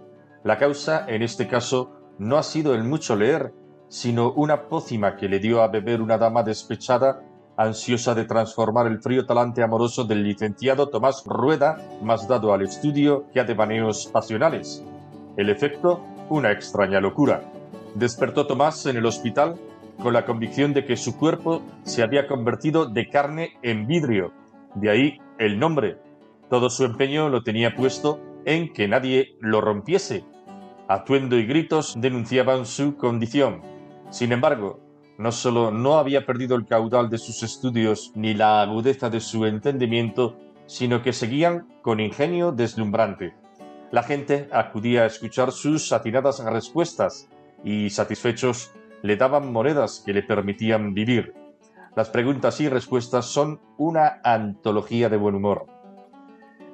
La 0.44 0.59
causa, 0.59 1.04
en 1.09 1.22
este 1.22 1.46
caso, 1.46 1.92
no 2.18 2.36
ha 2.36 2.42
sido 2.42 2.74
el 2.74 2.84
mucho 2.84 3.16
leer, 3.16 3.52
sino 3.88 4.32
una 4.32 4.68
pócima 4.68 5.16
que 5.16 5.28
le 5.28 5.38
dio 5.38 5.62
a 5.62 5.68
beber 5.68 6.02
una 6.02 6.18
dama 6.18 6.42
despechada 6.42 7.22
ansiosa 7.59 8.14
de 8.14 8.24
transformar 8.24 8.86
el 8.86 9.02
frío 9.02 9.26
talante 9.26 9.64
amoroso 9.64 10.04
del 10.04 10.22
licenciado 10.22 10.88
Tomás 10.88 11.24
Rueda, 11.26 11.76
más 12.00 12.28
dado 12.28 12.54
al 12.54 12.62
estudio 12.62 13.26
que 13.32 13.40
a 13.40 13.44
devaneos 13.44 14.06
pasionales. 14.06 14.84
El 15.36 15.50
efecto, 15.50 16.00
una 16.30 16.52
extraña 16.52 17.00
locura. 17.00 17.42
Despertó 17.96 18.46
Tomás 18.46 18.86
en 18.86 18.96
el 18.96 19.06
hospital 19.06 19.56
con 20.00 20.12
la 20.12 20.24
convicción 20.24 20.72
de 20.72 20.84
que 20.84 20.96
su 20.96 21.18
cuerpo 21.18 21.62
se 21.82 22.04
había 22.04 22.28
convertido 22.28 22.86
de 22.86 23.09
carne 23.09 23.59
en 23.62 23.88
vidrio. 23.88 24.32
De 24.76 24.90
ahí 24.90 25.18
el 25.38 25.59
nombre. 25.59 25.98
Todo 26.48 26.70
su 26.70 26.84
empeño 26.84 27.28
lo 27.28 27.42
tenía 27.42 27.74
puesto 27.74 28.20
en 28.44 28.72
que 28.72 28.86
nadie 28.86 29.36
lo 29.40 29.61
rompiese. 29.61 30.24
Atuendo 30.86 31.36
y 31.36 31.44
gritos 31.44 31.96
denunciaban 32.00 32.66
su 32.66 32.96
condición. 32.96 33.62
Sin 34.11 34.30
embargo, 34.30 34.88
no 35.18 35.32
solo 35.32 35.72
no 35.72 35.98
había 35.98 36.24
perdido 36.24 36.56
el 36.56 36.64
caudal 36.64 37.10
de 37.10 37.18
sus 37.18 37.42
estudios 37.42 38.12
ni 38.14 38.34
la 38.34 38.62
agudeza 38.62 39.10
de 39.10 39.20
su 39.20 39.44
entendimiento, 39.44 40.36
sino 40.66 41.02
que 41.02 41.12
seguían 41.12 41.66
con 41.82 41.98
ingenio 41.98 42.52
deslumbrante. 42.52 43.34
La 43.90 44.04
gente 44.04 44.48
acudía 44.52 45.02
a 45.02 45.06
escuchar 45.06 45.50
sus 45.50 45.92
atinadas 45.92 46.38
respuestas 46.44 47.28
y, 47.64 47.90
satisfechos, 47.90 48.72
le 49.02 49.16
daban 49.16 49.52
monedas 49.52 50.02
que 50.06 50.12
le 50.12 50.22
permitían 50.22 50.94
vivir. 50.94 51.34
Las 51.96 52.10
preguntas 52.10 52.60
y 52.60 52.68
respuestas 52.68 53.26
son 53.26 53.60
una 53.76 54.20
antología 54.22 55.08
de 55.08 55.16
buen 55.16 55.34
humor. 55.34 55.66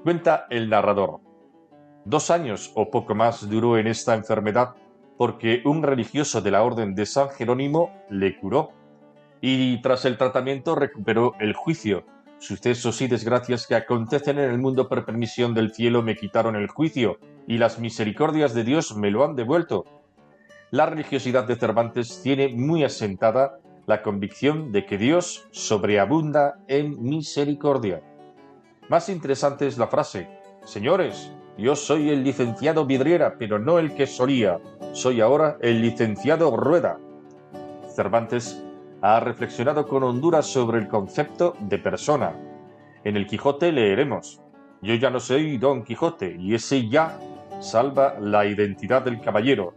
Cuenta 0.03 0.47
el 0.51 0.68
narrador. 0.68 1.20
Dos 2.05 2.30
años 2.30 2.72
o 2.74 2.90
poco 2.90 3.14
más 3.14 3.49
duró 3.49 3.78
en 3.78 3.86
esta 3.86 4.14
enfermedad 4.14 4.74
porque 5.17 5.62
un 5.65 5.83
religioso 5.83 6.41
de 6.41 6.51
la 6.51 6.62
Orden 6.62 6.95
de 6.95 7.07
San 7.07 7.31
Jerónimo 7.31 7.93
le 8.11 8.39
curó 8.39 8.73
y 9.41 9.81
tras 9.83 10.05
el 10.05 10.17
tratamiento 10.17 10.75
recuperó 10.75 11.35
el 11.41 11.55
juicio. 11.55 12.05
Sucesos 12.39 13.01
y 13.01 13.07
desgracias 13.07 13.67
que 13.67 13.75
acontecen 13.75 14.39
en 14.39 14.51
el 14.51 14.59
mundo 14.59 14.89
por 14.89 15.05
permisión 15.05 15.55
del 15.55 15.73
cielo 15.73 16.03
me 16.03 16.17
quitaron 16.17 16.57
el 16.57 16.69
juicio 16.69 17.19
y 17.47 17.59
las 17.59 17.79
misericordias 17.79 18.55
de 18.55 18.65
Dios 18.65 18.97
me 18.97 19.11
lo 19.11 19.25
han 19.25 19.37
devuelto. 19.37 19.85
La 20.71 20.87
religiosidad 20.87 21.45
de 21.45 21.57
Cervantes 21.57 22.21
tiene 22.23 22.49
muy 22.49 22.85
asentada 22.85 23.59
la 23.87 24.03
convicción 24.03 24.73
de 24.73 24.87
que 24.87 24.99
Dios 24.99 25.47
sobreabunda 25.53 26.59
en 26.69 27.03
misericordia. 27.03 28.03
Más 28.89 29.09
interesante 29.09 29.67
es 29.67 29.79
la 29.79 29.87
frase, 29.87 30.29
Señores, 30.65 31.31
yo 31.57 31.77
soy 31.77 32.11
el 32.11 32.25
licenciado 32.25 32.85
Vidriera, 32.85 33.37
pero 33.39 33.59
no 33.59 33.79
el 33.79 33.95
que 33.95 34.07
solía. 34.07 34.59
Soy 34.93 35.21
ahora 35.21 35.57
el 35.61 35.81
licenciado 35.81 36.57
Rueda. 36.57 36.99
Cervantes 37.95 38.61
ha 39.03 39.21
reflexionado 39.21 39.87
con 39.87 40.03
hondura 40.03 40.43
sobre 40.43 40.79
el 40.79 40.89
concepto 40.89 41.55
de 41.61 41.79
persona. 41.79 42.35
En 43.05 43.17
el 43.17 43.27
Quijote 43.27 43.71
leeremos, 43.71 44.41
yo 44.83 44.95
ya 44.95 45.11
no 45.11 45.21
soy 45.21 45.59
Don 45.59 45.85
Quijote, 45.85 46.37
y 46.39 46.55
ese 46.55 46.89
ya 46.89 47.19
salva 47.61 48.17
la 48.19 48.47
identidad 48.47 49.03
del 49.03 49.21
caballero. 49.21 49.75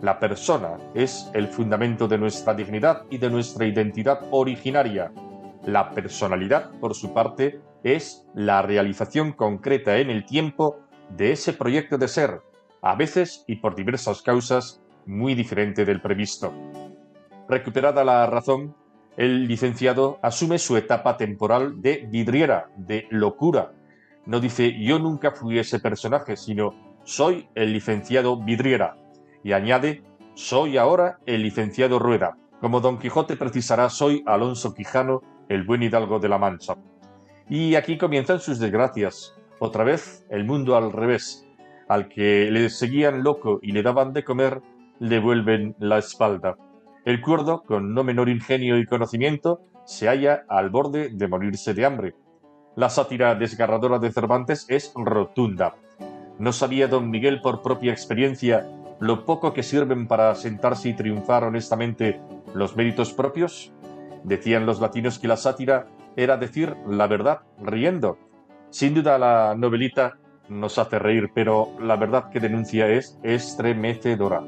La 0.00 0.18
persona 0.18 0.78
es 0.94 1.30
el 1.34 1.48
fundamento 1.48 2.08
de 2.08 2.18
nuestra 2.18 2.54
dignidad 2.54 3.04
y 3.10 3.18
de 3.18 3.28
nuestra 3.28 3.66
identidad 3.66 4.20
originaria. 4.30 5.12
La 5.66 5.90
personalidad, 5.90 6.70
por 6.80 6.94
su 6.94 7.12
parte, 7.12 7.60
es 7.82 8.26
la 8.34 8.62
realización 8.62 9.32
concreta 9.32 9.98
en 9.98 10.08
el 10.08 10.24
tiempo 10.24 10.87
de 11.10 11.32
ese 11.32 11.52
proyecto 11.52 11.98
de 11.98 12.08
ser, 12.08 12.40
a 12.82 12.94
veces 12.94 13.44
y 13.46 13.56
por 13.56 13.74
diversas 13.74 14.22
causas 14.22 14.80
muy 15.06 15.34
diferente 15.34 15.84
del 15.84 16.00
previsto. 16.00 16.52
Recuperada 17.48 18.04
la 18.04 18.26
razón, 18.26 18.74
el 19.16 19.48
licenciado 19.48 20.18
asume 20.22 20.58
su 20.58 20.76
etapa 20.76 21.16
temporal 21.16 21.80
de 21.80 22.06
vidriera, 22.08 22.70
de 22.76 23.06
locura. 23.10 23.72
No 24.26 24.38
dice 24.38 24.78
yo 24.78 24.98
nunca 24.98 25.32
fui 25.32 25.58
ese 25.58 25.80
personaje, 25.80 26.36
sino 26.36 26.74
soy 27.04 27.48
el 27.54 27.72
licenciado 27.72 28.36
vidriera. 28.36 28.96
Y 29.42 29.52
añade 29.52 30.02
soy 30.34 30.76
ahora 30.76 31.18
el 31.26 31.42
licenciado 31.42 31.98
Rueda. 31.98 32.36
Como 32.60 32.80
Don 32.80 32.98
Quijote 32.98 33.36
precisará, 33.36 33.88
soy 33.88 34.22
Alonso 34.26 34.74
Quijano, 34.74 35.22
el 35.48 35.64
buen 35.64 35.82
hidalgo 35.82 36.18
de 36.18 36.28
la 36.28 36.38
Mancha. 36.38 36.76
Y 37.48 37.74
aquí 37.76 37.96
comienzan 37.96 38.40
sus 38.40 38.58
desgracias. 38.58 39.34
Otra 39.60 39.82
vez 39.82 40.24
el 40.30 40.44
mundo 40.44 40.76
al 40.76 40.92
revés. 40.92 41.44
Al 41.88 42.08
que 42.08 42.50
le 42.50 42.70
seguían 42.70 43.24
loco 43.24 43.58
y 43.62 43.72
le 43.72 43.82
daban 43.82 44.12
de 44.12 44.22
comer, 44.22 44.60
le 45.00 45.18
vuelven 45.18 45.74
la 45.78 45.98
espalda. 45.98 46.56
El 47.04 47.20
cuerdo, 47.20 47.62
con 47.62 47.94
no 47.94 48.04
menor 48.04 48.28
ingenio 48.28 48.78
y 48.78 48.86
conocimiento, 48.86 49.60
se 49.84 50.06
halla 50.06 50.44
al 50.48 50.70
borde 50.70 51.08
de 51.08 51.28
morirse 51.28 51.74
de 51.74 51.86
hambre. 51.86 52.14
La 52.76 52.90
sátira 52.90 53.34
desgarradora 53.34 53.98
de 53.98 54.12
Cervantes 54.12 54.66
es 54.68 54.92
rotunda. 54.94 55.74
¿No 56.38 56.52
sabía 56.52 56.86
don 56.86 57.10
Miguel 57.10 57.40
por 57.40 57.62
propia 57.62 57.90
experiencia 57.90 58.68
lo 59.00 59.24
poco 59.24 59.52
que 59.52 59.62
sirven 59.62 60.06
para 60.06 60.34
sentarse 60.34 60.90
y 60.90 60.94
triunfar 60.94 61.42
honestamente 61.42 62.20
los 62.54 62.76
méritos 62.76 63.12
propios? 63.12 63.72
Decían 64.22 64.66
los 64.66 64.80
latinos 64.80 65.18
que 65.18 65.26
la 65.26 65.36
sátira 65.36 65.88
era 66.16 66.36
decir 66.36 66.76
la 66.86 67.06
verdad 67.06 67.40
riendo. 67.60 68.18
Sin 68.70 68.94
duda 68.94 69.18
la 69.18 69.54
novelita 69.56 70.18
nos 70.48 70.78
hace 70.78 70.98
reír, 70.98 71.30
pero 71.34 71.68
la 71.80 71.96
verdad 71.96 72.30
que 72.30 72.40
denuncia 72.40 72.88
es 72.88 73.18
estremecedora. 73.22 74.42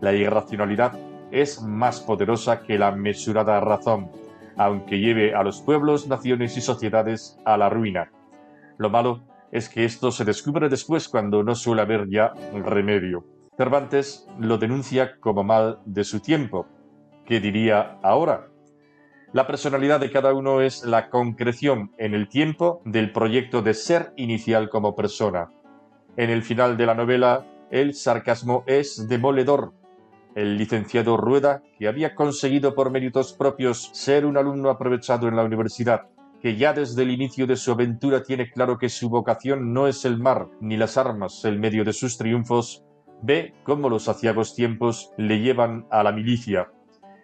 La 0.00 0.12
irracionalidad 0.12 0.92
es 1.30 1.62
más 1.62 2.00
poderosa 2.00 2.62
que 2.62 2.78
la 2.78 2.92
mesurada 2.92 3.60
razón, 3.60 4.10
aunque 4.56 4.98
lleve 4.98 5.34
a 5.34 5.42
los 5.42 5.60
pueblos, 5.60 6.08
naciones 6.08 6.56
y 6.56 6.60
sociedades 6.60 7.38
a 7.44 7.56
la 7.56 7.68
ruina. 7.68 8.10
Lo 8.78 8.90
malo 8.90 9.22
es 9.50 9.68
que 9.68 9.84
esto 9.84 10.10
se 10.10 10.24
descubre 10.24 10.68
después 10.68 11.08
cuando 11.08 11.42
no 11.42 11.54
suele 11.54 11.82
haber 11.82 12.08
ya 12.08 12.32
remedio. 12.52 13.24
Cervantes 13.56 14.26
lo 14.38 14.56
denuncia 14.56 15.20
como 15.20 15.44
mal 15.44 15.78
de 15.84 16.04
su 16.04 16.20
tiempo. 16.20 16.66
¿Qué 17.26 17.38
diría 17.38 17.98
ahora? 18.02 18.48
La 19.32 19.46
personalidad 19.46 19.98
de 19.98 20.10
cada 20.10 20.34
uno 20.34 20.60
es 20.60 20.84
la 20.84 21.08
concreción 21.08 21.92
en 21.96 22.12
el 22.12 22.28
tiempo 22.28 22.82
del 22.84 23.12
proyecto 23.12 23.62
de 23.62 23.72
ser 23.72 24.12
inicial 24.16 24.68
como 24.68 24.94
persona. 24.94 25.48
En 26.18 26.28
el 26.28 26.42
final 26.42 26.76
de 26.76 26.84
la 26.84 26.94
novela, 26.94 27.46
el 27.70 27.94
sarcasmo 27.94 28.62
es 28.66 29.08
demoledor. 29.08 29.72
El 30.34 30.58
licenciado 30.58 31.16
Rueda, 31.16 31.62
que 31.78 31.88
había 31.88 32.14
conseguido 32.14 32.74
por 32.74 32.90
méritos 32.90 33.32
propios 33.32 33.88
ser 33.94 34.26
un 34.26 34.36
alumno 34.36 34.68
aprovechado 34.68 35.28
en 35.28 35.36
la 35.36 35.44
universidad, 35.44 36.08
que 36.42 36.56
ya 36.56 36.74
desde 36.74 37.02
el 37.02 37.10
inicio 37.10 37.46
de 37.46 37.56
su 37.56 37.72
aventura 37.72 38.22
tiene 38.22 38.50
claro 38.50 38.76
que 38.76 38.90
su 38.90 39.08
vocación 39.08 39.72
no 39.72 39.88
es 39.88 40.04
el 40.04 40.18
mar 40.18 40.48
ni 40.60 40.76
las 40.76 40.98
armas 40.98 41.42
el 41.46 41.58
medio 41.58 41.84
de 41.84 41.94
sus 41.94 42.18
triunfos, 42.18 42.84
ve 43.22 43.54
cómo 43.62 43.88
los 43.88 44.10
aciagos 44.10 44.54
tiempos 44.54 45.10
le 45.16 45.40
llevan 45.40 45.86
a 45.90 46.02
la 46.02 46.12
milicia, 46.12 46.68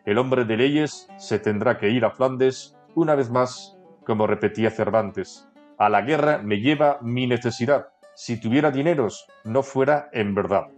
el 0.08 0.16
hombre 0.16 0.46
de 0.46 0.56
leyes 0.56 1.06
se 1.18 1.38
tendrá 1.38 1.76
que 1.76 1.90
ir 1.90 2.02
a 2.06 2.10
Flandes 2.10 2.74
una 2.94 3.14
vez 3.14 3.28
más, 3.28 3.76
como 4.06 4.26
repetía 4.26 4.70
Cervantes. 4.70 5.46
A 5.76 5.90
la 5.90 6.00
guerra 6.00 6.38
me 6.38 6.60
lleva 6.60 6.98
mi 7.02 7.26
necesidad. 7.26 7.88
Si 8.14 8.40
tuviera 8.40 8.70
dineros, 8.70 9.26
no 9.44 9.62
fuera 9.62 10.08
en 10.14 10.34
verdad. 10.34 10.68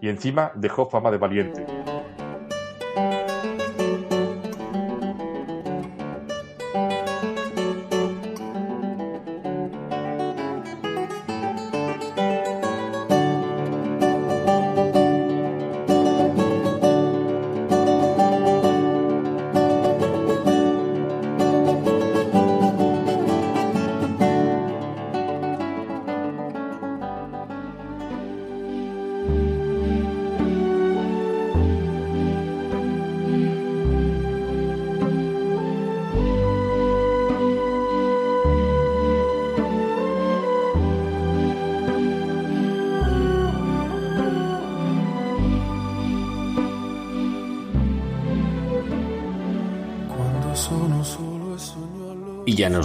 Y 0.00 0.08
encima 0.08 0.52
dejó 0.54 0.88
fama 0.88 1.10
de 1.10 1.18
valiente. 1.18 1.66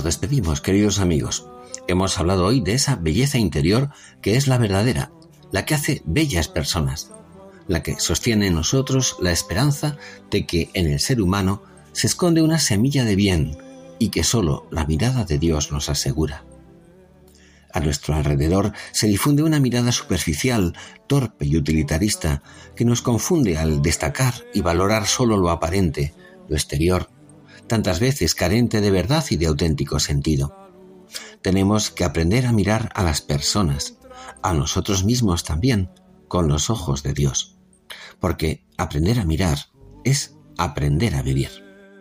Despedimos, 0.06 0.62
queridos 0.62 1.00
amigos. 1.00 1.48
Hemos 1.88 2.18
hablado 2.20 2.46
hoy 2.46 2.62
de 2.62 2.74
esa 2.74 2.96
belleza 2.96 3.40
interior 3.40 3.90
que 4.22 4.38
es 4.38 4.48
la 4.48 4.60
verdadera, 4.60 5.12
la 5.52 5.66
que 5.66 5.74
hace 5.74 6.04
bellas 6.06 6.48
personas, 6.48 7.12
la 7.68 7.82
que 7.82 8.00
sostiene 8.00 8.48
en 8.48 8.54
nosotros 8.54 9.18
la 9.20 9.32
esperanza 9.32 9.98
de 10.30 10.46
que 10.46 10.70
en 10.74 10.88
el 10.88 11.00
ser 11.00 11.22
humano 11.22 11.64
se 11.92 12.08
esconde 12.08 12.44
una 12.44 12.60
semilla 12.60 13.04
de 13.04 13.16
bien 13.16 13.58
y 13.98 14.10
que 14.10 14.24
sólo 14.24 14.68
la 14.72 14.86
mirada 14.86 15.26
de 15.26 15.40
Dios 15.40 15.72
nos 15.72 15.90
asegura. 15.90 16.46
A 17.74 17.80
nuestro 17.80 18.14
alrededor 18.14 18.74
se 18.92 19.08
difunde 19.08 19.42
una 19.42 19.60
mirada 19.60 19.92
superficial, 19.92 20.78
torpe 21.08 21.48
y 21.48 21.58
utilitarista 21.58 22.44
que 22.76 22.86
nos 22.86 23.02
confunde 23.02 23.58
al 23.58 23.82
destacar 23.82 24.36
y 24.54 24.62
valorar 24.62 25.08
solo 25.08 25.36
lo 25.36 25.50
aparente, 25.50 26.14
lo 26.48 26.56
exterior, 26.56 27.10
tantas 27.68 28.00
veces 28.00 28.36
carente 28.36 28.82
de 28.82 28.92
verdad 28.92 29.24
y 29.30 29.38
de 29.38 29.48
auténtico 29.48 30.00
sentido. 30.00 30.56
Tenemos 31.42 31.92
que 31.92 32.04
aprender 32.04 32.46
a 32.46 32.52
mirar 32.52 32.90
a 32.96 33.04
las 33.04 33.22
personas, 33.22 34.00
a 34.42 34.54
nosotros 34.54 35.04
mismos 35.04 35.44
también, 35.44 35.90
con 36.28 36.48
los 36.48 36.70
ojos 36.70 37.04
de 37.04 37.14
Dios. 37.14 37.58
Porque 38.20 38.66
aprender 38.78 39.20
a 39.20 39.26
mirar 39.26 39.58
es 40.04 40.38
aprender 40.58 41.16
a 41.16 41.22
vivir. 41.22 41.50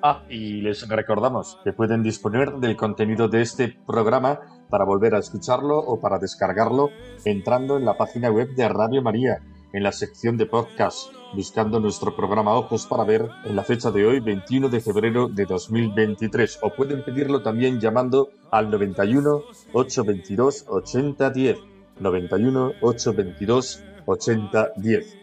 Ah, 0.02 0.22
y 0.28 0.60
les 0.60 0.86
recordamos 0.86 1.58
que 1.64 1.72
pueden 1.72 2.02
disponer 2.02 2.52
del 2.56 2.76
contenido 2.76 3.28
de 3.28 3.40
este 3.40 3.68
programa 3.86 4.40
para 4.68 4.84
volver 4.84 5.14
a 5.14 5.18
escucharlo 5.18 5.78
o 5.78 5.98
para 5.98 6.18
descargarlo 6.18 6.90
entrando 7.24 7.78
en 7.78 7.86
la 7.86 7.96
página 7.96 8.30
web 8.30 8.54
de 8.54 8.68
Radio 8.68 9.00
María, 9.00 9.40
en 9.75 9.83
la 9.83 9.93
sección 9.93 10.37
de 10.37 10.47
podcast 10.47 11.12
buscando 11.35 11.81
nuestro 11.81 12.14
programa 12.14 12.55
Ojos 12.55 12.87
para 12.87 13.03
Ver 13.03 13.29
en 13.45 13.57
la 13.57 13.64
fecha 13.64 13.91
de 13.91 14.07
hoy, 14.07 14.20
21 14.20 14.68
de 14.68 14.81
febrero 14.81 15.29
de 15.29 15.45
2023. 15.47 16.61
O 16.62 16.70
pueden 16.70 17.05
pedirlo 17.05 17.43
también 17.43 17.81
llamando 17.81 18.31
al 18.53 18.70
91 18.70 19.43
822 19.72 20.66
8010. 20.68 21.59
91 21.99 22.72
822 22.81 23.83
8010. 24.07 25.18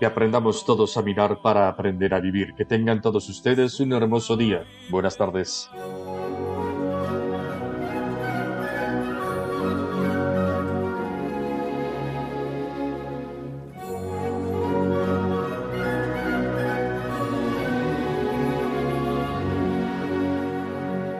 Que 0.00 0.06
aprendamos 0.06 0.64
todos 0.64 0.96
a 0.96 1.02
mirar 1.02 1.42
para 1.42 1.68
aprender 1.68 2.14
a 2.14 2.20
vivir. 2.20 2.54
Que 2.56 2.64
tengan 2.64 3.02
todos 3.02 3.28
ustedes 3.28 3.78
un 3.80 3.92
hermoso 3.92 4.34
día. 4.38 4.64
Buenas 4.88 5.18
tardes. 5.18 5.68